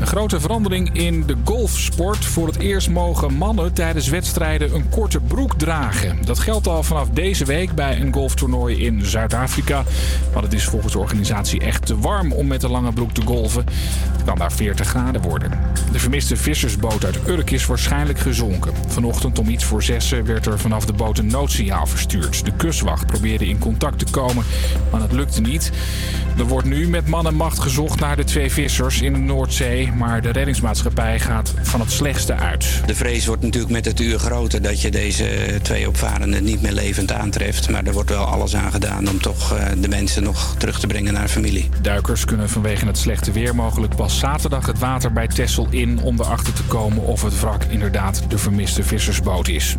Een 0.00 0.06
grote 0.06 0.40
verandering 0.40 0.90
in 0.92 1.26
de 1.26 1.36
golfsport. 1.44 2.24
Voor 2.24 2.46
het 2.46 2.58
eerst 2.58 2.90
mogen 2.90 3.34
mannen 3.34 3.72
tijdens 3.72 4.08
wedstrijden 4.08 4.74
een 4.74 4.88
korte 4.88 5.20
broek 5.20 5.54
dragen. 5.54 6.18
Dat 6.24 6.38
geldt 6.38 6.66
al 6.66 6.82
vanaf 6.82 7.08
deze 7.08 7.44
week 7.44 7.74
bij 7.74 8.00
een 8.00 8.12
golftoernooi 8.12 8.84
in 8.84 9.04
Zuid-Afrika. 9.04 9.84
Maar 10.34 10.42
het 10.42 10.52
is 10.52 10.64
volgens 10.64 10.92
de 10.92 10.98
organisatie 10.98 11.60
echt 11.60 11.86
te 11.86 11.98
warm 11.98 12.32
om 12.32 12.46
met 12.46 12.62
een 12.62 12.70
lange 12.70 12.92
broek 12.92 13.12
te 13.12 13.22
golven. 13.22 13.64
Het 14.12 14.24
kan 14.24 14.38
daar 14.38 14.52
40 14.52 14.86
graden 14.86 15.22
worden. 15.22 15.50
De 15.92 15.98
vermiste 15.98 16.36
vissersboot 16.36 17.04
uit 17.04 17.28
Urk 17.28 17.50
is 17.50 17.66
waarschijnlijk 17.66 18.18
gezonken. 18.18 18.72
Vanochtend 18.86 19.38
om 19.38 19.48
iets 19.48 19.64
voor 19.64 19.82
zessen 19.82 20.24
werd 20.24 20.46
er 20.46 20.58
vanaf 20.58 20.84
de 20.84 20.92
boot 20.92 21.18
een 21.18 21.26
noodsignaal 21.26 21.86
verstuurd. 21.86 22.44
De 22.44 22.52
kustwacht 22.56 23.06
probeerde 23.06 23.48
in 23.48 23.58
contact 23.58 23.98
te 23.98 24.10
komen, 24.10 24.44
maar 24.90 25.00
dat 25.00 25.12
lukte 25.12 25.40
niet. 25.40 25.72
Er 26.38 26.46
wordt 26.46 26.66
nu 26.66 26.88
met 26.88 27.06
man 27.06 27.26
en 27.26 27.34
macht 27.34 27.58
gezocht 27.58 28.00
naar 28.00 28.16
de 28.16 28.24
twee 28.24 28.52
vissers 28.52 29.00
in 29.00 29.12
de 29.12 29.18
Noordzee. 29.18 29.89
Maar 29.96 30.22
de 30.22 30.30
reddingsmaatschappij 30.30 31.20
gaat 31.20 31.54
van 31.62 31.80
het 31.80 31.90
slechtste 31.90 32.34
uit. 32.34 32.82
De 32.86 32.94
vrees 32.94 33.26
wordt 33.26 33.42
natuurlijk 33.42 33.72
met 33.72 33.84
het 33.84 34.00
uur 34.00 34.18
groter 34.18 34.62
dat 34.62 34.80
je 34.80 34.90
deze 34.90 35.58
twee 35.62 35.88
opvarenden 35.88 36.44
niet 36.44 36.62
meer 36.62 36.72
levend 36.72 37.12
aantreft. 37.12 37.70
Maar 37.70 37.84
er 37.84 37.92
wordt 37.92 38.10
wel 38.10 38.24
alles 38.24 38.56
aan 38.56 38.72
gedaan 38.72 39.08
om 39.08 39.20
toch 39.20 39.56
eh, 39.56 39.66
de 39.78 39.88
mensen 39.88 40.22
nog 40.22 40.54
terug 40.58 40.80
te 40.80 40.86
brengen 40.86 41.12
naar 41.12 41.28
familie. 41.28 41.68
Duikers 41.82 42.24
kunnen 42.24 42.48
vanwege 42.48 42.86
het 42.86 42.98
slechte 42.98 43.32
weer 43.32 43.54
mogelijk 43.54 43.96
pas 43.96 44.18
zaterdag 44.18 44.66
het 44.66 44.78
water 44.78 45.12
bij 45.12 45.28
Texel 45.28 45.66
in 45.70 46.00
om 46.02 46.20
erachter 46.20 46.52
te 46.52 46.64
komen 46.64 47.02
of 47.02 47.22
het 47.22 47.40
wrak 47.40 47.64
inderdaad 47.64 48.22
de 48.28 48.38
vermiste 48.38 48.82
vissersboot 48.82 49.48
is. 49.48 49.76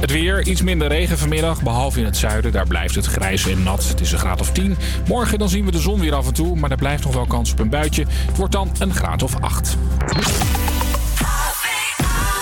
Het 0.00 0.10
weer, 0.10 0.46
iets 0.46 0.62
minder 0.62 0.88
regen 0.88 1.18
vanmiddag, 1.18 1.62
behalve 1.62 1.98
in 1.98 2.04
het 2.04 2.16
zuiden. 2.16 2.52
Daar 2.52 2.66
blijft 2.66 2.94
het 2.94 3.06
grijs 3.06 3.46
en 3.46 3.62
nat. 3.62 3.88
Het 3.88 4.00
is 4.00 4.12
een 4.12 4.18
graad 4.18 4.40
of 4.40 4.52
10. 4.52 4.76
Morgen 5.06 5.38
dan 5.38 5.48
zien 5.48 5.64
we 5.64 5.70
de 5.70 5.78
zon 5.80 6.00
weer 6.00 6.14
af 6.14 6.26
en 6.26 6.34
toe, 6.34 6.56
maar 6.56 6.70
er 6.70 6.76
blijft 6.76 7.04
nog 7.04 7.14
wel 7.14 7.26
kans 7.26 7.52
op 7.52 7.58
een 7.58 7.68
buitje. 7.68 8.06
Het 8.26 8.36
wordt 8.36 8.52
dan 8.52 8.70
een 8.78 8.94
graad 8.94 9.22
of 9.22 9.39
8. 9.40 9.76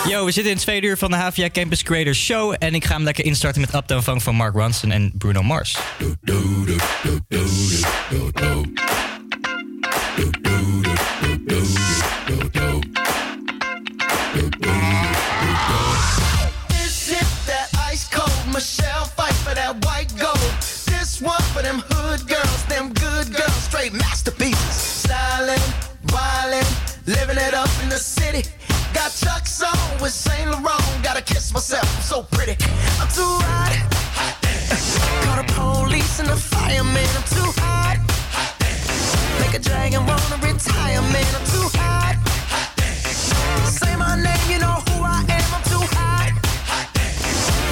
Yo, 0.09 0.24
we 0.24 0.32
zitten 0.32 0.51
in 0.51 0.57
het 0.57 0.66
tweede 0.66 0.86
uur 0.86 0.99
van 0.99 1.11
de 1.11 1.16
HVA 1.16 1.51
Campus 1.51 1.82
Creators 1.82 2.24
Show. 2.24 2.55
En 2.59 2.74
ik 2.74 2.84
ga 2.84 2.94
hem 2.94 3.03
lekker 3.03 3.24
instarten 3.24 3.61
met 3.61 3.74
Uptown 3.74 4.03
Funk 4.03 4.20
van 4.20 4.34
Mark 4.34 4.55
Ronson 4.55 4.90
en 4.90 5.12
Bruno 5.18 5.42
Mars. 5.42 5.78
This 16.68 17.09
hit 17.09 17.26
that 17.46 17.68
ice 17.92 18.09
cold 18.11 18.53
Michelle 18.53 19.05
fight 19.16 19.34
for 19.34 19.55
that 19.55 19.84
white 19.84 20.12
gold. 20.16 20.53
This 20.84 21.20
one 21.20 21.42
for 21.53 21.62
them 21.62 21.82
hood 21.88 22.26
girls, 22.26 22.64
them 22.68 22.92
good 22.92 23.34
girls, 23.34 23.62
straight 23.62 23.92
masterpieces. 23.92 25.03
Stylin', 25.03 25.61
wildin', 26.07 26.88
living 27.09 27.38
it 27.38 27.54
up 27.54 27.70
in 27.82 27.88
the 27.88 27.96
city. 27.96 28.44
Got 28.92 29.11
Chuck's 29.12 29.62
on 29.62 30.00
with 30.00 30.12
Saint 30.12 30.50
Laurent. 30.50 31.02
Gotta 31.02 31.22
kiss 31.22 31.52
myself, 31.52 31.88
I'm 31.96 32.02
so 32.02 32.22
pretty. 32.22 32.52
I'm 33.00 33.09
too 33.09 33.34
hot. 33.48 33.72
hot 33.72 34.36
Call 35.24 35.36
the 35.40 35.46
police 35.52 36.20
and 36.20 36.28
the 36.28 36.36
fireman. 36.36 37.09
I'm 37.16 37.26
too 37.32 37.50
hot. 37.56 37.96
hot 38.36 38.52
Make 39.40 39.54
a 39.54 39.59
dragon 39.59 40.04
wanna 40.04 40.36
retire, 40.44 41.00
man. 41.00 41.32
I'm 41.34 41.46
too 41.48 41.68
hot. 41.80 42.16
hot 42.76 43.72
Say 43.72 43.96
my 43.96 44.14
name, 44.16 44.46
you 44.52 44.59
know 44.59 44.76
who 44.88 44.96
I 45.02 45.24
am. 45.38 45.48
I'm 45.56 45.64
too 45.72 45.84
hot. 45.96 46.32
hot 46.68 46.88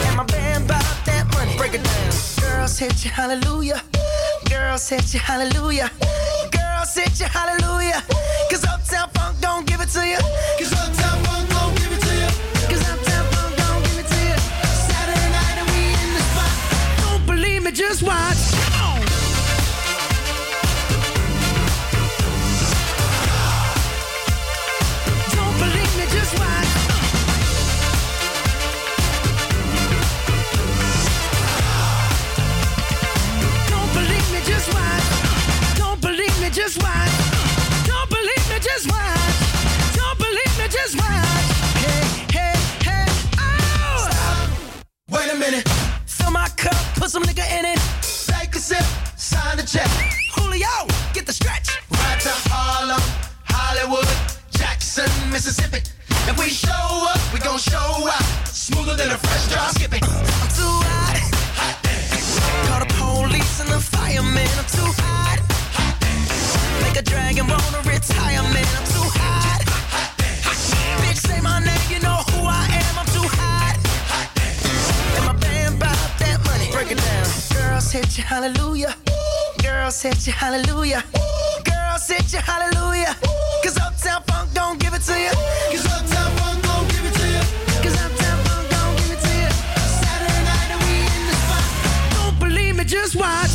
And 0.06 0.16
my 0.16 0.24
band 0.24 0.66
bought 0.66 0.96
that 1.04 1.24
money. 1.34 1.54
Break 1.58 1.74
it 1.74 1.84
down. 1.84 2.12
Girls 2.40 2.78
hit 2.78 3.04
you, 3.04 3.10
hallelujah. 3.10 3.82
Girls 4.48 4.88
hit 4.88 5.12
you, 5.12 5.20
hallelujah. 5.20 5.90
Girls 6.86 6.94
hit 6.94 7.20
you, 7.20 7.26
hallelujah. 7.26 8.02
Cause 8.50 8.64
Uptown 8.64 9.08
Funk 9.10 9.40
don't 9.40 9.66
give 9.66 9.80
it 9.80 9.88
to 9.88 10.06
you. 10.06 10.18
Cause 10.58 10.72
Uptown 10.72 11.24
Funk 11.24 11.48
don't 11.48 11.74
give 11.76 11.90
it 11.90 12.00
to 12.00 12.14
you. 12.14 12.28
Cause 12.68 12.88
Uptown 12.88 13.26
Funk 13.32 13.56
don't 13.56 13.82
give 13.82 13.98
it 13.98 14.06
to 14.06 14.18
you. 14.28 14.36
Saturday 14.86 15.30
night 15.32 15.56
and 15.58 15.68
we 15.70 15.82
in 16.02 16.14
the 16.14 16.20
spot. 16.30 17.00
Don't 17.00 17.26
believe 17.26 17.62
me, 17.64 17.72
just 17.72 18.02
watch. 18.02 18.45
Minute. 45.50 45.68
Fill 46.06 46.30
my 46.30 46.48
cup, 46.56 46.76
put 46.96 47.10
some 47.10 47.22
nigga 47.22 47.46
in 47.58 47.64
it. 47.64 47.78
Take 48.26 48.54
a 48.54 48.58
sip, 48.58 48.84
sign 49.16 49.56
the 49.56 49.62
check. 49.62 49.90
Julio, 50.34 50.74
get 51.12 51.26
the 51.26 51.32
stretch. 51.32 51.68
Right 51.90 52.20
to 52.20 52.34
Harlem, 52.50 53.02
Hollywood, 53.44 54.08
Jackson, 54.50 55.10
Mississippi. 55.30 55.80
If 56.30 56.38
we 56.38 56.48
show 56.48 56.86
up, 57.12 57.20
we 57.32 57.38
gon' 57.38 57.58
show 57.58 57.90
out. 58.14 58.26
Smoother 58.46 58.96
than 58.96 59.10
a 59.10 59.18
fresh 59.18 59.46
drop 59.48 59.70
skipping. 59.70 60.02
I'm 60.02 60.50
too 60.60 60.76
hot. 60.90 61.16
hot 61.58 61.76
Call 62.66 62.80
the 62.84 62.90
police 62.98 63.60
and 63.60 63.70
the 63.70 63.80
fireman. 63.80 64.50
I'm 64.58 64.68
too 64.78 64.90
hot. 65.02 65.38
hot 65.76 65.94
Make 66.82 66.96
a 66.98 67.02
dragon 67.02 67.46
wanna 67.46 67.82
retire, 67.86 68.42
man. 68.54 68.70
I'm 68.78 68.86
too 68.94 69.08
hot. 69.20 69.62
Bitch, 71.02 71.20
say 71.28 71.40
my 71.40 71.60
name, 71.60 71.86
you 71.90 72.00
know 72.00 72.25
Break 76.86 76.98
it 76.98 77.04
down. 77.04 77.26
Girls 77.52 77.90
hit 77.90 78.16
you, 78.16 78.22
hallelujah. 78.22 78.94
Girls 79.60 80.00
hit 80.00 80.24
you, 80.24 80.32
hallelujah. 80.32 81.02
Girls 81.64 82.06
hit 82.06 82.32
you, 82.32 82.38
hallelujah. 82.38 83.16
Cause 83.64 83.76
Uptown 83.76 84.22
Funk 84.22 84.54
don't 84.54 84.78
give 84.78 84.94
it 84.94 85.02
to 85.02 85.18
you. 85.18 85.30
Cause 85.72 85.84
Uptown 85.86 86.30
Funk 86.36 86.62
don't 86.62 86.88
give 86.88 87.04
it 87.04 87.14
to 87.14 87.26
you. 87.26 87.42
Cause 87.82 87.96
Uptown 88.04 88.44
Funk 88.44 88.70
don't 88.70 88.96
give 88.98 89.10
it 89.10 89.20
to 89.20 89.32
you. 89.34 89.50
Saturday 89.98 90.44
night 90.44 90.70
and 90.74 90.80
we 90.86 90.94
in 91.10 91.26
the 91.26 91.34
spot. 91.42 91.64
Don't 92.14 92.38
believe 92.38 92.76
me, 92.76 92.84
just 92.84 93.16
watch. 93.16 93.45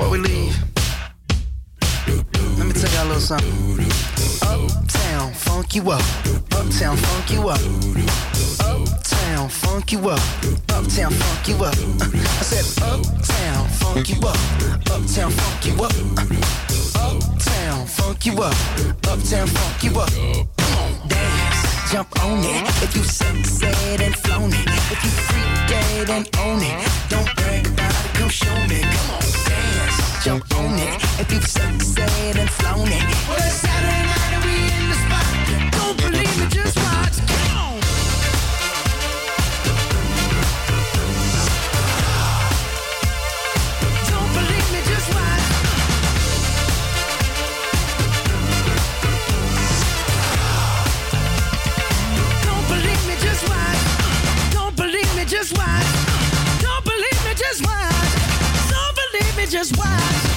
Before 0.00 0.12
we 0.12 0.18
leave, 0.20 0.56
let 2.56 2.66
me 2.66 2.72
tell 2.72 2.90
y'all 2.90 3.04
a 3.04 3.08
little 3.08 3.20
something. 3.20 3.84
Uptown, 4.40 5.34
funk 5.34 5.74
you 5.74 5.90
up. 5.90 6.00
Uptown, 6.56 6.96
funk 6.96 7.30
you 7.30 7.50
up. 7.50 7.60
Uptown, 8.60 9.50
funk 9.50 9.92
you 9.92 10.08
up. 10.08 10.18
Uptown, 10.70 11.12
funk 11.12 11.48
you 11.48 11.56
up. 11.56 11.74
I 11.76 12.42
said, 12.42 12.64
Uptown, 12.82 13.68
funk 13.68 14.08
you 14.08 14.16
up. 14.26 14.38
Uptown, 14.90 15.30
funk 15.32 15.66
you 15.66 15.84
up. 15.84 15.92
Uptown, 16.96 17.86
funk 17.86 18.24
you 18.24 18.32
up. 18.40 18.56
Uptown, 19.06 19.46
funk 19.48 19.84
you 19.84 20.00
up. 20.00 20.10
Dance, 21.08 21.92
jump 21.92 22.24
on 22.24 22.38
it. 22.38 22.62
If 22.82 22.96
you 22.96 23.02
succeed 23.02 24.00
and 24.00 24.16
flown 24.16 24.48
it. 24.48 24.66
If 24.66 25.04
you 25.04 25.10
freak 25.10 25.68
dead 25.68 26.08
and 26.08 26.26
own 26.38 26.62
it. 26.62 26.88
Don't 27.10 27.36
brag 27.36 27.66
about 27.66 28.04
it, 28.06 28.14
come 28.14 28.30
show 28.30 28.54
me. 28.66 28.80
Come 28.80 29.10
on, 29.10 29.39
jump 30.22 30.44
on 30.56 30.78
it. 30.78 31.02
If 31.18 31.32
you 31.32 31.40
succeed 31.40 32.36
and 32.36 32.50
flown 32.50 32.88
it. 32.88 33.02
Well, 33.26 33.38
it's 33.38 33.54
Saturday 33.54 34.02
night 34.04 34.32
and 34.34 34.44
we 34.44 34.54
in 34.78 34.88
the 34.90 34.96
spot. 35.04 35.72
Don't 35.72 35.96
believe 35.96 36.38
me, 36.38 36.46
just 36.48 36.76
watch. 36.76 36.99
Just 59.50 59.76
watch. 59.76 60.29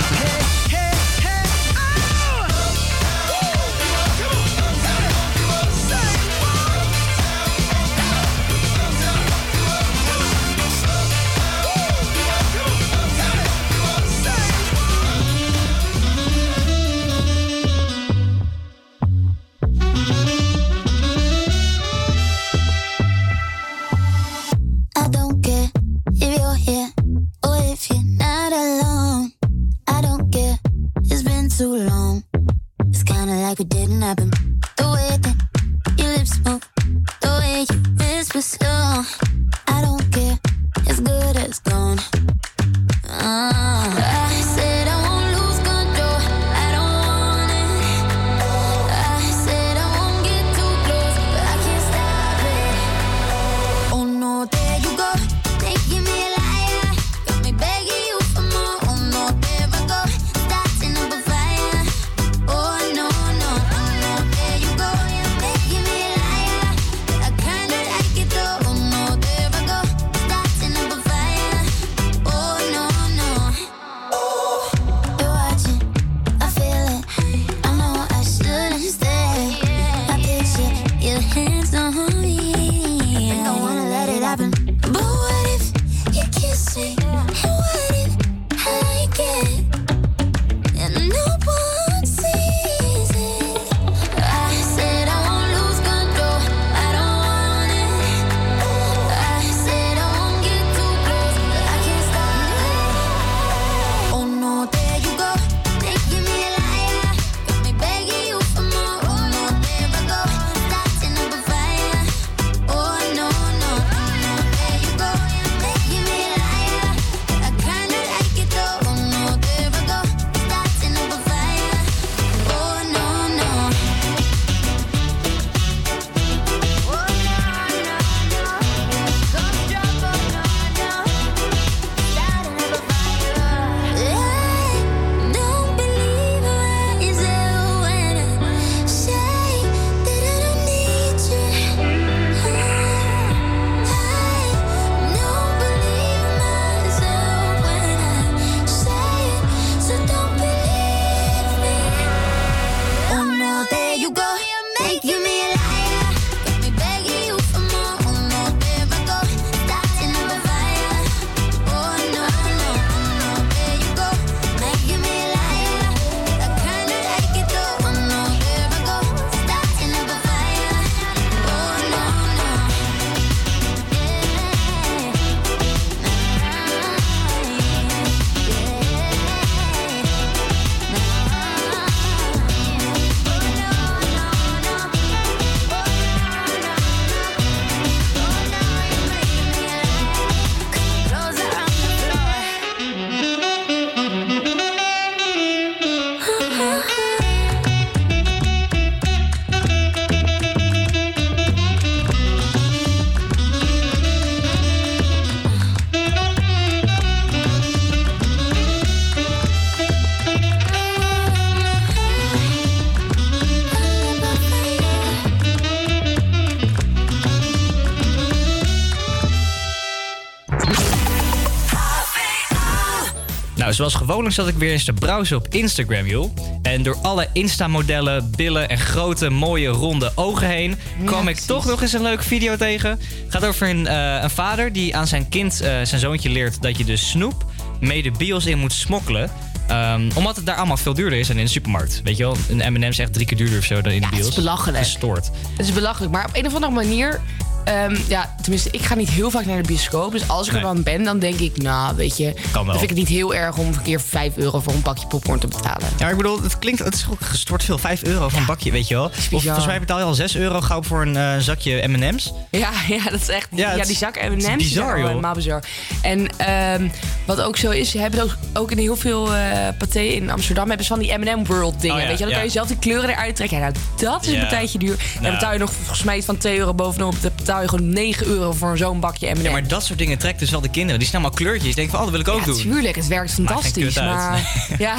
Nou, 223.77 223.89
zoals 223.89 224.03
gewoonlijk 224.03 224.35
zat 224.35 224.47
ik 224.47 224.55
weer 224.55 224.71
eens 224.71 224.83
te 224.83 224.93
browsen 224.93 225.37
op 225.37 225.47
Instagram, 225.49 226.05
joh. 226.05 226.35
En 226.61 226.83
door 226.83 226.97
alle 227.01 227.27
Insta-modellen, 227.31 228.31
billen 228.35 228.69
en 228.69 228.77
grote, 228.77 229.29
mooie, 229.29 229.67
ronde 229.67 230.11
ogen 230.15 230.47
heen... 230.47 230.77
kwam 231.05 231.27
ik 231.27 231.39
toch 231.39 231.65
nog 231.65 231.81
eens 231.81 231.93
een 231.93 232.01
leuke 232.01 232.23
video 232.23 232.55
tegen. 232.55 232.89
Het 232.89 232.99
gaat 233.27 233.45
over 233.45 233.69
een, 233.69 233.87
eh, 233.87 234.19
een 234.21 234.29
vader 234.29 234.73
die 234.73 234.95
aan 234.95 235.07
zijn 235.07 235.29
kind, 235.29 235.61
eh, 235.61 235.69
zijn 235.83 235.99
zoontje, 235.99 236.29
leert... 236.29 236.61
dat 236.61 236.77
je 236.77 236.83
de 236.85 236.97
snoep 236.97 237.45
mee 237.79 238.03
de 238.03 238.11
bios 238.11 238.45
in 238.45 238.57
moet 238.57 238.73
smokkelen... 238.73 239.31
Ehm, 239.67 240.09
omdat 240.15 240.35
het 240.35 240.45
daar 240.45 240.55
allemaal 240.55 240.77
veel 240.77 240.93
duurder 240.93 241.19
is 241.19 241.27
dan 241.27 241.37
in 241.37 241.45
de 241.45 241.51
supermarkt. 241.51 242.01
Weet 242.03 242.17
je 242.17 242.23
wel, 242.23 242.37
een 242.49 242.73
M&M 242.73 242.83
is 242.83 242.99
echt 242.99 243.13
drie 243.13 243.25
keer 243.25 243.37
duurder 243.37 243.57
of 243.57 243.65
zo 243.65 243.81
dan 243.81 243.91
in 243.91 243.99
de 243.99 244.05
het 244.05 244.15
bios. 244.15 244.27
is 244.27 244.35
belachelijk. 244.35 244.83
Gestoord. 244.83 245.29
Het 245.57 245.65
is 245.67 245.73
belachelijk, 245.73 246.11
maar 246.11 246.25
op 246.25 246.35
een 246.35 246.45
of 246.45 246.53
andere 246.53 246.73
manier. 246.73 247.21
Ehm, 247.63 247.95
ja, 248.07 248.35
tenminste, 248.41 248.69
ik 248.71 248.81
ga 248.81 248.95
niet 248.95 249.09
heel 249.09 249.31
vaak 249.31 249.45
naar 249.45 249.61
de 249.61 249.67
bioscoop. 249.67 250.11
Dus 250.11 250.27
als 250.27 250.47
ik 250.47 250.53
er 250.53 250.61
dan 250.61 250.83
ben, 250.83 251.03
dan 251.03 251.19
denk 251.19 251.39
ik, 251.39 251.61
nou, 251.61 251.95
weet 251.95 252.17
je. 252.17 252.33
Kan 252.51 252.65
wel. 252.65 252.71
vind 252.77 252.83
ik 252.91 252.97
het 252.97 252.97
niet 252.97 253.17
heel 253.17 253.35
erg 253.35 253.57
om 253.57 253.67
een 253.67 253.81
keer 253.81 254.01
5 254.01 254.37
euro 254.37 254.59
voor 254.59 254.73
een 254.73 254.81
pakje 254.81 255.07
popcorn 255.07 255.39
te 255.39 255.47
betalen. 255.47 255.87
Ja, 255.97 256.09
ik 256.09 256.17
bedoel, 256.17 256.41
het 256.41 256.59
klinkt, 256.59 256.83
het 256.83 256.93
is 256.93 257.05
ook 257.11 257.21
gestort 257.21 257.63
veel. 257.63 257.77
5 257.77 258.03
euro 258.03 258.29
voor 258.29 258.39
een 258.39 258.45
bakje, 258.45 258.71
weet 258.71 258.87
je 258.87 258.93
wel. 258.93 259.05
Of 259.05 259.43
volgens 259.43 259.65
mij 259.65 259.79
betaal 259.79 259.97
je 259.97 260.03
al 260.03 260.13
6 260.13 260.35
euro 260.35 260.61
gauw 260.61 260.83
voor 260.83 261.01
een 261.01 261.15
eh, 261.17 261.37
zakje 261.37 261.87
M&M's. 261.87 262.33
Ja, 262.51 262.69
ja, 262.87 263.03
dat 263.03 263.21
is 263.21 263.29
echt. 263.29 263.47
Ja, 263.51 263.75
die 263.75 263.95
zak 263.95 264.15
M&M's 264.15 264.55
bizar, 264.55 264.85
zijn 264.85 264.99
joh. 264.99 265.07
helemaal 265.07 265.33
bizar. 265.33 265.63
En 266.01 266.37
ehm, 266.37 266.87
wat 267.25 267.41
ook 267.41 267.57
zo 267.57 267.69
is, 267.69 267.91
ze 267.91 267.99
hebben 267.99 268.23
ook, 268.23 268.37
ook 268.53 268.71
in 268.71 268.77
heel 268.77 268.95
veel 268.95 269.33
eh 269.33 269.67
paté 269.77 269.99
in 269.99 270.29
Amsterdam 270.29 270.67
hebben 270.67 270.85
ze 270.85 270.93
van 270.93 271.01
die 271.01 271.17
M&M 271.17 271.45
World 271.45 271.81
dingen. 271.81 272.01
Oh 272.01 272.07
weet 272.07 272.17
je, 272.17 272.25
dan 272.25 272.33
kan 272.33 272.43
je 272.43 272.49
zelf 272.49 272.67
die 272.67 272.77
kleuren 272.77 273.09
eruit 273.09 273.35
trekken. 273.35 273.57
Ja, 273.57 273.63
nou, 273.63 273.75
dat 273.97 274.25
is 274.25 274.33
een 274.33 274.39
partijtje 274.39 274.79
duur. 274.79 274.95
En 275.17 275.23
dan 275.23 275.31
betaal 275.31 275.53
je 275.53 275.59
nog 275.59 275.71
volgens 275.71 276.03
mij 276.03 276.17
iets 276.17 276.25
van 276.25 276.37
2 276.37 276.57
euro 276.57 276.73
bovenop. 276.73 277.15
Dan 277.21 277.31
betaal 277.53 277.71
je 277.71 277.77
gewoon 277.77 277.93
9 277.93 278.27
euro 278.27 278.51
voor 278.53 278.77
zo'n 278.77 278.99
bakje 278.99 279.33
M&M. 279.33 279.41
Ja, 279.43 279.51
maar 279.51 279.67
dat 279.67 279.83
soort 279.83 279.99
dingen 279.99 280.17
trekt 280.17 280.39
dus 280.39 280.49
wel 280.49 280.61
de 280.61 280.69
kinderen. 280.69 280.99
Die 280.99 281.07
zijn 281.09 281.21
allemaal 281.21 281.39
kleurtjes. 281.39 281.75
Denken 281.75 281.93
van, 281.97 282.05
oh, 282.05 282.11
dat 282.11 282.23
wil 282.25 282.33
ik 282.33 282.39
ook 282.39 282.45
doen. 282.45 282.61
Tuurlijk, 282.61 282.95
het 282.95 283.07
werkt 283.07 283.33
fantastisch. 283.33 283.95
Maar 283.95 284.49
ja, 284.79 284.95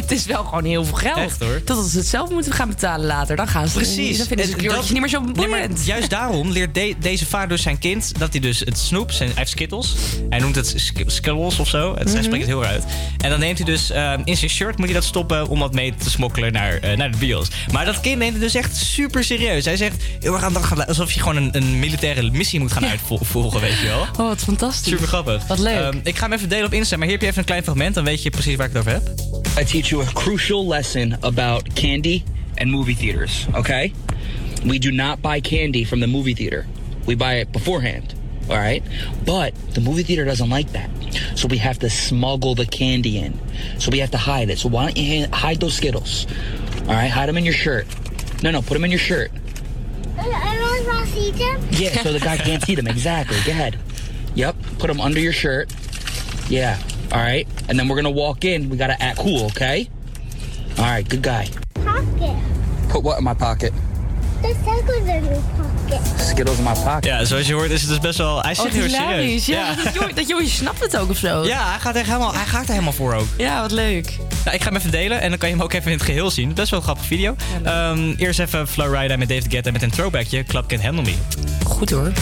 het 0.00 0.10
is 0.10 0.24
wel 0.26 0.44
gewoon 0.44 0.64
heel 0.64 0.84
veel 0.84 0.96
geld. 0.96 1.16
Echt, 1.18 1.40
hoor. 1.40 1.62
Totdat 1.64 1.86
ze 1.86 1.98
het 1.98 2.06
zelf 2.06 2.30
moeten 2.30 2.52
gaan 2.52 2.68
betalen 2.68 3.06
later. 3.06 3.36
Dan 3.36 3.48
gaan 3.48 3.68
ze 3.68 3.74
Precies. 3.74 4.18
Dan 4.18 4.26
vinden 4.26 4.46
ze 4.46 4.52
En 4.52 4.58
kleurtjes 4.58 4.82
dat- 4.84 4.92
niet 4.92 5.00
meer 5.00 5.10
zo 5.10 5.20
Nee, 5.20 5.32
boeiend. 5.32 5.76
maar 5.76 5.86
juist 5.86 6.10
daarom 6.10 6.50
leert 6.50 6.74
de- 6.74 6.94
deze 7.00 7.26
vader 7.26 7.48
dus 7.48 7.62
zijn 7.62 7.78
kind 7.78 8.12
dat 8.18 8.30
hij 8.32 8.40
dus 8.40 8.60
het 8.60 8.78
snoep, 8.78 9.10
zijn, 9.12 9.28
hij 9.28 9.38
heeft 9.38 9.50
skittles. 9.50 9.94
Hij 10.28 10.38
noemt 10.38 10.54
het 10.54 10.72
sk- 10.76 11.02
skittles 11.06 11.58
of 11.58 11.68
zo. 11.68 11.94
Het, 11.94 12.02
Hij 12.04 12.12
Mhm. 12.12 12.22
spreekt 12.24 12.44
het 12.46 12.52
heel 12.54 12.64
uit. 12.64 12.84
En 13.18 13.30
dan 13.30 13.38
neemt 13.38 13.58
hij 13.58 13.66
dus 13.66 13.90
ehm, 13.90 14.20
in 14.24 14.36
zijn 14.36 14.50
shirt 14.50 14.76
moet 14.76 14.86
hij 14.86 14.94
dat 14.94 15.04
stoppen 15.04 15.48
om 15.48 15.58
wat 15.58 15.72
mee 15.74 15.94
te 15.94 16.10
smokkelen 16.10 16.52
naar, 16.52 16.78
eh, 16.78 16.96
naar 16.96 17.10
de 17.10 17.16
bios. 17.18 17.48
Maar 17.72 17.84
dat 17.84 18.00
kind 18.00 18.18
neemt 18.18 18.32
het 18.32 18.42
dus 18.42 18.54
echt 18.54 18.76
super 18.76 19.24
serieus. 19.24 19.64
Hij 19.64 19.76
zegt 19.76 20.02
heel 20.20 20.34
erg 20.34 20.42
aan 20.42 20.54
het 20.56 20.86
alsof 20.88 21.12
je 21.12 21.20
gewoon 21.20 21.36
een, 21.36 21.48
een 21.56 21.63
militaire 21.64 22.30
missie 22.30 22.60
moet 22.60 22.72
gaan 22.72 22.84
uitvolgen, 22.86 23.60
weet 23.60 23.78
je 23.78 23.86
wel. 23.86 24.00
Oh, 24.00 24.16
wat 24.16 24.38
fantastisch. 24.42 24.92
Super 24.92 25.06
grappig. 25.08 25.46
Wat 25.46 25.58
leuk. 25.58 25.78
Ehm, 25.78 25.98
ik 26.02 26.16
ga 26.16 26.22
hem 26.24 26.32
even 26.32 26.48
delen 26.48 26.66
op 26.66 26.72
Insta, 26.72 26.96
maar 26.96 27.06
hier 27.06 27.12
heb 27.14 27.22
je 27.22 27.28
even 27.28 27.40
een 27.40 27.46
klein 27.46 27.62
fragment. 27.62 27.94
Dan 27.94 28.04
weet 28.04 28.22
je 28.22 28.30
precies 28.30 28.56
waar 28.56 28.66
ik 28.66 28.72
het 28.72 28.80
over 28.80 28.92
heb. 28.92 29.08
I 29.60 29.64
teach 29.64 29.88
you 29.88 30.02
a 30.02 30.06
crucial 30.12 30.68
lesson 30.68 31.16
about 31.20 31.72
candy 31.72 32.22
and 32.54 32.70
movie 32.70 32.96
theaters, 32.96 33.46
okay? 33.54 33.92
We 34.64 34.78
do 34.78 34.90
not 34.90 35.20
buy 35.20 35.40
candy 35.40 35.86
from 35.86 36.00
the 36.00 36.06
movie 36.06 36.34
theater. 36.34 36.66
We 37.06 37.16
buy 37.16 37.38
it 37.40 37.50
beforehand, 37.50 38.14
all 38.48 38.56
right? 38.56 38.82
But 39.24 39.52
the 39.72 39.80
movie 39.80 40.04
theater 40.04 40.24
doesn't 40.24 40.48
like 40.54 40.72
that. 40.72 40.88
So 41.34 41.46
we 41.48 41.58
have 41.58 41.78
to 41.78 41.88
smuggle 41.88 42.54
the 42.54 42.66
candy 42.66 43.18
in. 43.18 43.32
So 43.78 43.90
we 43.90 43.98
have 44.00 44.10
to 44.10 44.18
hide 44.18 44.52
it. 44.52 44.58
So 44.58 44.68
why 44.68 44.84
don't 44.84 44.96
you 44.96 45.26
hide 45.30 45.60
those 45.60 45.74
Skittles? 45.76 46.26
All 46.88 46.94
right, 46.94 47.10
hide 47.10 47.26
them 47.26 47.36
in 47.36 47.44
your 47.44 47.54
shirt. 47.54 47.86
No, 48.42 48.50
no, 48.50 48.60
put 48.60 48.74
them 48.74 48.84
in 48.84 48.90
your 48.90 49.00
shirt. 49.00 49.30
See 51.14 51.30
them? 51.30 51.60
Yeah, 51.70 52.02
so 52.02 52.12
the 52.12 52.18
guy 52.18 52.36
can't 52.36 52.62
see 52.62 52.74
them. 52.74 52.88
Exactly. 52.88 53.36
Go 53.44 53.52
ahead. 53.52 53.78
Yep. 54.34 54.56
Put 54.78 54.88
them 54.88 55.00
under 55.00 55.20
your 55.20 55.32
shirt. 55.32 55.72
Yeah. 56.48 56.80
All 57.12 57.18
right. 57.18 57.46
And 57.68 57.78
then 57.78 57.86
we're 57.88 57.94
gonna 57.96 58.10
walk 58.10 58.44
in. 58.44 58.68
We 58.68 58.76
gotta 58.76 59.00
act 59.00 59.20
cool, 59.20 59.46
okay? 59.46 59.88
All 60.76 60.84
right. 60.84 61.08
Good 61.08 61.22
guy. 61.22 61.48
Pocket. 61.74 62.36
Put 62.88 63.04
what 63.04 63.18
in 63.18 63.24
my 63.24 63.34
pocket? 63.34 63.72
The 64.42 64.54
circles 64.64 65.06
in 65.06 65.24
your 65.24 65.40
pocket. 65.56 65.73
Skittles 66.28 66.58
in 66.58 66.62
my 66.64 66.72
pocket. 66.84 67.04
Ja, 67.04 67.24
zoals 67.24 67.46
je 67.46 67.54
hoort 67.54 67.70
is 67.70 67.80
het 67.80 67.90
dus 67.90 67.98
best 67.98 68.18
wel... 68.18 68.42
Hij 68.42 68.52
Oh, 68.56 68.62
zit 68.62 68.72
heel 68.72 68.82
hilarisch. 68.84 69.44
serieus. 69.44 69.46
Ja, 69.46 69.74
Dat, 69.84 69.94
jong, 69.94 70.12
dat 70.14 70.28
jongetje 70.28 70.50
snapt 70.56 70.80
het 70.80 70.96
ook 70.96 71.10
of 71.10 71.16
zo. 71.16 71.44
Ja, 71.44 71.70
hij 71.70 71.78
gaat, 71.78 71.94
echt 71.94 72.06
helemaal, 72.06 72.34
hij 72.34 72.44
gaat 72.44 72.62
er 72.64 72.70
helemaal 72.70 72.92
voor 72.92 73.14
ook. 73.14 73.26
Ja, 73.36 73.60
wat 73.60 73.70
leuk. 73.70 74.16
Nou, 74.44 74.56
ik 74.56 74.62
ga 74.62 74.68
hem 74.68 74.78
even 74.78 74.90
delen 74.90 75.20
en 75.20 75.28
dan 75.28 75.38
kan 75.38 75.48
je 75.48 75.54
hem 75.54 75.64
ook 75.64 75.72
even 75.72 75.90
in 75.90 75.96
het 75.96 76.06
geheel 76.06 76.30
zien. 76.30 76.54
Best 76.54 76.70
wel 76.70 76.78
een 76.78 76.84
grappige 76.84 77.08
video. 77.08 77.36
Ehm, 77.64 78.12
eerst 78.16 78.38
even 78.40 78.68
Flowrider 78.68 79.18
met 79.18 79.28
David 79.28 79.46
Guetta 79.48 79.70
met 79.70 79.82
een 79.82 79.90
throwbackje. 79.90 80.44
Club 80.44 80.66
Can't 80.68 80.82
Handle 80.82 81.02
Me. 81.04 81.14
Goed 81.64 81.90
hoor. 81.90 82.12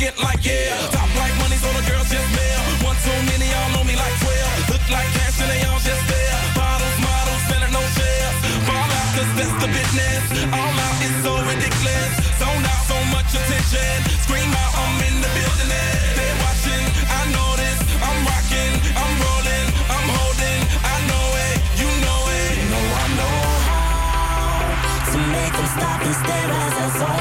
Arrogant 0.00 0.22
like 0.24 0.44
yeah. 0.44 0.72
Top 0.92 1.08
like 1.16 1.34
money, 1.38 1.56
so 1.56 1.68
the 1.72 1.84
girls 1.84 2.08
just 2.08 2.28
mail. 2.32 2.60
One 2.84 2.96
too 3.04 3.20
many, 3.28 3.46
y'all 3.48 3.70
know 3.76 3.84
me 3.84 3.96
like 3.96 4.16
12. 4.20 4.70
Look 4.72 4.84
like 4.90 5.08
cash 5.12 5.40
and 5.40 5.50
they 5.50 5.60
all 5.68 5.80
just 5.80 6.04
there. 6.08 6.36
Bottles, 6.56 6.96
models, 7.04 7.42
spending 7.48 7.72
no 7.72 7.82
shares. 7.96 8.36
Fall 8.64 8.88
out, 8.88 9.08
cause 9.16 9.30
that's 9.36 9.56
the 9.60 9.68
business. 9.68 10.22
All 10.52 10.76
out 10.84 10.96
is 11.04 11.14
so 11.20 11.32
ridiculous. 11.44 12.12
Zone 12.40 12.64
out, 12.64 12.82
so 12.88 12.96
much 13.12 13.30
attention. 13.36 13.96
Scream 14.24 14.48
out, 14.48 14.72
I'm 14.80 14.96
in 15.04 15.16
the 15.20 15.30
building. 15.36 15.68
They're 15.68 16.38
watching, 16.44 16.84
I 17.04 17.20
know 17.34 17.50
this. 17.60 17.78
I'm 18.00 18.18
rocking, 18.24 18.72
I'm 18.96 19.14
rolling, 19.20 19.68
I'm 19.84 20.06
holding. 20.16 20.60
I 20.80 20.96
know 21.10 21.26
it, 21.44 21.56
you 21.76 21.90
know 22.04 22.20
it. 22.40 22.52
You 22.56 22.66
know 22.72 22.84
I 22.88 23.06
know 23.20 23.36
how 23.68 25.12
to 25.12 25.18
make 25.28 25.52
them 25.52 25.68
stop 25.76 26.00
and 26.00 26.16
stare 26.24 26.50
as 26.64 26.74
I 26.80 26.88
zone 26.98 27.19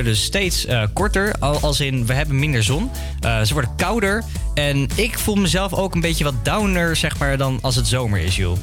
worden 0.00 0.18
dus 0.18 0.28
steeds 0.28 0.66
eh, 0.66 0.82
korter. 0.92 1.34
Al, 1.38 1.58
als 1.60 1.80
in, 1.80 2.06
we 2.06 2.12
hebben 2.12 2.38
minder 2.38 2.62
zon. 2.62 2.90
Eh, 3.20 3.40
ze 3.42 3.52
worden 3.52 3.76
kouder. 3.76 4.24
En 4.54 4.88
ik 4.94 5.18
voel 5.18 5.34
mezelf 5.34 5.72
ook 5.72 5.94
een 5.94 6.00
beetje 6.00 6.24
wat 6.24 6.44
downer, 6.44 6.96
zeg 6.96 7.18
maar, 7.18 7.36
dan 7.36 7.58
als 7.62 7.76
het 7.76 7.86
zomer 7.86 8.20
is, 8.20 8.36
joh. 8.36 8.56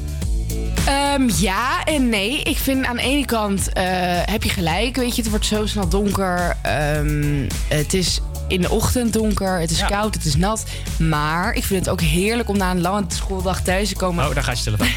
Ehm, 0.86 1.30
ja 1.36 1.84
en 1.84 2.08
nee. 2.08 2.42
Ik 2.42 2.56
vind 2.56 2.84
aan 2.84 2.96
de 2.96 3.02
ene 3.02 3.24
kant 3.24 3.72
eh, 3.72 3.84
heb 4.24 4.42
je 4.42 4.48
gelijk. 4.48 4.96
Weet 4.96 5.16
je, 5.16 5.22
het 5.22 5.30
wordt 5.30 5.46
zo 5.46 5.66
snel 5.66 5.88
donker. 5.88 6.56
Ehm, 6.62 7.48
het 7.68 7.94
is 7.94 8.20
in 8.48 8.60
de 8.60 8.70
ochtend 8.70 9.12
donker. 9.12 9.60
Het 9.60 9.70
is 9.70 9.84
koud, 9.84 10.14
het 10.14 10.24
is 10.24 10.36
nat. 10.36 10.64
Maar 10.98 11.52
ik 11.52 11.64
vind 11.64 11.80
het 11.80 11.88
ook 11.88 12.00
heerlijk 12.00 12.48
om 12.48 12.56
na 12.56 12.70
een 12.70 12.80
lange 12.80 13.04
schooldag 13.08 13.62
thuis 13.62 13.88
te 13.88 13.96
komen. 13.96 14.28
Oh, 14.28 14.34
daar 14.34 14.44
gaat 14.44 14.58
je 14.58 14.64
telefoon. 14.64 14.88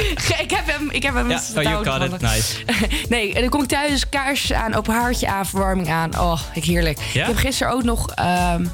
ik 0.44 0.50
heb 0.50 0.66
hem. 0.66 0.90
Ik 0.90 1.02
heb 1.02 1.14
hem. 1.14 1.30
Ja, 1.30 1.40
oh, 1.56 1.62
you 1.62 1.84
got 1.84 2.02
it. 2.02 2.20
Nice. 2.20 2.56
nee, 3.08 3.34
en 3.34 3.40
dan 3.40 3.50
kom 3.50 3.62
ik 3.62 3.68
thuis, 3.68 4.08
kaarsjes 4.08 4.52
aan, 4.52 4.74
open 4.74 4.94
haartje 4.94 5.28
aan, 5.28 5.46
verwarming 5.46 5.90
aan. 5.90 6.18
Oh, 6.18 6.40
ik 6.54 6.64
heerlijk. 6.64 6.98
Ik 6.98 7.26
heb 7.26 7.36
gisteren 7.36 7.72
ook 7.72 7.82
nog 7.82 8.10
ehm, 8.10 8.66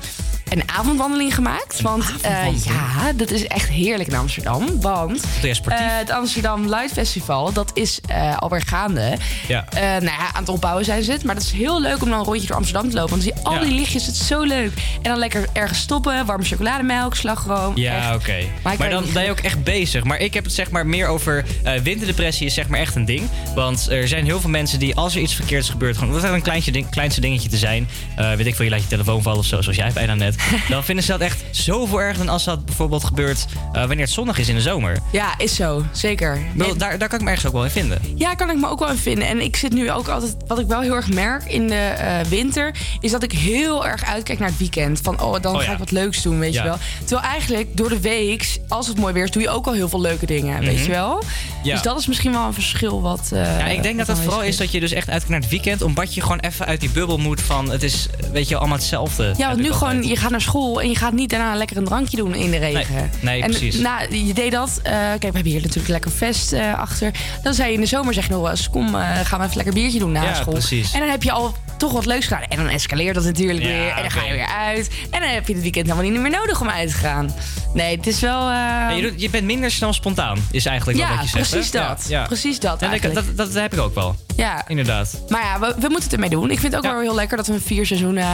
een 0.51 0.63
avondwandeling 0.67 1.35
gemaakt. 1.35 1.81
want 1.81 2.05
eh, 2.23 2.65
ja, 2.65 3.13
dat 3.13 3.31
is 3.31 3.47
echt 3.47 3.69
heerlijk 3.69 4.09
in 4.09 4.17
Amsterdam. 4.17 4.81
Want 4.81 5.25
eh, 5.43 5.77
het 5.79 6.11
Amsterdam 6.11 6.69
Light 6.69 6.93
Festival, 6.93 7.53
dat 7.53 7.71
is 7.75 8.01
eh, 8.07 8.37
alweer 8.37 8.63
gaande. 8.63 9.17
Ja. 9.49 9.65
Nou 9.73 10.05
ja, 10.05 10.33
aan 10.33 10.41
het 10.41 10.49
opbouwen 10.49 10.85
zijn 10.85 11.03
ze 11.03 11.13
het. 11.13 11.25
Maar 11.25 11.35
dat 11.35 11.45
is 11.45 11.53
heel 11.53 11.81
leuk 11.81 12.03
om 12.03 12.11
dan 12.11 12.19
een 12.19 12.25
rondje 12.25 12.47
door 12.47 12.57
Amsterdam 12.57 12.91
te 12.91 12.97
lopen. 12.97 13.11
Want 13.11 13.23
dan 13.25 13.33
zie 13.35 13.43
je 13.43 13.49
al 13.49 13.55
Ja. 13.55 13.69
die 13.69 13.79
lichtjes, 13.79 14.07
het 14.07 14.15
is 14.15 14.27
zo 14.27 14.43
leuk. 14.43 14.73
En 15.03 15.11
dan 15.11 15.19
lekker 15.19 15.47
ergens 15.53 15.79
stoppen, 15.79 16.27
warme 16.27 16.45
chocolademelk, 16.45 17.15
slagroom. 17.15 17.77
Ja, 17.77 18.15
oké. 18.15 18.37
Maar 18.63 18.91
dan 18.91 19.05
ben 19.13 19.25
je 19.25 19.31
ook 19.31 19.41
echt 19.41 19.65
bezig. 19.65 20.05
Maar 20.05 20.19
ik 20.19 20.35
heb 20.35 20.45
het 20.45 20.53
zeg 20.53 20.71
maar 20.71 20.87
meer 20.87 21.07
over 21.07 21.45
winterdepressie 21.83 22.47
is 22.47 22.55
zeg 22.55 22.69
maar 22.69 22.81
echt 22.81 22.95
een 22.95 23.05
ding. 23.05 23.29
Want 23.55 23.91
er 23.91 24.09
zijn 24.09 24.25
heel 24.25 24.41
veel 24.41 24.51
mensen 24.51 24.79
die 24.79 24.95
als 24.97 25.15
er 25.15 25.21
iets 25.21 25.35
verkeerds 25.35 25.71
gebeurt, 25.71 25.99
gewoon 25.99 26.13
dat 26.13 26.23
het 26.23 26.33
een 26.33 26.43
kleintje 26.43 26.73
ding, 26.73 26.91
kleinste 26.91 27.21
dingetje 27.21 27.49
te 27.49 27.57
zijn. 27.57 27.89
weet 28.37 28.47
ik 28.47 28.55
veel, 28.55 28.65
je 28.65 28.71
laat 28.71 28.83
je 28.83 28.89
telefoon 28.89 29.23
vallen 29.23 29.39
of 29.39 29.45
zo, 29.45 29.63
zoals 29.63 29.77
jij 29.77 29.93
bijna 29.93 30.15
net. 30.15 30.37
dan 30.69 30.85
vinden 30.85 31.05
ze 31.05 31.11
dat 31.11 31.21
echt 31.21 31.43
zoveel 31.51 32.01
erger 32.01 32.19
dan 32.19 32.29
als 32.29 32.45
dat 32.45 32.65
bijvoorbeeld 32.65 33.05
gebeurt 33.05 33.47
eh, 33.73 33.81
wanneer 33.81 34.01
het 34.05 34.11
zonnig 34.11 34.39
is 34.39 34.49
in 34.49 34.55
de 34.55 34.61
zomer. 34.61 34.97
Ja, 35.13 35.39
is 35.39 35.55
zo. 35.55 35.85
Zeker. 35.93 36.39
Daar, 36.77 36.99
daar 36.99 37.09
kan 37.09 37.19
ik 37.19 37.25
me 37.25 37.31
ergens 37.31 37.47
ook 37.47 37.53
wel 37.53 37.65
in 37.65 37.71
vinden. 37.71 37.99
Ja, 38.15 38.35
kan 38.35 38.51
ik 38.51 38.57
me 38.57 38.69
ook 38.69 38.79
wel 38.79 38.89
in 38.91 38.97
vinden. 38.97 39.29
En 39.29 39.41
ik 39.41 39.57
zit 39.57 39.73
nu 39.73 39.91
ook 39.93 40.09
altijd, 40.09 40.37
wat 40.47 40.59
ik 40.59 40.67
wel 40.67 40.81
heel 40.81 40.95
erg 40.95 41.09
merk 41.13 41.45
in 41.45 41.69
de 41.69 41.75
eh, 41.75 42.21
winter, 42.29 42.75
is 43.01 43.11
dat 43.11 43.23
ik 43.23 43.33
heel 43.33 43.87
erg 43.87 44.05
uitkijk 44.05 44.39
naar 44.39 44.49
het 44.49 44.59
weekend. 44.59 45.01
Van, 45.03 45.21
oh, 45.23 45.41
dan 45.41 45.55
Oh, 45.57 45.63
ga 45.63 45.73
ik 45.73 45.79
wat 45.79 45.91
leuks 45.91 46.23
doen, 46.23 46.39
weet 46.39 46.53
Ja. 46.55 46.63
je 46.63 46.69
wel. 46.69 46.79
Terwijl 47.05 47.29
eigenlijk 47.29 47.77
door 47.77 47.89
de 47.89 48.01
week, 48.01 48.59
als 48.69 48.87
het 48.87 48.99
mooi 48.99 49.13
weer 49.13 49.25
is, 49.25 49.31
doe 49.31 49.43
je 49.43 49.49
ook 49.51 49.67
al 49.67 49.73
heel 49.73 49.89
veel 49.89 50.01
leuke 50.01 50.27
dingen, 50.27 50.61
weet 50.61 50.75
Mhm. 50.75 50.83
je 50.85 50.91
wel. 50.91 51.23
Ja. 51.63 51.73
Dus 51.75 51.83
dat 51.83 51.99
is 51.99 52.07
misschien 52.07 52.33
wel 52.33 52.47
een 52.47 52.53
verschil 52.55 53.03
wat. 53.03 53.29
eh, 53.33 53.59
Ja, 53.59 53.67
ik 53.67 53.83
denk 53.83 53.99
dat 53.99 54.07
het 54.07 54.19
vooral 54.19 54.43
is 54.43 54.57
dat 54.57 54.71
je 54.73 54.81
dus 54.81 54.93
echt 54.93 55.07
uitkijkt 55.09 55.29
naar 55.29 55.41
het 55.41 55.51
weekend. 55.51 55.83
Omdat 55.83 56.15
je 56.15 56.21
gewoon 56.21 56.39
even 56.39 56.67
uit 56.67 56.81
die 56.81 56.91
bubbel 56.91 57.19
moet 57.19 57.41
van 57.41 57.71
het 57.71 57.83
is, 57.83 58.09
weet 58.33 58.49
je, 58.49 58.57
allemaal 58.57 58.77
hetzelfde. 58.77 59.35
Ja, 59.37 59.47
want 59.47 59.59
nu 59.61 59.71
altijd. 59.71 59.91
gewoon, 59.91 60.09
je 60.09 60.17
gaat 60.17 60.28
naar 60.31 60.41
school 60.41 60.81
en 60.81 60.89
je 60.89 60.97
gaat 60.97 61.13
niet 61.13 61.31
daarna 61.31 61.55
lekker 61.55 61.77
een 61.77 61.85
drankje 61.85 62.17
doen 62.17 62.35
in 62.35 62.51
de 62.51 62.57
regen. 62.59 63.11
nee, 63.21 63.43
en 63.43 63.51
precies. 63.51 63.77
Nou, 63.79 64.17
je 64.17 64.35
deed 64.35 64.53
dat. 64.53 64.81
eh, 64.83 64.93
kijk, 64.93 65.21
we 65.21 65.25
hebben 65.33 65.53
hier 65.53 65.61
natuurlijk 65.61 65.89
lekker 65.89 66.11
fest 66.11 66.53
eh, 66.53 66.79
achter. 66.79 67.11
Dan 67.43 67.55
zei 67.55 67.69
je 67.69 67.75
in 67.75 67.81
de 67.81 67.87
zomer, 67.87 68.15
zeg 68.15 68.25
je 68.27 68.31
nog 68.33 68.41
wel 68.41 68.51
eens, 68.51 68.71
kom, 68.71 68.95
eh, 68.95 69.19
gaan 69.25 69.39
we 69.39 69.45
even 69.45 69.57
lekker 69.57 69.75
biertje 69.75 69.99
doen 69.99 70.13
na 70.13 70.23
Ja, 70.23 70.35
school. 70.35 70.53
precies. 70.53 70.93
En 70.93 71.01
dan 71.01 71.09
heb 71.09 71.23
je 71.23 71.31
al 71.33 71.55
toch 71.79 71.93
wat 71.93 72.07
leuks 72.07 72.25
gedaan. 72.27 72.43
En 72.43 72.57
dan 72.57 72.69
escaleert 72.69 73.15
dat 73.15 73.25
natuurlijk 73.25 73.61
Ja, 73.63 73.67
weer. 73.69 73.89
En 73.89 74.03
dan 74.03 74.11
ga 74.11 74.25
je 74.25 74.33
weer 74.33 74.47
uit. 74.47 74.89
En 75.11 75.21
dan 75.21 75.31
heb 75.31 75.47
je 75.47 75.53
het 75.53 75.63
weekend 75.63 75.87
helemaal 75.87 76.11
niet 76.11 76.21
meer 76.21 76.31
nodig 76.31 76.61
om 76.61 76.69
uit 76.69 76.89
te 76.89 76.95
gaan. 76.97 77.31
Nee, 77.75 77.97
het 77.97 78.07
is 78.07 78.21
wel... 78.21 78.41
Ja, 78.51 78.91
je, 78.91 79.03
doet- 79.03 79.21
je 79.21 79.31
bent 79.31 79.45
minder 79.45 79.71
snel 79.71 79.93
spontaan, 79.93 80.39
is 80.51 80.67
eigenlijk 80.67 80.99
wel 80.99 81.07
Ja, 81.09 81.15
wat 81.15 81.25
je 81.25 81.31
zegt. 81.31 81.51
precies 81.51 81.71
dat. 81.71 82.27
Precies 82.27 82.61
dat 82.61 82.83
En 82.83 82.89
eigenlijk. 82.91 83.27
dat, 83.37 83.37
dat 83.47 83.63
heb 83.63 83.73
ik 83.73 83.81
ook 83.81 83.95
wel. 83.95 84.17
Ja. 84.37 84.65
Inderdaad. 84.69 85.21
Maar 85.29 85.43
ja, 85.43 85.59
we, 85.61 85.67
we 85.67 85.81
moeten 85.89 86.03
het 86.03 86.13
ermee 86.13 86.29
doen. 86.31 86.51
Ik 86.51 86.59
vind 86.59 86.73
het 86.75 86.85
ook 86.85 86.91
wel 86.93 87.01
heel 87.01 87.15
lekker 87.15 87.37
dat 87.37 87.47
we 87.47 87.53
een 87.53 87.61
vier 87.61 87.87
seizoenen 87.87 88.27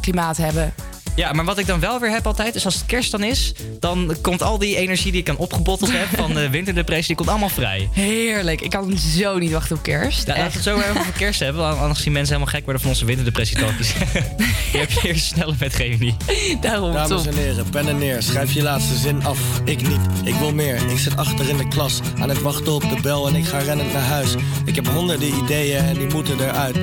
klimaat 0.00 0.36
hebben. 0.36 0.74
Ja, 1.16 1.32
maar 1.32 1.44
wat 1.44 1.58
ik 1.58 1.66
dan 1.66 1.80
wel 1.80 2.00
weer 2.00 2.10
heb 2.10 2.26
altijd, 2.26 2.54
is 2.54 2.64
als 2.64 2.74
het 2.74 2.86
kerst 2.86 3.10
dan 3.10 3.22
is, 3.22 3.54
dan 3.80 4.16
komt 4.20 4.42
al 4.42 4.58
die 4.58 4.76
energie 4.76 5.12
die 5.12 5.20
ik 5.20 5.28
aan 5.28 5.36
opgebotteld 5.36 5.92
heb 5.92 6.06
van 6.16 6.34
de 6.34 6.50
winterdepressie, 6.56 7.06
die 7.06 7.16
komt 7.16 7.28
allemaal 7.28 7.48
vrij. 7.48 7.88
Heerlijk. 7.92 8.60
Ik 8.60 8.70
kan 8.70 8.98
zo 8.98 9.38
niet 9.38 9.52
wachten 9.52 9.76
op 9.76 9.82
kerst. 9.82 10.26
Ja, 10.26 10.36
laten 10.36 10.50
we 10.50 10.52
het 10.52 10.62
zo 10.62 10.78
even 10.78 11.00
over 11.00 11.12
kerst 11.12 11.40
hebben, 11.40 11.62
want 11.62 11.80
anders 11.80 12.02
zien 12.02 12.12
mensen 12.12 12.34
helemaal 12.34 12.54
gek 12.54 12.64
worden 12.64 12.82
van 12.82 12.90
onze 12.90 13.04
winterdepressie-talkies. 13.04 13.92
je 14.72 14.78
hebt 14.78 15.00
hier 15.00 15.16
sneller 15.16 15.56
met 15.58 15.74
reunie. 15.74 16.16
Daarom, 16.60 16.92
Dames 16.92 17.26
en 17.26 17.36
heren, 17.36 17.70
pen 17.70 17.88
en 17.88 17.98
neer, 17.98 18.22
schrijf 18.22 18.52
je 18.52 18.62
laatste 18.62 18.96
zin 18.96 19.24
af. 19.24 19.38
Ik 19.64 19.88
niet, 19.88 20.00
ik 20.24 20.34
wil 20.34 20.54
meer. 20.54 20.90
Ik 20.90 20.98
zit 20.98 21.16
achter 21.16 21.48
in 21.48 21.56
de 21.56 21.68
klas, 21.68 22.00
aan 22.20 22.28
het 22.28 22.42
wachten 22.42 22.72
op 22.72 22.82
de 22.82 22.96
bel 23.02 23.28
en 23.28 23.34
ik 23.34 23.44
ga 23.44 23.58
rennend 23.58 23.92
naar 23.92 24.02
huis. 24.02 24.34
Ik 24.64 24.74
heb 24.74 24.86
honderden 24.86 25.28
ideeën 25.44 25.84
en 25.84 25.94
die 25.94 26.06
moeten 26.06 26.40
eruit. 26.40 26.76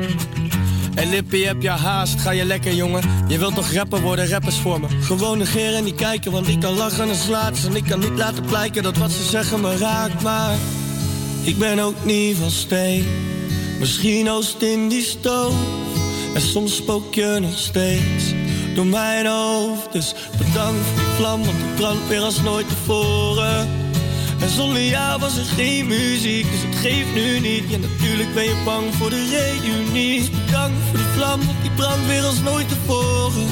En 0.95 1.09
Lippie, 1.09 1.45
heb 1.45 1.61
je 1.61 1.69
haast? 1.69 2.19
Ga 2.19 2.31
je 2.31 2.45
lekker, 2.45 2.73
jongen? 2.73 3.03
Je 3.27 3.37
wilt 3.37 3.55
toch 3.55 3.71
rapper 3.71 4.01
worden, 4.01 4.29
rappers 4.29 4.57
voor 4.57 4.79
me? 4.79 4.87
Gewoon 5.01 5.37
negeren 5.37 5.77
en 5.77 5.83
niet 5.83 5.95
kijken, 5.95 6.31
want 6.31 6.47
ik 6.47 6.59
kan 6.59 6.73
lachen 6.73 7.09
en 7.09 7.15
slaat. 7.15 7.57
En 7.65 7.75
ik 7.75 7.83
kan 7.83 7.99
niet 7.99 8.17
laten 8.17 8.45
blijken 8.45 8.83
dat 8.83 8.97
wat 8.97 9.11
ze 9.11 9.23
zeggen 9.23 9.61
me 9.61 9.77
raakt. 9.77 10.21
Maar 10.21 10.55
ik 11.43 11.57
ben 11.57 11.79
ook 11.79 12.05
niet 12.05 12.37
van 12.37 12.51
steen. 12.51 13.05
Misschien 13.79 14.29
oost 14.29 14.61
in 14.61 14.89
die 14.89 15.03
stoof. 15.03 15.53
En 16.35 16.41
soms 16.41 16.75
spook 16.75 17.13
je 17.13 17.37
nog 17.41 17.57
steeds 17.57 18.33
door 18.75 18.85
mijn 18.85 19.25
hoofd. 19.25 19.91
Dus 19.91 20.13
bedankt 20.37 20.85
voor 20.85 20.95
die 20.95 21.13
vlam, 21.15 21.43
want 21.43 21.57
die 21.57 21.73
brandt 21.75 22.07
weer 22.07 22.21
als 22.21 22.41
nooit 22.41 22.67
tevoren. 22.69 23.69
En 24.41 24.49
zonder 24.49 24.83
jou 24.83 25.19
was 25.19 25.37
er 25.37 25.45
geen 25.45 25.87
muziek, 25.87 26.51
dus 26.51 26.61
het 26.61 26.75
geeft 26.75 27.13
nu 27.13 27.39
niet. 27.39 27.63
Ja, 27.67 27.77
natuurlijk 27.77 28.33
ben 28.33 28.43
je 28.43 28.61
bang 28.65 28.95
voor 28.95 29.09
de 29.09 29.27
reunie. 29.29 30.19
Dus 30.19 30.29
bedankt 30.29 30.77
voor 30.87 30.97
die 30.97 31.07
vlam, 31.15 31.39
die 31.61 31.71
brandt 31.75 32.07
weer 32.07 32.23
als 32.23 32.39
nooit 32.39 32.69
tevoren. 32.69 33.47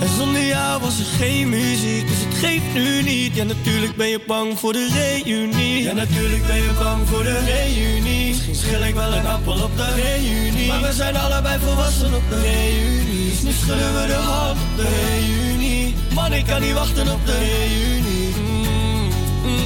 En 0.00 0.08
zonder 0.18 0.46
jou 0.46 0.80
was 0.80 0.98
er 0.98 1.04
geen 1.04 1.48
muziek, 1.48 2.08
dus 2.08 2.18
het 2.18 2.34
geeft 2.34 2.74
nu 2.74 3.02
niet. 3.02 3.34
Ja, 3.34 3.44
natuurlijk 3.44 3.96
ben 3.96 4.08
je 4.08 4.20
bang 4.26 4.58
voor 4.58 4.72
de 4.72 4.88
reunie. 4.92 5.82
Ja, 5.82 5.92
natuurlijk 5.92 6.46
ben 6.46 6.56
je 6.56 6.70
bang 6.78 7.08
voor 7.08 7.22
de 7.22 7.38
reunie. 7.44 8.28
Misschien 8.28 8.54
schil 8.54 8.82
ik 8.82 8.94
wel 8.94 9.12
een 9.12 9.26
appel 9.26 9.62
op 9.62 9.76
de 9.76 9.94
reunie. 9.94 10.68
Maar 10.68 10.82
we 10.82 10.92
zijn 10.92 11.16
allebei 11.16 11.58
volwassen 11.58 12.14
op 12.14 12.22
de 12.30 12.40
reunie. 12.40 13.30
Dus 13.30 13.42
nu 13.42 13.52
schudden 13.52 14.00
we 14.00 14.06
de 14.06 14.12
hand 14.12 14.58
op 14.60 14.76
de 14.76 14.88
reunie. 14.88 15.94
Man, 16.14 16.32
ik 16.32 16.46
kan 16.46 16.60
niet 16.60 16.72
wachten 16.72 17.12
op 17.12 17.26
de 17.26 17.38
reunie. 17.38 18.43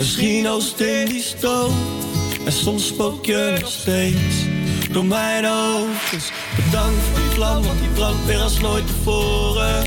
Misschien 0.00 0.48
oost 0.48 0.80
in 0.80 1.06
die. 1.06 1.24
En 2.44 2.52
soms 2.52 2.86
spook 2.86 3.26
je 3.26 3.56
nog 3.60 3.70
steeds 3.70 4.36
door 4.90 5.04
mijn 5.04 5.44
hoofd. 5.44 6.10
Dus 6.10 6.32
bedankt 6.64 7.02
voor 7.10 7.20
die 7.20 7.30
vlam, 7.30 7.62
want 7.62 7.78
die 7.78 7.88
brandt 7.88 8.26
weer 8.26 8.38
als 8.38 8.60
nooit 8.60 8.86
tevoren. 8.86 9.84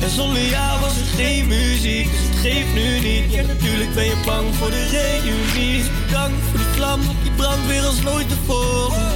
En 0.00 0.10
zonder 0.10 0.42
jou 0.42 0.80
was 0.80 0.96
er 0.96 1.06
geen 1.16 1.46
muziek, 1.46 2.10
dus 2.10 2.20
het 2.28 2.38
geeft 2.38 2.74
nu 2.74 2.98
niet. 2.98 3.32
Ja, 3.32 3.42
natuurlijk 3.42 3.94
ben 3.94 4.04
je 4.04 4.16
bang 4.24 4.54
voor 4.54 4.70
de 4.70 4.86
reunie. 4.86 5.84
Bedankt 6.06 6.42
voor 6.50 6.58
die 6.58 6.72
vlam, 6.74 7.06
want 7.06 7.18
die 7.22 7.32
brandt 7.32 7.66
weer 7.66 7.82
als 7.84 8.00
nooit 8.00 8.28
tevoren. 8.28 9.12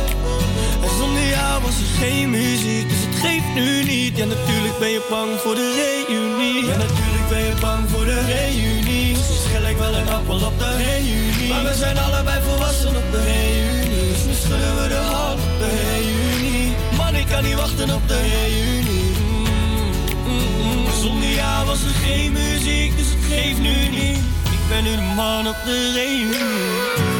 En 0.82 0.90
zonder 0.98 1.28
jou 1.28 1.62
was 1.62 1.76
er 1.78 2.06
geen 2.06 2.30
muziek, 2.30 2.88
dus 2.88 3.02
het 3.06 3.16
geeft 3.24 3.54
nu 3.54 3.84
niet. 3.84 4.16
Ja, 4.16 4.24
natuurlijk 4.24 4.78
ben 4.78 4.90
je 4.90 5.06
bang 5.10 5.30
voor 5.40 5.54
de 5.54 5.68
reunie. 5.80 7.15
Ben 7.28 7.60
bang 7.60 7.90
voor 7.90 8.04
de 8.04 8.20
reunie. 8.20 9.16
Schil 9.16 9.64
ik 9.68 9.76
wel 9.76 9.94
een 9.94 10.08
appel 10.08 10.34
op 10.34 10.58
de 10.58 10.76
reunie. 10.76 11.48
Maar 11.48 11.64
we 11.64 11.74
zijn 11.74 11.98
allebei 11.98 12.40
volwassen 12.42 12.96
op 12.96 13.12
de 13.12 13.22
reunie. 13.22 14.12
Dus 14.12 14.24
nu 14.26 14.32
schudden 14.32 14.82
we 14.82 14.88
de 14.88 14.94
hand 14.94 15.40
op 15.40 15.58
de 15.58 15.70
reunie. 15.82 16.74
Man, 16.96 17.14
ik 17.14 17.26
kan 17.26 17.42
niet 17.44 17.54
wachten 17.54 17.94
op 17.94 18.08
de 18.08 18.20
reunie. 18.20 19.12
Mm, 19.28 19.86
mm, 20.26 20.42
mm. 20.62 20.86
Zonder 21.02 21.30
jou 21.30 21.66
was 21.66 21.82
er 21.82 21.94
geen 22.04 22.32
muziek, 22.32 22.96
dus 22.96 23.06
het 23.08 23.24
geeft 23.32 23.58
nu 23.58 23.88
niet. 23.88 24.18
Ik 24.56 24.62
ben 24.68 24.82
nu 24.82 24.94
de 24.96 25.12
man 25.16 25.48
op 25.48 25.56
de 25.64 25.92
reunie. 25.94 27.15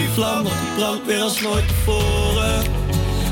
Die 0.00 0.08
vlam, 0.08 0.42
want 0.42 0.58
die 0.64 0.72
brandt 0.76 1.06
weer 1.06 1.22
als 1.22 1.40
nooit 1.40 1.68
tevoren. 1.68 2.62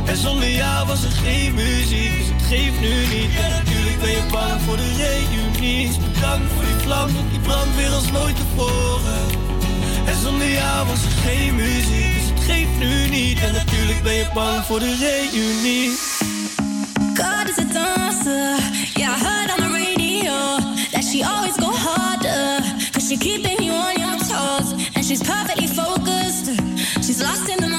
En 0.06 0.16
zonder 0.16 0.50
jou 0.50 0.86
was 0.86 1.04
er 1.04 1.10
geen 1.10 1.54
muziek, 1.54 2.12
dus 2.18 2.28
het 2.34 2.42
geeft 2.50 2.80
nu 2.80 2.94
niet. 3.14 3.30
En 3.44 3.50
natuurlijk 3.60 3.98
ben 4.00 4.10
je 4.10 4.24
bang 4.30 4.60
voor 4.60 4.76
de 4.76 4.90
reunie. 5.02 5.90
Bedankt 6.14 6.52
voor 6.54 6.64
die 6.70 6.80
vlam, 6.84 7.08
want 7.14 7.30
die 7.30 7.40
brandt 7.40 7.76
weer 7.76 7.92
als 8.00 8.10
nooit 8.10 8.36
tevoren. 8.36 9.22
En 10.10 10.16
zonder 10.22 10.50
jou 10.50 10.86
was 10.86 11.02
er 11.04 11.16
geen 11.26 11.54
muziek, 11.54 12.12
dus 12.18 12.28
het 12.32 12.42
geeft 12.50 12.76
nu 12.78 13.08
niet. 13.08 13.38
En 13.40 13.52
natuurlijk 13.52 14.02
ben 14.02 14.14
je 14.14 14.26
bang 14.34 14.64
voor 14.64 14.78
de 14.78 14.94
reunie. 15.04 15.90
God 17.20 17.46
is 17.50 17.58
a 17.64 17.66
dancer. 17.78 18.48
Yeah, 18.94 19.16
I 19.16 19.24
heard 19.26 19.50
on 19.54 19.60
the 19.66 19.72
radio 19.82 20.36
that 20.92 21.04
she 21.10 21.18
always 21.32 21.56
go 21.64 21.70
harder. 21.86 22.62
Cause 22.92 23.06
she 23.08 23.16
keeping 23.16 23.60
you 23.66 23.74
on 23.86 23.94
your 24.04 24.18
toes. 24.30 24.68
And 24.94 25.04
she's. 25.04 25.18
She's 25.18 25.47
lost 27.22 27.48
in 27.48 27.58
the 27.58 27.77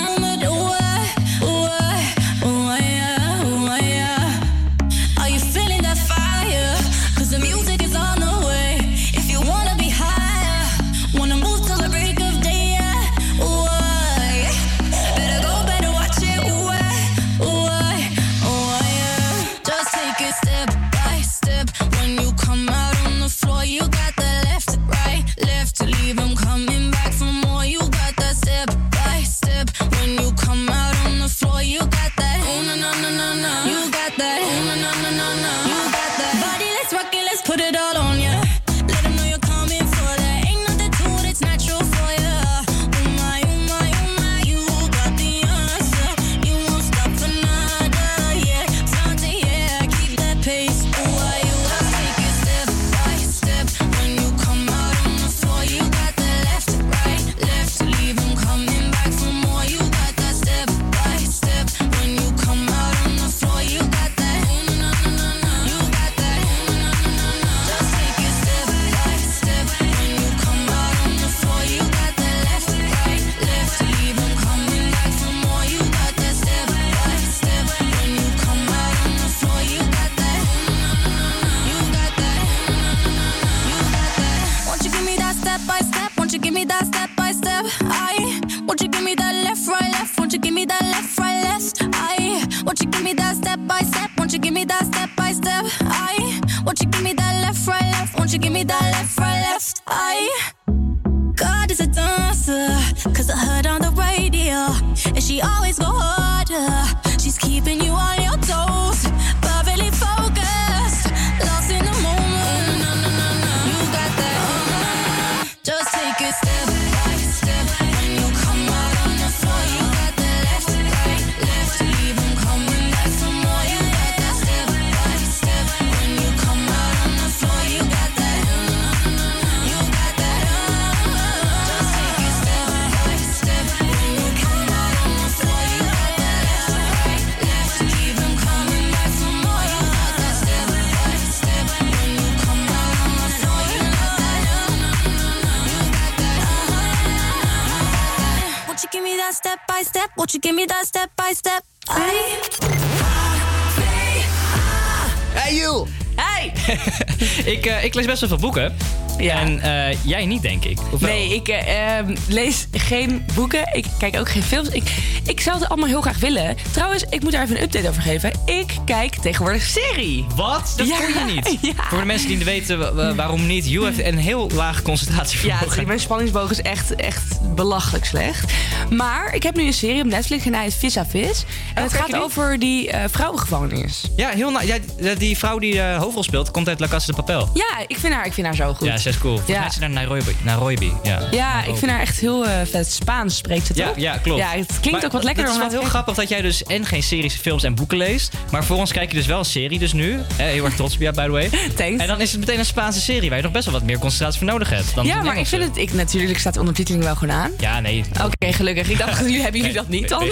ik, 157.89 157.95
lees 157.95 158.05
best 158.05 158.19
wel 158.19 158.29
veel 158.29 158.37
boeken. 158.37 158.75
En 159.17 159.59
eh, 159.59 159.97
jij 160.03 160.25
niet, 160.25 160.41
denk 160.41 160.65
ik. 160.65 160.77
Nee, 160.99 161.33
ik 161.35 161.47
eh, 161.47 161.97
ehm, 161.97 162.15
lees 162.27 162.67
geen 162.71 163.25
boeken. 163.35 163.69
Ik 163.75 163.85
kijk 163.97 164.17
ook 164.17 164.29
geen 164.29 164.43
films. 164.43 164.69
Ik, 164.69 164.91
ik 165.25 165.39
zou 165.39 165.59
het 165.59 165.69
allemaal 165.69 165.87
heel 165.87 166.01
graag 166.01 166.17
willen. 166.19 166.55
Trouwens, 166.71 167.03
ik 167.09 167.21
moet 167.23 167.31
daar 167.31 167.43
even 167.43 167.55
een 167.57 167.63
update 167.63 167.89
over 167.89 168.01
geven. 168.01 168.31
Ik 168.45 168.77
kijk 168.85 169.15
tegenwoordig 169.15 169.63
serie. 169.63 170.25
Wat? 170.35 170.73
Dat 170.77 170.87
Ja, 170.87 170.97
kon 170.97 171.07
je 171.27 171.33
niet. 171.33 171.57
ja. 171.75 171.83
Voor 171.89 171.99
de 171.99 172.05
mensen 172.05 172.27
die 172.27 172.37
niet 172.37 172.45
weten 172.45 172.79
wa- 172.79 172.93
wa- 172.93 173.15
waarom 173.15 173.47
niet. 173.47 173.69
You 173.69 173.85
heeft 173.85 174.03
een 174.03 174.17
heel 174.17 174.49
laag 174.53 174.81
concentratievermogen. 174.81 175.81
Ja, 175.81 175.87
mijn 175.87 175.99
spanningsboog 175.99 176.51
is 176.51 176.61
echt, 176.61 176.95
echt 176.95 177.39
belachelijk 177.55 178.05
slecht. 178.05 178.51
Maar 178.89 179.33
ik 179.33 179.43
heb 179.43 179.55
nu 179.55 179.65
een 179.65 179.73
serie 179.73 180.01
op 180.01 180.07
Netflix 180.07 180.45
en 180.45 180.53
hij 180.53 180.63
heet 180.63 180.73
Vis 180.73 180.97
à 180.97 181.05
Vis. 181.09 181.43
En 181.79 181.83
het 181.85 181.93
gaat 181.93 182.15
over 182.15 182.59
die 182.59 182.89
eh, 182.91 183.03
vrouwengevangenis. 183.11 184.01
Ja, 184.15 184.29
heel 184.29 184.51
na- 184.51 184.61
ja, 184.61 184.77
die- 185.17 185.37
vrouw 185.37 185.59
die 185.59 185.73
de 185.73 185.95
hoofdrol 185.99 186.23
speelt, 186.23 186.51
komt 186.51 186.67
uit 186.67 186.79
La 186.79 186.87
Casa 186.87 187.05
de 187.05 187.13
Papel. 187.13 187.49
Ja, 187.53 187.83
ik 187.87 187.97
vind 187.99 188.13
haar, 188.13 188.25
ik 188.25 188.33
vind 188.33 188.45
haar 188.47 188.55
zo 188.55 188.73
goed. 188.73 188.87
Ja, 188.87 188.97
ze 188.97 189.09
is 189.09 189.17
cool. 189.17 189.35
Volgens 189.35 189.55
Ja. 189.55 189.61
mij 189.61 189.71
ze 189.71 189.79
naar 189.79 189.89
Nairobi. 189.89 190.35
Nairobi. 190.43 190.91
Ja, 191.03 191.19
Ja, 191.31 191.63
ik 191.63 191.75
vind 191.75 191.91
haar 191.91 191.99
echt 192.01 192.19
heel 192.19 192.45
eh, 192.45 192.51
vet. 192.71 192.91
Spaans 192.91 193.35
spreekt 193.37 193.65
ze 193.67 193.73
Ja, 193.75 193.87
toch? 193.87 193.97
ja, 193.97 194.17
klopt. 194.17 194.39
Ja, 194.39 194.49
het 194.49 194.67
klinkt 194.67 194.91
Maar 194.91 195.03
ook 195.05 195.11
wat 195.11 195.23
lekkerder 195.23 195.53
Het 195.53 195.63
is 195.63 195.69
wel 195.71 195.79
heel 195.81 195.89
grappig 195.89 196.15
dat 196.15 196.29
jij 196.29 196.41
dus 196.41 196.63
en 196.63 196.85
geen 196.85 197.03
series, 197.03 197.35
films 197.35 197.63
en 197.63 197.75
boeken 197.75 197.97
leest. 197.97 198.33
Maar 198.51 198.63
voor 198.63 198.77
ons 198.77 198.91
kijk 198.91 199.11
je 199.11 199.17
dus 199.17 199.25
wel 199.25 199.39
een 199.39 199.45
serie 199.45 199.79
dus 199.79 199.93
nu. 199.93 200.19
Hè, 200.35 200.43
heel 200.45 200.65
erg 200.65 200.75
trots 200.75 200.95
op 200.95 201.01
jou, 201.01 201.15
by 201.15 201.23
the 201.25 201.29
way. 201.31 201.49
Thanks. 201.75 202.01
En 202.01 202.07
dan 202.07 202.21
is 202.21 202.31
het 202.31 202.39
meteen 202.39 202.59
een 202.59 202.65
Spaanse 202.65 202.99
serie 203.01 203.27
waar 203.29 203.37
je 203.37 203.43
nog 203.43 203.51
best 203.53 203.65
wel 203.65 203.73
wat 203.73 203.83
meer 203.83 203.99
concentratie 203.99 204.39
voor 204.39 204.47
nodig 204.47 204.69
hebt. 204.69 204.95
Dan 204.95 205.05
Ja, 205.05 205.21
maar 205.21 205.37
ik 205.37 205.47
vind 205.47 205.63
het... 205.63 205.77
Ik, 205.77 205.93
natuurlijk 205.93 206.39
staat 206.39 206.53
de 206.53 206.59
ondertiteling 206.59 207.03
wel 207.03 207.15
gewoon 207.15 207.35
aan. 207.35 207.51
Ja, 207.59 207.79
nee. 207.79 208.03
Oké, 208.25 208.53
gelukkig. 208.53 208.89
Ik 208.89 208.97
dacht, 208.97 209.19
jullie 209.25 209.41
hebben 209.41 209.59
jullie 209.59 209.75
dat 209.75 209.87
niet 209.87 210.09
dan? 210.09 210.23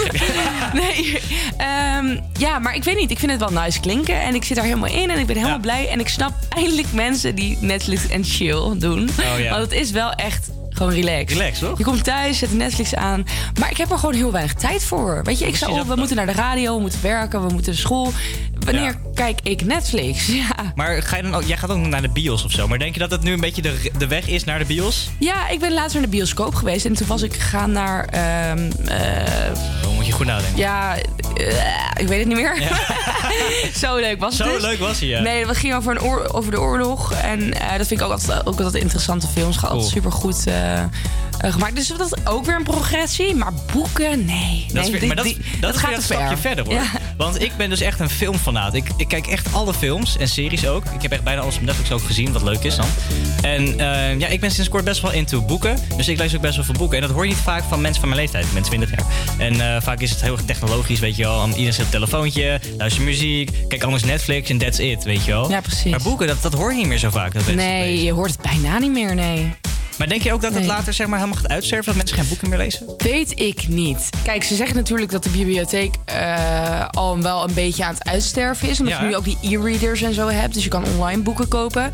Nee. 0.73 1.19
Ehm, 1.57 2.17
ja, 2.37 2.59
maar 2.59 2.75
ik 2.75 2.83
weet 2.83 2.97
niet. 2.97 3.11
Ik 3.11 3.19
vind 3.19 3.31
het 3.31 3.39
wel 3.51 3.63
nice 3.63 3.79
klinken. 3.79 4.21
En 4.21 4.35
ik 4.35 4.43
zit 4.43 4.55
daar 4.55 4.65
helemaal 4.65 4.89
in. 4.89 5.09
En 5.09 5.19
ik 5.19 5.25
ben 5.25 5.35
helemaal 5.35 5.59
blij. 5.59 5.89
En 5.89 5.99
ik 5.99 6.07
snap 6.09 6.33
eindelijk 6.49 6.91
mensen 6.93 7.35
die 7.35 7.57
Netflix 7.61 8.07
en 8.07 8.23
chill 8.23 8.77
doen. 8.77 9.09
Oh, 9.33 9.39
ja. 9.39 9.49
Want 9.49 9.61
het 9.61 9.71
is 9.81 9.91
wel 9.91 10.11
echt 10.11 10.49
gewoon 10.69 10.93
relaxed. 10.93 11.37
Relaxed, 11.37 11.59
toch? 11.69 11.77
Je 11.77 11.83
komt 11.83 12.03
thuis, 12.03 12.37
zet 12.37 12.53
Netflix 12.53 12.95
aan. 12.95 13.25
Maar 13.59 13.71
ik 13.71 13.77
heb 13.77 13.91
er 13.91 13.97
gewoon 13.97 14.15
heel 14.15 14.31
weinig 14.31 14.53
tijd 14.53 14.83
voor. 14.83 15.21
Weet 15.23 15.39
je, 15.39 15.47
ik 15.47 15.55
zou, 15.55 15.71
oh, 15.71 15.87
we 15.87 15.95
moeten 15.95 16.15
naar 16.15 16.25
de 16.25 16.31
radio, 16.31 16.75
we 16.75 16.81
moeten 16.81 17.01
werken, 17.01 17.47
we 17.47 17.53
moeten 17.53 17.71
naar 17.71 17.81
school. 17.81 18.11
Wanneer 18.59 18.83
Ja. 18.83 18.95
kijk 19.13 19.39
ik 19.43 19.65
Netflix? 19.65 20.25
Ja. 20.37 20.71
Maar 20.75 21.01
ga 21.03 21.15
je 21.17 21.21
dan 21.23 21.35
ook, 21.35 21.43
jij 21.43 21.57
gaat 21.57 21.69
ook 21.69 21.77
naar 21.77 22.01
de 22.01 22.09
bios 22.09 22.43
of 22.43 22.51
zo. 22.51 22.67
Maar 22.67 22.79
denk 22.79 22.93
je 22.93 22.99
dat 22.99 23.11
het 23.11 23.21
nu 23.23 23.31
een 23.33 23.39
beetje 23.39 23.61
de, 23.61 23.91
de 23.97 24.07
weg 24.07 24.27
is 24.27 24.43
naar 24.43 24.59
de 24.59 24.65
bios? 24.65 25.09
ja, 25.19 25.47
ik 25.49 25.59
ben 25.59 25.73
laatst 25.73 25.93
naar 25.93 26.03
de 26.03 26.09
bioscoop 26.09 26.55
geweest. 26.55 26.85
En 26.85 26.93
toen 26.93 27.07
was 27.07 27.21
ik 27.21 27.33
gegaan 27.33 27.71
naar... 27.71 28.05
ehm, 28.05 28.71
eh, 28.87 29.51
goed 30.17 30.25
nadenken. 30.25 30.57
Ja, 30.57 30.95
eh, 30.95 31.03
ik 31.97 32.07
weet 32.07 32.19
het 32.19 32.27
niet 32.27 32.37
meer. 32.37 32.57
Zo 33.83 33.95
leuk 33.95 34.19
was 34.19 34.37
het 34.37 34.47
Zo 34.47 34.53
dus. 34.53 34.61
leuk 34.61 34.79
was 34.79 34.99
hij, 34.99 35.07
ja. 35.07 35.21
Nee, 35.21 35.45
het 35.45 35.57
ging 35.57 35.75
over, 35.75 35.91
een 35.91 36.01
oor, 36.01 36.33
over 36.33 36.51
de 36.51 36.59
oorlog. 36.59 37.13
En 37.13 37.53
eh, 37.53 37.77
dat 37.77 37.87
vind 37.87 37.99
ik 37.99 38.05
ook 38.05 38.11
altijd, 38.11 38.45
ook 38.45 38.59
altijd 38.59 38.83
interessante 38.83 39.27
films. 39.27 39.57
Gaat 39.57 39.69
altijd 39.69 39.91
super 39.91 40.11
goed 40.11 40.43
eh, 41.39 41.51
gemaakt. 41.53 41.75
Dus 41.75 41.87
dat 41.87 41.99
is 42.01 42.13
ook 42.25 42.45
weer 42.45 42.55
een 42.55 42.63
progressie. 42.63 43.35
Maar 43.35 43.53
boeken, 43.73 44.25
nee. 44.25 44.65
Dat 44.73 44.81
nee, 44.81 44.91
weer, 44.91 44.99
die- 44.99 45.07
maar 45.07 45.15
dat, 45.15 45.25
die- 45.25 45.37
dat, 45.59 45.75
is 45.75 45.81
gaat 45.81 45.89
een 45.95 46.01
ver. 46.01 46.15
stapje 46.17 46.37
verder 46.37 46.65
hoor. 46.65 46.73
Ja. 46.73 46.83
Want 47.17 47.41
ik 47.41 47.51
ben 47.57 47.69
dus 47.69 47.81
echt 47.81 47.99
een 47.99 48.09
filmfanaat. 48.09 48.73
Ik, 48.73 48.85
ik 48.97 49.07
kijk 49.07 49.27
echt 49.27 49.53
alle 49.53 49.73
films 49.73 50.17
en 50.17 50.27
series 50.27 50.67
ook. 50.67 50.83
Ik 50.85 51.01
heb 51.01 51.11
echt 51.11 51.23
bijna 51.23 51.41
alles 51.41 51.55
op 51.55 51.61
Netflix 51.61 51.91
ook 51.91 52.03
gezien, 52.03 52.31
wat 52.31 52.41
leuk 52.43 52.63
is 52.63 52.75
dan. 52.75 52.85
En 53.41 53.79
eh, 53.79 54.19
ja, 54.19 54.27
ik 54.27 54.39
ben 54.39 54.51
sinds 54.51 54.69
kort 54.69 54.83
best 54.83 55.01
wel 55.01 55.11
into 55.11 55.41
boeken. 55.41 55.77
Dus 55.97 56.07
ik 56.07 56.17
lees 56.17 56.35
ook 56.35 56.41
best 56.41 56.55
wel 56.55 56.65
veel 56.65 56.73
boeken. 56.77 56.97
En 56.97 57.03
dat 57.03 57.11
hoor 57.11 57.23
je 57.23 57.29
niet 57.29 57.41
vaak 57.43 57.63
van 57.69 57.81
mensen 57.81 57.99
van 57.99 58.09
mijn 58.09 58.21
leeftijd. 58.21 58.45
Ik 58.45 58.53
ben 58.53 58.63
20 58.63 58.89
jaar. 58.89 59.05
En 59.37 59.75
eh, 59.75 59.81
vaak 59.81 59.99
is 59.99 60.09
het 60.09 60.21
heel 60.21 60.31
erg 60.33 60.45
technologisch, 60.45 60.99
weet 60.99 61.15
je 61.15 61.23
wel. 61.23 61.45
Iedereen 61.47 61.73
zit 61.73 61.85
op 61.85 61.93
een 61.93 61.99
telefoontje, 61.99 62.59
luister 62.77 63.03
muziek, 63.03 63.51
kijk 63.67 63.83
anders 63.83 64.03
Netflix 64.03 64.49
en 64.49 64.57
that's 64.57 64.79
it, 64.79 65.03
weet 65.03 65.25
je 65.25 65.31
wel. 65.31 65.49
Ja, 65.49 65.61
precies. 65.61 65.91
Maar 65.91 66.01
boeken, 66.01 66.27
dat, 66.27 66.41
dat 66.41 66.53
hoor 66.53 66.71
je 66.71 66.77
niet 66.77 66.87
meer 66.87 66.97
zo 66.97 67.09
vaak. 67.09 67.33
Dat 67.33 67.45
mensen 67.45 67.65
Nee, 67.65 68.03
je 68.03 68.11
hoort 68.11 68.31
het 68.31 68.41
bijna 68.41 68.77
niet 68.77 68.91
meer, 68.91 69.15
nee. 69.15 69.53
Maar 69.97 70.07
denk 70.07 70.21
je 70.21 70.33
ook 70.33 70.41
dat 70.41 70.51
het 70.51 70.59
Nee. 70.59 70.69
later 70.69 70.93
zeg 70.93 71.07
maar, 71.07 71.19
helemaal 71.19 71.41
gaat 71.41 71.51
uitsterven? 71.51 71.85
Dat 71.85 71.95
mensen 71.95 72.17
geen 72.17 72.27
boeken 72.27 72.49
meer 72.49 72.57
lezen? 72.57 72.85
Weet 72.97 73.39
ik 73.39 73.67
niet. 73.67 74.09
Kijk, 74.23 74.43
ze 74.43 74.55
zeggen 74.55 74.75
natuurlijk 74.75 75.11
dat 75.11 75.23
de 75.23 75.29
bibliotheek 75.29 75.95
eh, 76.05 76.87
al 76.89 77.21
wel 77.21 77.43
een 77.47 77.53
beetje 77.53 77.85
aan 77.85 77.93
het 77.93 78.07
uitsterven 78.09 78.69
is. 78.69 78.79
Omdat 78.79 78.95
Ja, 78.95 79.01
je 79.01 79.07
nu 79.07 79.15
ook 79.15 79.23
die 79.23 79.37
e-readers 79.41 80.01
en 80.01 80.13
zo 80.13 80.27
hebt. 80.27 80.53
Dus 80.53 80.63
je 80.63 80.69
kan 80.69 80.85
online 80.85 81.21
boeken 81.21 81.47
kopen. 81.47 81.91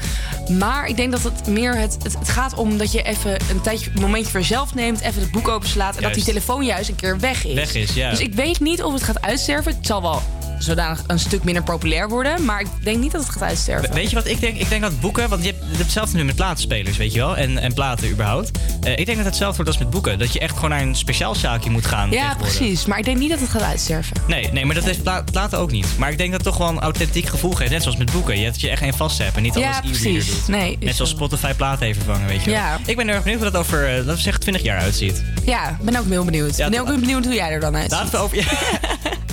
Maar 0.60 0.88
ik 0.88 0.96
denk 0.98 1.12
dat 1.12 1.24
het 1.24 1.48
meer 1.48 1.76
het, 1.78 1.98
het, 2.04 2.14
het 2.20 2.30
gaat 2.30 2.54
om 2.54 2.78
dat 2.78 2.92
je 2.92 3.02
even 3.04 3.32
een 3.50 3.62
tijdje, 3.62 3.90
een 3.96 4.02
momentje 4.02 4.32
voor 4.32 4.40
jezelf 4.40 4.74
neemt. 4.76 5.02
Even 5.02 5.22
het 5.22 5.32
boek 5.32 5.48
openslaat. 5.48 5.96
En 5.96 6.02
dat 6.04 6.14
die 6.14 6.24
telefoon 6.24 6.66
juist 6.66 6.90
een 6.90 6.96
keer 6.96 7.20
weg 7.20 7.46
is. 7.46 7.54
Weg 7.54 7.74
is, 7.76 7.94
ja. 7.94 8.10
Dus 8.10 8.20
ik 8.20 8.34
weet 8.34 8.60
niet 8.60 8.84
of 8.84 8.94
het 8.94 9.04
gaat 9.04 9.22
uitsterven. 9.22 9.76
Het 9.76 9.86
zal 9.86 10.02
wel 10.02 10.22
zodanig 10.64 11.04
een 11.08 11.20
stuk 11.20 11.44
minder 11.44 11.64
populair 11.64 12.10
worden. 12.10 12.46
Maar 12.46 12.60
ik 12.62 12.68
denk 12.84 12.98
niet 13.00 13.12
dat 13.12 13.22
het 13.22 13.30
gaat 13.32 13.42
uitsterven. 13.42 13.90
We- 13.90 13.96
Weet 13.96 14.10
je 14.10 14.16
wat 14.16 14.28
ik 14.28 14.40
denk? 14.40 14.58
Ik 14.58 14.70
denk 14.70 14.82
dat 14.82 15.00
boeken, 15.00 15.30
want 15.30 15.44
je 15.44 15.48
hebt 15.50 15.60
je 15.62 15.68
hebt 15.68 15.82
hetzelfde 15.84 16.18
nu 16.18 16.24
met 16.24 16.36
platenspelers, 16.36 16.98
weet 16.98 17.14
je 17.14 17.20
wel, 17.20 17.38
en, 17.38 17.58
en 17.58 17.74
platen 17.74 18.10
überhaupt. 18.10 18.52
Eh, 18.82 18.92
ik 18.92 18.96
denk 19.06 19.08
dat 19.08 19.16
het 19.18 19.26
hetzelfde 19.26 19.56
wordt 19.56 19.70
als 19.72 19.78
met 19.80 19.90
boeken. 19.90 20.20
Dat 20.20 20.34
je 20.34 20.40
echt 20.40 20.54
gewoon 20.56 20.70
naar 20.70 20.82
een 20.82 20.96
speciaal 20.96 21.36
zaakje 21.36 21.70
moet 21.70 21.86
gaan. 21.86 22.12
Ja, 22.12 22.36
precies. 22.36 22.86
Maar 22.86 22.98
ik 22.98 23.06
denk 23.06 23.18
niet 23.18 23.30
dat 23.30 23.40
het 23.40 23.50
gaat 23.50 23.62
uitsterven. 23.62 24.16
Nee, 24.28 24.50
nee, 24.52 24.66
maar 24.66 24.76
dat 24.76 24.84
heeft 24.84 25.04
pla- 25.04 25.24
platen 25.32 25.58
ook 25.60 25.72
niet. 25.72 25.88
Maar 25.98 26.12
ik 26.12 26.18
denk 26.18 26.32
dat 26.32 26.40
het 26.44 26.50
toch 26.50 26.58
wel 26.58 26.70
een 26.70 26.80
authentiek 26.80 27.26
gevoel 27.28 27.52
geeft. 27.52 27.72
Net 27.72 27.82
zoals 27.82 27.98
met 27.98 28.12
boeken. 28.12 28.38
Je 28.38 28.44
hebt 28.44 28.62
je 28.62 28.70
echt 28.70 28.82
één 28.82 28.94
vast 28.94 29.18
hebt 29.18 29.36
en 29.36 29.42
niet 29.44 29.54
Ja, 29.54 29.60
alles 29.62 29.78
e-reader 29.78 30.02
precies. 30.02 30.28
doet. 30.40 30.48
Nee, 30.48 30.76
is 30.80 30.86
Net 30.86 30.96
zoals 30.96 31.12
Spotify 31.12 31.54
platen 31.54 31.86
heeft 31.86 31.98
vervangen, 32.04 32.28
weet 32.28 32.44
je 32.44 32.50
wel. 32.50 32.60
Ja. 32.60 32.80
Ik 32.86 32.96
ben 32.96 33.10
erg 33.10 33.24
benieuwd 33.24 33.42
hoe 33.42 33.52
dat 33.52 33.62
over, 33.62 33.84
eh, 33.90 33.96
laten 33.98 34.16
we 34.16 34.22
zeggen, 34.22 34.42
20 34.42 34.64
jaar 34.64 34.80
uitziet. 34.80 35.24
Ja, 35.46 35.70
ik 35.70 35.78
ben 35.82 35.96
ook 36.00 36.06
heel 36.10 36.26
benieuwd. 36.26 36.60
Ik 36.60 36.70
ben 36.70 36.80
ook 36.80 37.00
benieuwd 37.00 37.26
hoe 37.26 37.34
jij 37.34 37.50
er 37.52 37.60
dan 37.60 37.74
uitziet. 37.76 37.92
Laten 37.92 38.12
we 38.12 38.18
over... 38.18 38.38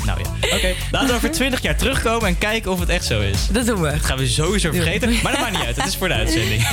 nou 0.05 0.21
ja, 0.21 0.27
oké. 0.57 0.75
Laten 0.91 1.09
we 1.09 1.15
over 1.15 1.31
20 1.31 1.63
jaar 1.63 1.77
terugkomen 1.77 2.29
en 2.29 2.39
kijken 2.39 2.71
of 2.71 2.81
het 2.81 2.89
echt 2.89 3.05
zo 3.05 3.21
is. 3.21 3.47
Dat 3.51 3.67
doen 3.67 3.81
we. 3.81 3.91
Dat 3.91 4.01
gaan 4.01 4.19
we 4.19 4.29
sowieso 4.29 4.73
vergeten. 4.73 5.11
Maar 5.23 5.33
dat 5.33 5.41
maakt 5.41 5.53
niet 5.57 5.67
uit. 5.67 5.77
Het 5.77 5.87
is 5.87 5.97
voor 5.97 6.09
de 6.09 6.15
uitzending. 6.23 6.63
I 6.63 6.67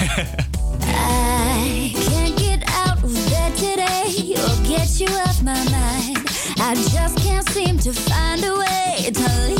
can't 1.93 2.39
get 2.39 2.63
out 2.85 3.03
of 3.03 3.11
bed 3.11 3.55
today 3.55 4.35
or 4.35 4.65
get 4.77 4.97
you 4.97 5.09
off 5.25 5.41
my 5.43 5.63
mind. 5.63 6.17
I 6.59 6.73
just 6.75 7.13
can't 7.25 7.49
seem 7.49 7.79
to 7.79 7.91
find 7.91 8.43
a 8.43 8.53
way 8.57 9.11
to 9.11 9.21
leave 9.47 9.56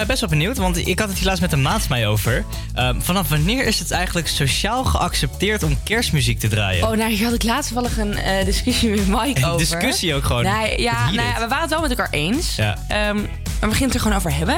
Eh, 0.00 0.06
best 0.06 0.20
wel 0.20 0.28
benieuwd, 0.28 0.56
want 0.56 0.86
ik 0.86 0.98
had 0.98 1.08
het 1.08 1.18
hier 1.18 1.26
laatst 1.26 1.42
met 1.42 1.52
een 1.52 1.62
maat 1.62 1.88
mij 1.88 2.06
over. 2.06 2.44
Ehm, 2.74 3.00
vanaf 3.00 3.28
wanneer 3.28 3.66
is 3.66 3.78
het 3.78 3.90
eigenlijk 3.90 4.28
sociaal 4.28 4.84
geaccepteerd 4.84 5.62
om 5.62 5.78
kerstmuziek 5.84 6.38
te 6.38 6.48
draaien? 6.48 6.88
Oh, 6.88 6.96
nou, 6.96 7.10
hier 7.10 7.24
had 7.24 7.34
ik 7.34 7.42
laatst 7.42 7.72
toevallig 7.72 7.98
een 7.98 8.16
eh, 8.16 8.44
discussie 8.44 8.90
met 8.90 9.06
Mike 9.06 9.38
Een 9.40 9.44
over. 9.44 9.58
discussie 9.58 10.14
ook 10.14 10.24
gewoon? 10.24 10.42
Nee, 10.44 10.80
ja, 10.80 11.10
nou 11.10 11.28
we 11.40 11.46
waren 11.48 11.60
het 11.60 11.70
wel 11.70 11.80
met 11.80 11.90
elkaar 11.90 12.10
eens. 12.10 12.56
Ja. 12.56 12.78
Ehm, 12.88 13.16
maar 13.60 13.68
we 13.68 13.74
gingen 13.74 13.84
het 13.84 13.94
er 13.94 14.00
gewoon 14.00 14.16
over 14.16 14.34
hebben. 14.34 14.56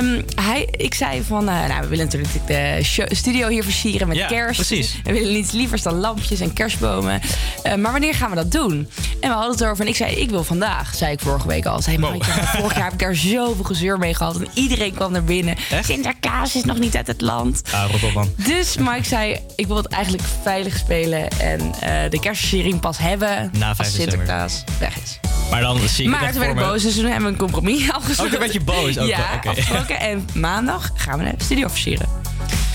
Ehm, 0.00 0.22
hij, 0.34 0.68
ik 0.70 0.94
zei 0.94 1.22
van, 1.22 1.48
eh, 1.48 1.66
nou, 1.66 1.80
we 1.80 1.86
willen 1.88 2.04
natuurlijk 2.04 2.46
de 2.46 2.78
show- 2.82 3.12
studio 3.14 3.48
hier 3.48 3.62
versieren 3.62 4.08
met 4.08 4.16
Ja, 4.16 4.26
kerst. 4.26 4.66
precies. 4.66 5.00
We 5.04 5.12
willen 5.12 5.32
niets 5.32 5.52
lievers 5.52 5.82
dan 5.82 5.94
lampjes 5.94 6.40
en 6.40 6.52
kerstbomen. 6.52 7.20
Eh, 7.62 7.74
maar 7.74 7.92
wanneer 7.92 8.14
gaan 8.14 8.30
we 8.30 8.36
dat 8.36 8.52
doen? 8.52 8.88
En 9.20 9.28
we 9.28 9.34
hadden 9.34 9.50
het 9.50 9.60
erover 9.60 9.84
en 9.84 9.90
ik 9.90 9.96
zei, 9.96 10.14
ik 10.14 10.30
wil 10.30 10.44
vandaag, 10.44 10.94
zei 10.94 11.12
ik 11.12 11.20
vorige 11.20 11.46
week 11.48 11.66
al. 11.66 11.82
Zei 11.82 11.98
vorig 11.98 12.74
jaar 12.74 12.84
heb 12.84 12.92
ik 12.92 12.98
daar 12.98 13.14
zoveel 13.14 13.64
gezeur 13.64 13.98
mee 13.98 14.14
gehad. 14.14 14.36
En 14.36 14.48
iedereen 14.54 14.94
kwam 14.94 15.12
naar 15.12 15.24
binnen. 15.24 15.56
Sinterklaas 15.82 16.56
is 16.56 16.64
nog 16.64 16.78
niet 16.78 16.96
uit 16.96 17.06
het 17.06 17.20
land. 17.20 17.62
Ah. 17.72 17.84
Dus 18.36 18.76
Mike 18.76 19.04
zei, 19.04 19.38
ik 19.56 19.66
wil 19.66 19.76
het 19.76 19.86
eigenlijk 19.86 20.24
veilig 20.42 20.76
spelen 20.76 21.28
en 21.30 21.60
eh, 21.80 22.10
de 22.10 22.20
kerstversiering 22.20 22.80
pas 22.80 22.98
hebben 22.98 23.50
Na 23.58 23.74
5 23.74 23.78
als. 23.78 23.94
Sinterklaas 23.94 24.64
weg 24.78 24.96
is. 25.02 25.19
Maar 25.50 25.60
dan 25.60 25.78
zie 25.88 26.04
ik 26.04 26.10
Maar 26.10 26.20
het 26.20 26.30
toen 26.30 26.40
werd 26.40 26.52
ik 26.52 26.58
boos, 26.58 26.82
dus 26.82 26.94
toen 26.94 27.04
hebben 27.04 27.22
we 27.22 27.28
een 27.28 27.36
compromis 27.36 27.90
afgesloten. 27.92 28.24
Oh, 28.24 28.30
toen 28.30 28.40
werd 28.40 28.52
je 28.52 28.60
boos 28.60 28.98
ook 28.98 29.08
ja, 29.08 29.40
afgesproken. 29.44 30.00
En 30.00 30.28
maandag 30.34 30.90
gaan 30.94 31.18
we 31.18 31.24
de 31.24 31.44
studio 31.44 31.68
versieren. 31.68 32.08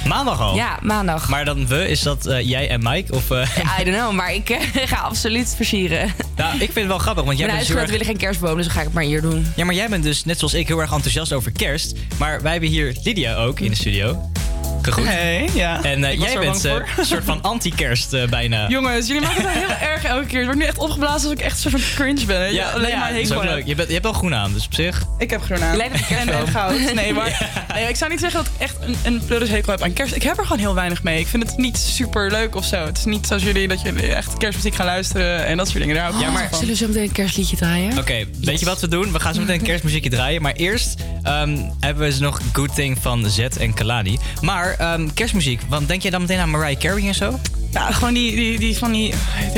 Maandag 0.08 0.40
al? 0.40 0.56
Ja, 0.56 0.80
maandag. 0.82 1.30
Maar 1.30 1.46
dan 1.46 1.68
we, 1.68 1.90
is 1.90 2.02
dat 2.02 2.26
eh, 2.26 2.50
jij 2.50 2.70
en 2.70 2.80
Mike? 2.84 3.14
Of, 3.14 3.32
eh, 3.32 3.48
I 3.80 3.84
don't 3.84 3.98
know, 3.98 4.12
maar 4.12 4.34
ik 4.34 4.50
eh, 4.50 4.60
ga 4.92 4.96
absoluut 4.96 5.54
versieren. 5.56 6.14
nou, 6.36 6.54
ik 6.54 6.60
vind 6.60 6.76
het 6.76 6.88
wel 6.88 6.98
grappig, 6.98 7.24
want 7.24 7.38
jij 7.38 7.48
Mijn 7.48 7.58
bent 7.60 7.72
dus 7.72 7.82
erg... 7.82 7.90
willen 7.90 8.06
geen 8.06 8.18
kerstboom, 8.18 8.56
dus 8.56 8.66
dan 8.66 8.74
ga 8.74 8.80
ik 8.80 8.86
het 8.86 8.96
maar 8.96 9.04
hier 9.04 9.22
doen. 9.22 9.46
Ja, 9.56 9.66
maar 9.66 9.76
jij 9.76 9.90
bent 9.90 10.04
dus 10.04 10.26
net 10.26 10.38
zoals 10.38 10.54
ik 10.54 10.68
heel 10.68 10.80
erg 10.80 10.92
enthousiast 10.92 11.34
over 11.34 11.52
kerst. 11.52 11.96
Maar 12.18 12.42
wij 12.42 12.52
hebben 12.52 12.70
hier 12.70 12.98
Lydia 13.04 13.36
ook 13.36 13.60
in 13.60 13.70
de 13.70 13.76
studio. 13.76 14.30
Hey, 14.94 15.49
ja. 15.53 15.84
En 15.84 16.03
eh, 16.03 16.20
jij 16.20 16.40
bent 16.40 16.66
eh, 16.66 16.74
een 16.98 17.06
soort 17.06 17.24
van 17.24 17.41
anti-kerst 17.41 18.14
eh, 18.14 18.28
bijna. 18.28 18.68
Jongens, 18.76 19.07
jullie 19.07 19.22
maken 19.22 19.41
het 19.41 19.52
heel 19.52 19.88
erg 19.90 20.03
elke 20.03 20.26
keer. 20.26 20.38
Het 20.38 20.45
wordt 20.45 20.62
nu 20.62 20.68
echt 20.68 20.78
opgeblazen 20.78 21.16
alsof 21.16 21.32
ik 21.32 21.40
echt 21.40 21.64
een 21.64 21.72
soort 21.72 21.84
van 21.84 21.95
cringe 21.95 22.26
ben. 22.26 22.53
Ja, 22.53 22.70
alleen 22.70 22.90
ja, 22.90 22.98
maar 22.98 23.10
dat 23.10 23.18
is 23.18 23.30
hekel 23.30 23.44
ook 23.44 23.48
heb. 23.48 23.56
leuk. 23.56 23.66
Je, 23.66 23.76
bent, 23.76 23.88
je 23.88 23.94
hebt 23.94 24.06
wel 24.06 24.14
groen 24.14 24.36
aan, 24.36 24.53
dus 24.53 24.66
op 24.66 24.74
zich. 24.74 25.03
Ik 25.18 25.30
heb 25.30 25.41
groen 25.41 25.64
aan. 25.64 25.78
Lijkt 25.78 26.07
en, 26.10 26.30
en 26.30 26.48
goud. 26.48 26.94
Nee, 26.94 27.14
maar 27.14 27.49
nee, 27.74 27.88
ik 27.88 27.95
zou 27.95 28.12
niet 28.12 28.20
zeggen 28.20 28.44
dat 28.44 28.52
ik 28.53 28.62
echt 28.62 28.76
een, 28.82 28.95
een 29.03 29.26
pleurishekel 29.26 29.72
heb 29.72 29.82
aan 29.82 29.94
kerst. 29.94 30.16
Ik 30.16 30.24
heb 30.24 30.38
er 30.38 30.44
gewoon 30.44 30.60
heel 30.60 30.76
weinig 30.76 31.03
mee. 31.03 31.20
Ik 31.20 31.28
vind 31.28 31.44
het 31.44 31.57
niet 31.57 31.78
super 31.78 32.32
leuk 32.32 32.56
of 32.56 32.66
zo. 32.66 32.86
Het 32.86 32.98
is 32.98 33.06
niet 33.06 33.28
zoals 33.28 33.44
jullie 33.44 33.68
dat 33.68 33.82
jullie 33.82 34.14
echt 34.14 34.38
kerstmuziek 34.38 34.76
gaan 34.76 34.86
luisteren 34.86 35.45
en 35.45 35.57
dat 35.57 35.68
soort 35.68 35.80
dingen. 35.80 35.95
Daar 35.95 36.10
ik 36.10 36.20
Ja, 36.20 36.32
maar-. 36.32 36.49
Zullen 36.52 36.68
we 36.68 36.76
zo 36.76 36.88
meteen 36.88 37.03
een 37.03 37.12
kerstliedje 37.12 37.56
draaien? 37.56 37.98
Oké, 37.98 38.26
weet 38.41 38.60
je 38.60 38.66
wat 38.66 38.82
we 38.82 38.88
doen? 38.88 39.12
We 39.12 39.20
gaan 39.20 39.34
zo 39.34 39.40
meteen 39.40 39.60
een 39.60 39.66
kerstmuziekje 39.66 40.10
draaien. 40.10 40.41
Maar 40.41 40.53
eerst 40.53 40.95
ehm, 41.24 41.57
hebben 41.80 42.03
we 42.03 42.10
dus 42.10 42.20
nog 42.20 42.40
Good 42.53 42.76
Thing 42.76 42.98
van 43.02 43.30
Z 43.30 43.40
en 43.40 43.74
Kalani. 43.74 44.18
Maar 44.41 44.75
ehm, 44.78 45.08
kerstmuziek, 45.14 45.62
want 45.70 45.88
denk 45.88 46.02
jij 46.02 46.12
dan 46.12 46.22
meteen 46.22 46.40
aan 46.40 46.50
Mariah 46.50 46.80
Carey 46.80 47.08
en 47.08 47.16
zo? 47.16 47.40
Ja, 47.72 47.92
gewoon 47.92 48.14
die, 48.14 48.36
die, 48.36 48.60
die 48.60 48.78
van 48.78 48.92
die, 48.92 49.14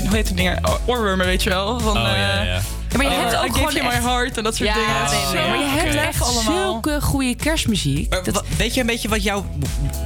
hoe 0.08 0.16
heet 0.16 0.28
het 0.28 0.38
dingen? 0.38 0.60
Oorwormen, 0.86 1.26
weet 1.26 1.44
je 1.44 1.50
wel? 1.50 1.80
Van, 1.80 1.98
Oh, 1.98 2.04
ja. 2.04 2.40
eh, 2.42 2.46
Ja, 2.48 2.62
maar 2.98 3.06
je 3.06 3.12
oh, 3.12 3.20
hebt 3.20 3.36
ook 3.36 3.54
gewoon 3.56 3.76
echt- 3.76 4.04
my 4.04 4.10
heart 4.10 4.38
en 4.38 4.44
dat 4.44 4.56
soort 4.56 4.70
Ja, 4.70 4.76
dingen. 4.76 5.34
nee, 5.34 5.42
nee, 5.44 5.50
nee, 5.50 5.50
maar 5.50 5.76
je 5.76 5.80
hebt 5.82 5.96
echt 6.08 6.22
allemaal. 6.22 6.44
zulke 6.72 7.02
goede 7.02 7.36
kerstmuziek. 7.36 8.16
Weet 8.58 8.74
je 8.74 8.80
een 8.82 8.86
beetje 8.88 9.10
wat 9.10 9.24
jouw 9.24 9.46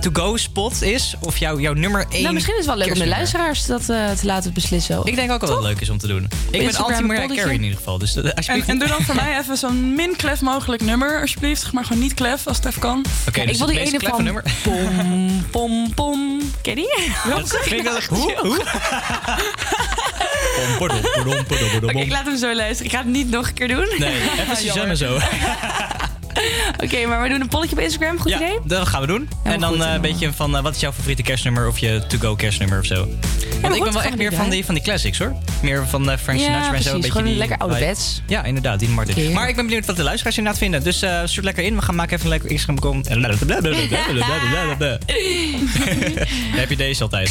to-go 0.01 0.37
spot 0.37 0.81
is? 0.81 1.15
Of 1.19 1.37
jouw, 1.37 1.59
jouw 1.59 1.73
nummer 1.73 2.05
1 2.09 2.21
Nou, 2.21 2.33
misschien 2.33 2.53
is 2.57 2.65
het 2.65 2.75
wel 2.75 2.85
leuk 2.85 2.93
om 2.93 2.99
de 2.99 3.07
luisteraars 3.07 3.65
dat 3.65 3.81
eh, 3.89 4.09
te 4.11 4.25
laten 4.25 4.53
beslissen. 4.53 4.99
Ik 5.03 5.15
denk 5.15 5.31
ook 5.31 5.39
wel 5.41 5.49
dat 5.49 5.57
het 5.57 5.67
leuk 5.67 5.81
is 5.81 5.89
om 5.89 5.97
te 5.97 6.07
doen. 6.07 6.27
Ik 6.51 6.65
ben 6.71 6.75
anti-Mariah. 6.83 7.35
Carey 7.37 7.53
in 7.53 7.63
ieder 7.63 7.77
geval. 7.77 7.97
Dus 7.97 8.15
En, 8.15 8.33
alsjeblieft. 8.33 8.67
en 8.69 8.79
doe 8.79 8.87
dan 8.87 9.01
voor 9.01 9.15
mij 9.15 9.37
even 9.39 9.57
zo'n 9.57 9.95
min 9.95 10.15
klef 10.15 10.41
mogelijk 10.41 10.81
nummer, 10.83 11.21
alsjeblieft. 11.21 11.71
Maar 11.71 11.85
gewoon 11.85 12.01
niet 12.01 12.13
klef, 12.13 12.47
als 12.47 12.57
het 12.57 12.65
even 12.65 12.81
kan. 12.81 13.05
Oké, 13.27 13.39
Ja, 13.39 13.45
dus 13.45 13.51
ik 13.53 13.57
wil 13.65 13.67
die 13.67 13.79
ene 13.79 13.99
van 13.99 14.23
nummer. 14.23 14.43
pom, 14.63 15.45
pom, 15.51 15.93
pom. 15.93 16.41
Ken 16.61 16.75
je 16.75 16.81
die? 16.81 17.11
Dat 17.33 17.53
echt- 17.95 18.07
Hoe? 18.17 18.61
Hoe? 20.41 20.65
Pom, 20.65 20.77
pardon, 20.77 21.01
pardon, 21.01 21.45
pardon, 21.45 21.69
pardon, 21.71 21.89
Oké, 21.89 21.99
ik 21.99 22.11
laat 22.11 22.25
hem 22.25 22.37
zo 22.37 22.53
luisteren. 22.55 22.85
Ik 22.85 22.97
ga 22.97 23.03
het 23.03 23.07
niet 23.13 23.29
nog 23.29 23.47
een 23.47 23.53
keer 23.53 23.67
doen. 23.67 23.87
Nee, 23.97 24.21
even 24.39 24.57
Suzanne 24.63 24.95
zo. 24.95 25.17
Oké, 26.83 27.05
maar 27.05 27.21
we 27.21 27.29
doen 27.29 27.41
een 27.41 27.47
polletje 27.47 27.75
op 27.75 27.81
Instagram. 27.81 28.19
Goed 28.19 28.31
idee? 28.31 28.59
Dat 28.63 28.87
gaan 28.87 29.01
we 29.01 29.07
doen. 29.07 29.29
en 29.43 29.59
dan 29.59 29.69
goed, 29.73 29.81
eh, 29.81 29.93
een 29.93 30.01
beetje 30.01 30.33
van 30.33 30.57
eh, 30.57 30.63
wat 30.63 30.75
is 30.75 30.81
jouw 30.81 30.91
favoriete 30.91 31.21
kerstnummer 31.21 31.67
of 31.67 31.79
je 31.79 32.03
to-go 32.07 32.35
kerstnummer 32.35 32.79
of 32.79 32.85
zo. 32.85 33.07
Want 33.61 33.75
ik 33.75 33.83
ben 33.83 33.93
wel 33.93 34.01
echt 34.01 34.17
meer 34.17 34.29
die 34.29 34.37
van 34.37 34.49
die, 34.49 34.65
van 34.65 34.73
die 34.73 34.83
classics 34.83 35.19
hoor. 35.19 35.35
Meer 35.61 35.87
van 35.87 36.11
eh, 36.11 36.17
Frank 36.17 36.39
Ja, 36.39 36.45
Sinatra 36.45 36.59
en 36.59 36.65
zo. 36.67 36.71
precies. 36.71 36.87
Een 36.91 36.95
beetje 36.95 37.11
Gewoon 37.11 37.27
die 37.27 37.37
lekker 37.37 37.57
ouderwets. 37.57 38.21
Ja, 38.27 38.43
inderdaad, 38.43 38.79
Dean 38.79 38.91
Martin. 38.91 39.31
Maar 39.31 39.49
ik 39.49 39.55
ben 39.55 39.65
benieuwd 39.65 39.85
wat 39.85 39.95
de 39.95 40.03
luisteraars 40.03 40.37
inderdaad 40.37 40.61
vinden. 40.61 40.83
Dus 40.83 41.01
eh 41.01 41.21
stuur 41.25 41.43
lekker 41.43 41.63
in. 41.63 41.75
We 41.75 41.81
gaan 41.81 41.95
maken 41.95 42.13
even 42.13 42.25
een 42.25 42.31
lekker 42.31 42.49
Instagram 42.49 42.79
com. 42.79 43.01
Heb 46.59 46.69
je 46.69 46.75
deze 46.75 47.03
altijd? 47.03 47.29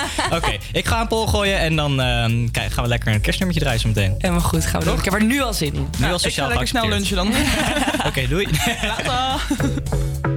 Oké, 0.36 0.56
ik 0.72 0.86
ga 0.86 1.00
een 1.00 1.06
poll 1.06 1.26
gooien 1.26 1.58
en 1.58 1.76
dan 1.76 2.00
eh, 2.00 2.24
kijk, 2.50 2.72
gaan 2.72 2.82
we 2.82 2.88
lekker 2.88 3.12
een 3.12 3.20
kerstnummertje 3.20 3.64
draaien 3.64 3.80
zo 3.80 3.88
meteen. 3.88 4.14
Helemaal 4.18 4.42
goed, 4.42 4.66
gaan 4.66 4.80
we 4.80 4.86
doen. 4.86 4.98
Ik 4.98 5.04
heb 5.04 5.14
er 5.14 5.24
nu 5.24 5.40
al 5.40 5.54
zin 5.54 5.74
in. 5.74 5.88
Nu 5.98 6.06
al 6.06 6.14
ik 6.14 6.16
ga 6.16 6.18
sociaal 6.18 6.48
lekker 6.48 6.68
snel 6.68 6.88
lunchen 6.88 7.16
dan. 7.16 7.32
Oké, 8.08 8.26
doei. 8.26 8.46
I 8.46 10.29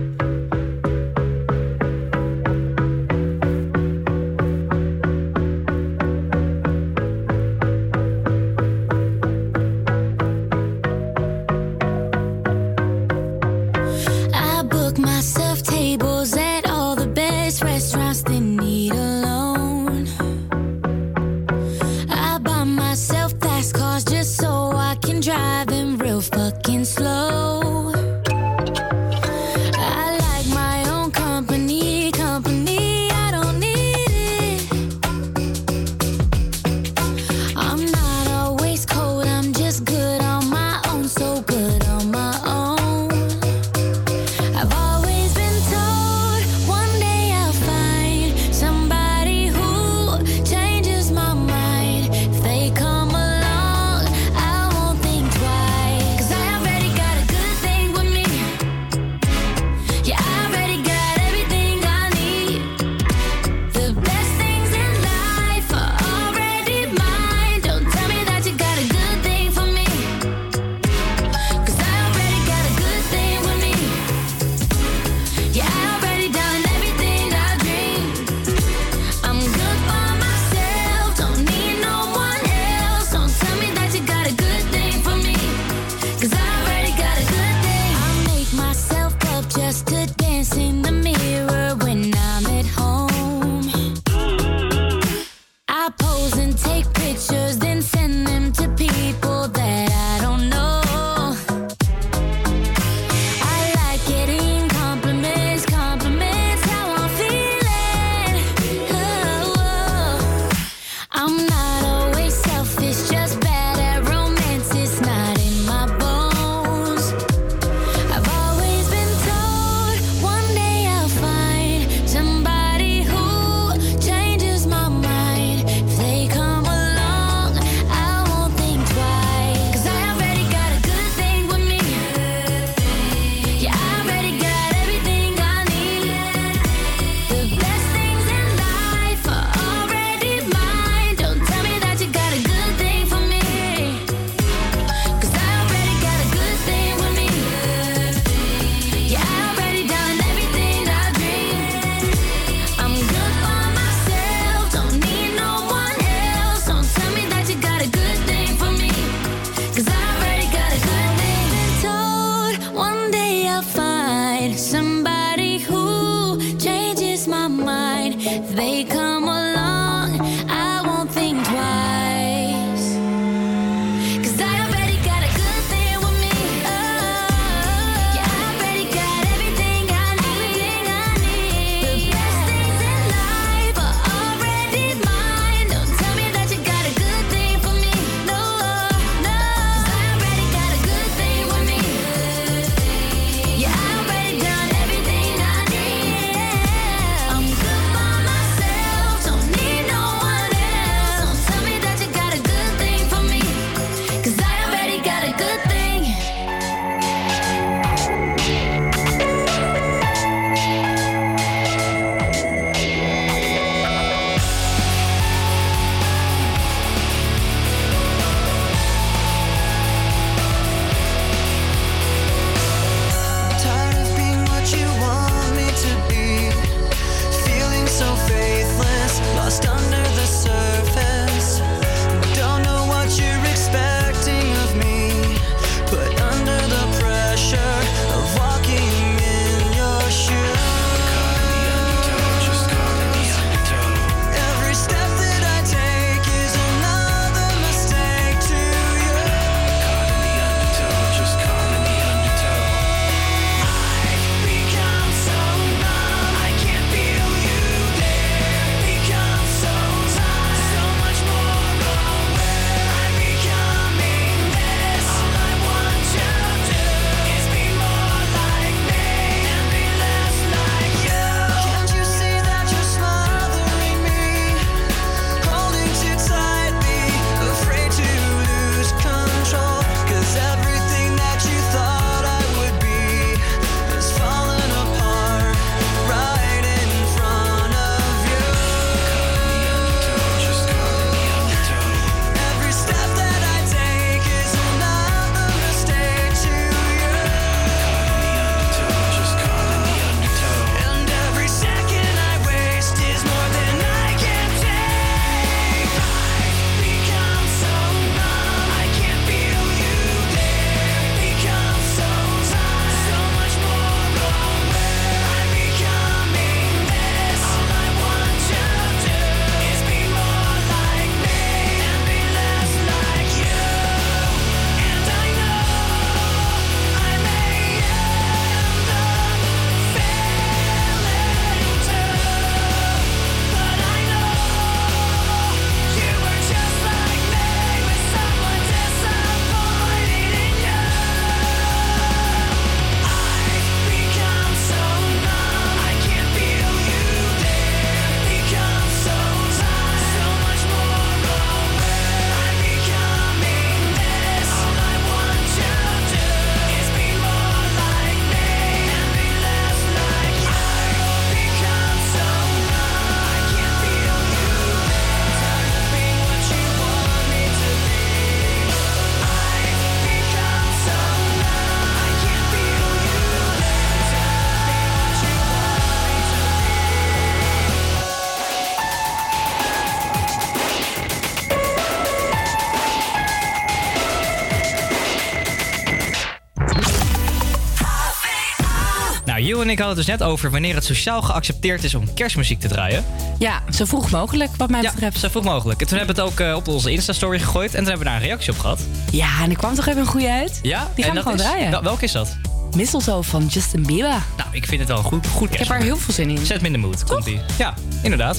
ik 389.74 389.80
hadden 389.80 389.98
het 389.98 390.08
dus 390.08 390.18
net 390.18 390.28
over 390.28 390.52
wanneer 390.52 390.76
het 390.76 390.84
sociaal 390.86 391.22
geaccepteerd 391.22 391.84
is 391.84 391.96
om 391.96 392.14
kerstmuziek 392.14 392.60
te 392.60 392.68
draaien. 392.68 393.06
Ja, 393.40 393.62
zo 393.76 393.86
vroeg 393.86 394.10
mogelijk, 394.12 394.50
wat 394.58 394.70
mij 394.70 394.82
Ja, 394.82 394.92
betreft. 394.92 395.20
zo 395.20 395.28
vroeg 395.30 395.44
mogelijk. 395.44 395.82
En 395.82 395.88
toen 395.88 395.98
hebben 395.98 396.16
we 396.16 396.22
het 396.22 396.32
ook 396.32 396.40
eh, 396.40 396.56
op 396.56 396.68
onze 396.68 396.92
Insta-story 396.92 397.40
gegooid 397.40 397.70
en 397.72 397.78
toen 397.80 397.88
hebben 397.88 398.06
we 398.06 398.12
daar 398.12 398.22
een 398.22 398.28
reactie 398.28 398.52
op 398.52 398.60
gehad. 398.60 398.80
Ja, 399.12 399.42
en 399.44 399.50
er 399.50 399.58
kwam 399.58 399.76
toch 399.76 399.86
even 399.88 400.00
een 400.02 400.08
goede 400.08 400.30
uit? 400.32 400.60
Ja? 400.62 400.92
Die 400.96 401.04
gaan 401.04 401.14
we 401.16 401.22
gewoon 401.22 401.38
is- 401.38 401.44
draaien. 401.44 401.72
Wel- 401.72 401.84
welke 401.84 402.04
is 402.04 402.12
dat? 402.12 402.38
Mistletoe 402.76 403.24
van 403.24 403.46
Justin 403.46 403.84
Bieber. 403.86 404.10
Nou, 404.38 404.50
ik 404.52 404.66
vind 404.66 404.80
het 404.80 404.90
wel 404.90 404.98
een 404.98 405.04
goed, 405.04 405.28
goed 405.28 405.54
Ik 405.54 405.60
heb 405.60 405.70
er 405.70 405.78
heel 405.82 405.98
veel 405.98 406.14
zin 406.14 406.30
in. 406.30 406.46
Zet 406.46 406.62
me 406.62 406.68
in 406.68 406.74
de 406.74 406.80
mood. 406.80 407.04
Komt 407.04 407.26
ie. 407.26 407.40
Ja, 407.58 407.74
inderdaad. 408.04 408.38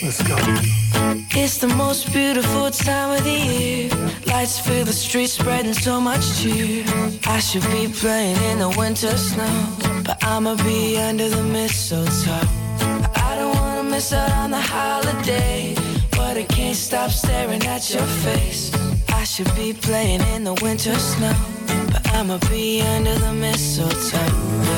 Let's 0.00 0.16
go. 0.22 0.79
It's 1.42 1.56
the 1.56 1.68
most 1.68 2.12
beautiful 2.12 2.70
time 2.70 3.16
of 3.16 3.24
the 3.24 3.30
year. 3.30 3.88
Lights 4.26 4.58
fill 4.60 4.84
the 4.84 4.92
streets, 4.92 5.32
spreading 5.32 5.72
so 5.72 5.98
much 5.98 6.20
cheer. 6.38 6.84
I 7.24 7.40
should 7.40 7.66
be 7.72 7.88
playing 7.88 8.36
in 8.50 8.58
the 8.58 8.68
winter 8.76 9.16
snow, 9.16 9.56
but 10.04 10.22
I'ma 10.22 10.56
be 10.56 10.98
under 10.98 11.30
the 11.30 11.42
mistletoe. 11.42 12.46
I 13.26 13.36
don't 13.38 13.56
wanna 13.56 13.84
miss 13.84 14.12
out 14.12 14.30
on 14.32 14.50
the 14.50 14.60
holiday, 14.60 15.74
but 16.10 16.36
I 16.36 16.42
can't 16.42 16.76
stop 16.76 17.10
staring 17.10 17.64
at 17.64 17.90
your 17.90 18.08
face. 18.24 18.70
I 19.08 19.24
should 19.24 19.52
be 19.56 19.72
playing 19.72 20.20
in 20.34 20.44
the 20.44 20.54
winter 20.60 20.94
snow, 20.94 21.34
but 21.90 22.06
I'ma 22.16 22.36
be 22.50 22.82
under 22.82 23.14
the 23.14 23.32
mistletoe 23.32 24.69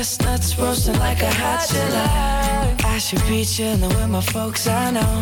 chestnuts 0.00 0.58
roasting 0.58 0.98
like 0.98 1.20
a 1.20 1.30
hot 1.30 1.68
July. 1.68 2.74
I 2.84 2.96
should 2.96 3.22
be 3.28 3.44
chilling 3.44 3.82
with 3.82 4.08
my 4.08 4.22
folks, 4.22 4.66
I 4.66 4.90
know, 4.92 5.14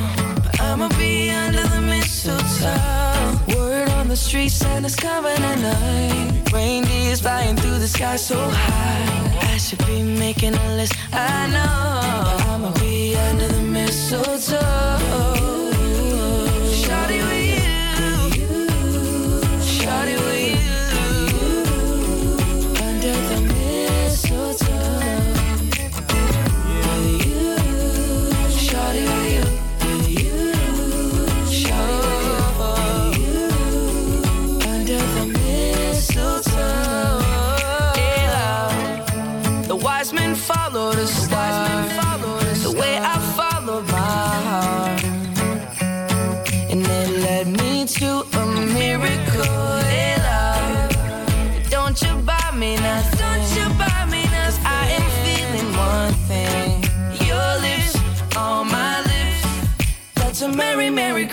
but 0.45 0.61
I'ma 0.61 0.89
be 0.91 1.31
under 1.31 1.65
the 1.75 1.81
mistletoe. 1.81 3.57
Word 3.57 3.89
on 3.99 4.07
the 4.07 4.15
street, 4.15 4.51
Santa's 4.51 4.95
coming 4.95 5.43
at 5.51 5.59
night. 5.59 6.53
Reindeer's 6.53 7.21
flying 7.23 7.57
through 7.57 7.81
the 7.81 7.89
sky 7.89 8.15
so 8.15 8.39
high. 8.39 9.53
I 9.53 9.57
should 9.57 9.85
be 9.85 10.01
making 10.01 10.55
a 10.55 10.77
list, 10.77 10.95
I 11.13 11.49
know. 11.55 11.75
But 12.23 12.47
I'ma 12.47 12.71
be 12.79 13.17
under 13.17 13.49
the 13.49 13.63
mistletoe. 13.63 15.38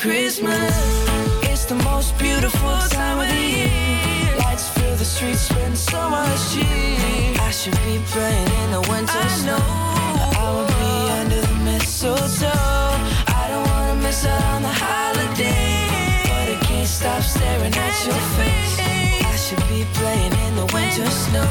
Christmas. 0.05 1.09
It's 1.49 1.65
the 1.65 1.73
most 1.83 2.15
beautiful 2.19 2.77
time 2.89 3.19
of 3.19 3.27
the 3.27 3.41
year. 3.41 4.35
Lights 4.37 4.69
fill 4.69 4.95
the 4.97 5.03
streets, 5.03 5.41
spend 5.41 5.75
so 5.75 6.09
much 6.11 6.53
cheer. 6.53 7.33
I 7.39 7.49
should 7.49 7.73
be 7.85 7.97
playing 8.11 8.64
in 9.05 9.11
the 9.11 9.17
winter 9.17 9.29
snow. 9.29 9.57
I 9.57 10.51
will 10.53 10.67
be 10.81 10.95
under 11.19 11.41
the 11.41 11.55
mistletoe. 11.63 12.49
I 13.27 13.47
don't 13.49 13.67
wanna 13.67 13.95
miss 14.01 14.25
out 14.25 14.43
on 14.55 14.61
the 14.61 14.75
holiday, 14.85 16.23
but 16.23 16.47
I 16.55 16.57
can't 16.65 16.87
stop 16.87 17.21
staring 17.21 17.73
at 17.73 18.05
your 18.05 18.21
face. 18.37 18.79
I 19.25 19.35
should 19.35 19.63
be 19.67 19.85
playing 19.93 20.33
in 20.45 20.55
the 20.55 20.65
winter 20.73 21.09
snow, 21.09 21.47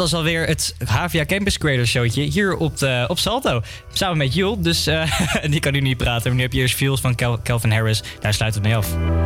was 0.00 0.14
alweer 0.14 0.46
het 0.46 0.74
HVA 0.84 1.24
Campus 1.24 1.58
Creator 1.58 1.86
showtje 1.86 2.22
hier 2.22 2.56
op, 2.56 2.78
de, 2.78 3.04
op 3.08 3.18
Salto. 3.18 3.62
Samen 3.92 4.18
met 4.18 4.34
Jules. 4.34 4.58
Dus 4.60 4.86
eh, 4.86 5.20
die 5.50 5.60
kan 5.60 5.72
nu 5.72 5.80
niet 5.80 5.96
praten. 5.96 6.22
Maar 6.26 6.36
nu 6.36 6.42
heb 6.42 6.52
je 6.52 6.60
eerst 6.60 6.74
Feels 6.74 7.00
van 7.00 7.14
Calvin 7.42 7.72
Harris. 7.72 8.02
Daar 8.20 8.34
sluit 8.34 8.54
het 8.54 8.62
mee 8.62 8.76
af. 8.76 9.19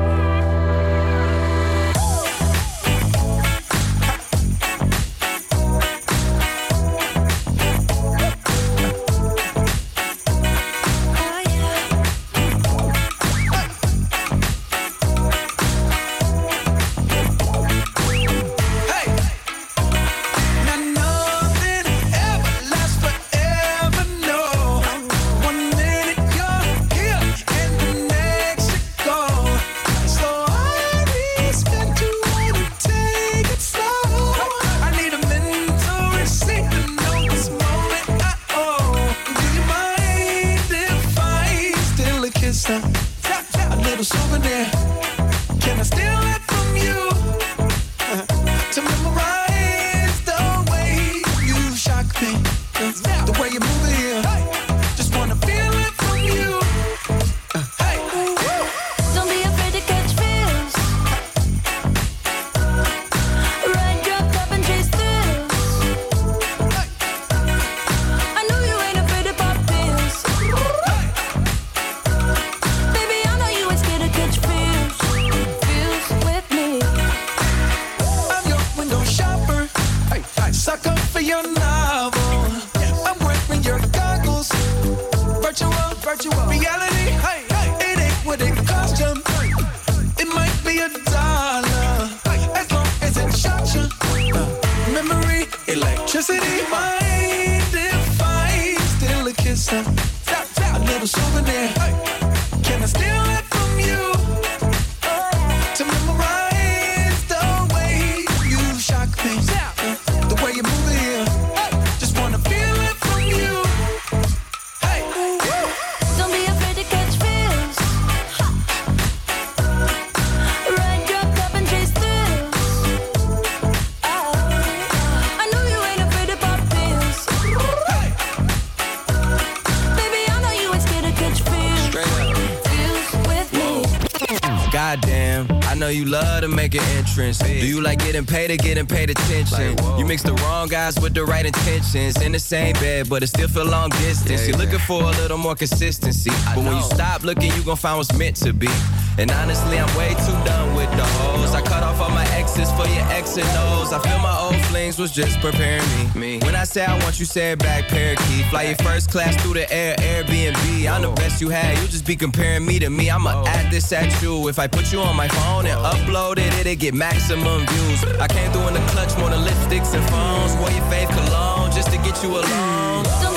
You 136.05 136.11
love 136.11 136.43
to 136.43 136.49
make 136.49 136.75
an 136.75 136.83
entrance. 136.97 137.39
Do 137.39 137.67
you 137.67 137.81
like 137.81 138.01
getting 138.01 138.27
paid 138.27 138.51
or 138.51 138.57
getting 138.57 138.87
paid 138.87 139.11
attention? 139.11 139.77
you 139.99 140.05
mix 140.05 140.23
the 140.23 140.35
wrong 140.35 140.69
guys 140.69 140.99
with 141.01 141.15
the 141.15 141.25
right 141.25 141.47
intentions. 141.47 142.21
In 142.21 142.33
the 142.33 142.39
same 142.39 142.75
bed, 142.75 143.09
but 143.09 143.23
it 143.23 143.29
still 143.29 143.49
feel 143.49 143.65
long 143.65 143.91
distance. 143.91 144.47
You're 144.47 144.59
looking 144.59 144.79
for 144.81 145.03
a 145.03 145.11
little 145.23 145.39
more 145.39 145.55
consistency. 145.55 146.31
But 146.55 146.65
when 146.65 146.77
you 146.77 146.83
stop 146.83 147.23
looking, 147.23 147.53
you 147.53 147.63
gon' 147.63 147.77
find 147.77 147.99
what's 147.99 148.13
meant 148.17 148.37
to 148.37 148.53
be. 148.53 148.69
And 149.17 149.31
honestly, 149.31 149.79
I'm 149.79 149.97
way 149.97 150.11
too 150.11 150.39
done 150.45 150.75
with 150.75 150.91
the 150.91 151.05
hoes. 151.05 151.55
I 151.55 151.63
cut 151.63 151.83
off 151.85 152.01
all 152.01 152.11
my 152.11 152.27
exes 152.33 152.71
for 152.73 152.87
your 152.89 153.05
X 153.13 153.37
and 153.37 153.47
O's. 153.69 153.93
I 153.93 154.01
feel 154.01 154.19
my 154.19 154.37
old 154.41 154.61
flings 154.67 154.99
was 154.99 155.13
just 155.13 155.39
preparing 155.41 155.83
me. 156.15 156.41
When 156.41 156.57
I 156.57 156.65
say 156.65 156.85
I 156.85 156.99
want 157.05 157.21
you, 157.21 157.25
say 157.25 157.53
it 157.53 157.61
back, 157.61 157.87
parakeet. 157.89 158.47
Fly 158.47 158.63
your 158.65 158.77
first 158.77 159.11
class 159.11 159.41
through 159.41 159.55
the 159.55 159.73
air, 159.73 159.95
Airbnb. 159.97 160.91
I'm 160.91 161.03
the 161.03 161.13
best 161.13 161.41
you 161.41 161.49
had. 161.49 161.79
You 161.79 161.87
just 161.87 162.07
be 162.07 162.17
comparing 162.17 162.67
me 162.67 162.81
to 162.81 162.91
me. 162.91 163.09
I'ma 163.09 163.45
add 163.47 163.71
this 163.71 163.93
at 163.93 164.21
you. 164.21 164.49
If 164.49 164.59
I 164.59 164.67
put 164.67 164.93
you 164.93 165.01
on 165.01 165.17
my 165.17 165.29
phone 165.29 165.67
and 165.67 165.81
upload 165.81 166.39
it, 166.39 166.53
it'll 166.59 166.75
get 166.75 166.95
maximum 166.95 167.67
views. 167.67 168.05
I 168.19 168.27
came 168.27 168.51
through 168.51 168.69
in 168.69 168.75
the 168.75 168.85
clutch 168.89 169.17
more 169.19 169.31
than 169.31 169.41
lipsticks 169.47 169.95
and 169.95 170.05
phones. 170.11 170.57
Wore 170.57 170.71
your 170.71 170.85
fave 170.91 171.09
cologne 171.15 171.71
just 171.71 171.91
to 171.93 171.99
get 171.99 172.21
you 172.23 172.31
alone. 172.31 173.34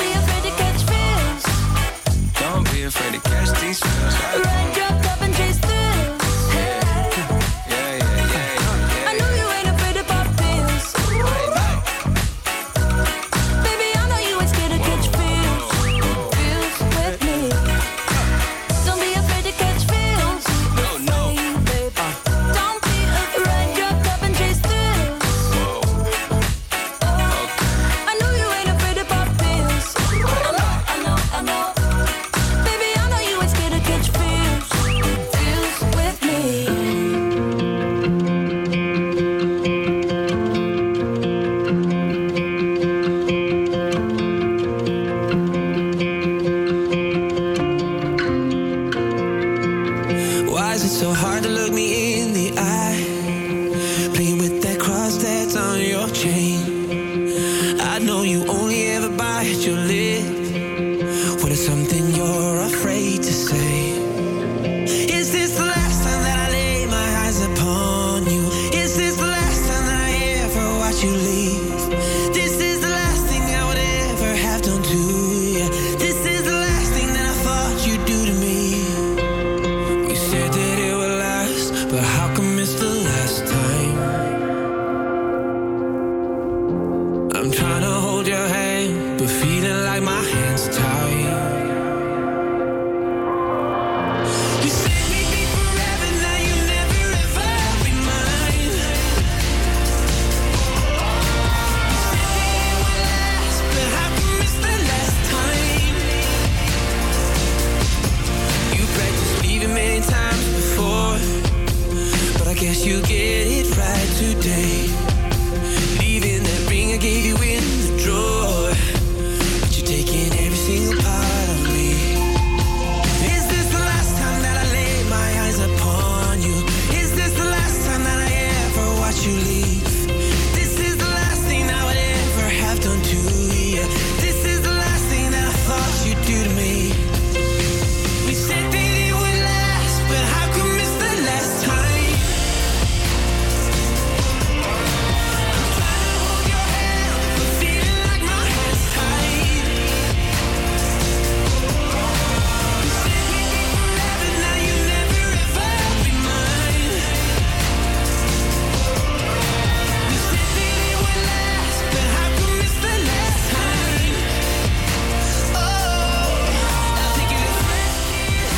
Afraid 2.88 3.12
to 3.12 3.20
catch 3.20 3.60
these 3.60 3.80
feels. 3.80 4.14
Ride 4.44 4.76
your 4.76 5.02
cup 5.02 5.20
and 5.20 5.34
chase. 5.34 5.77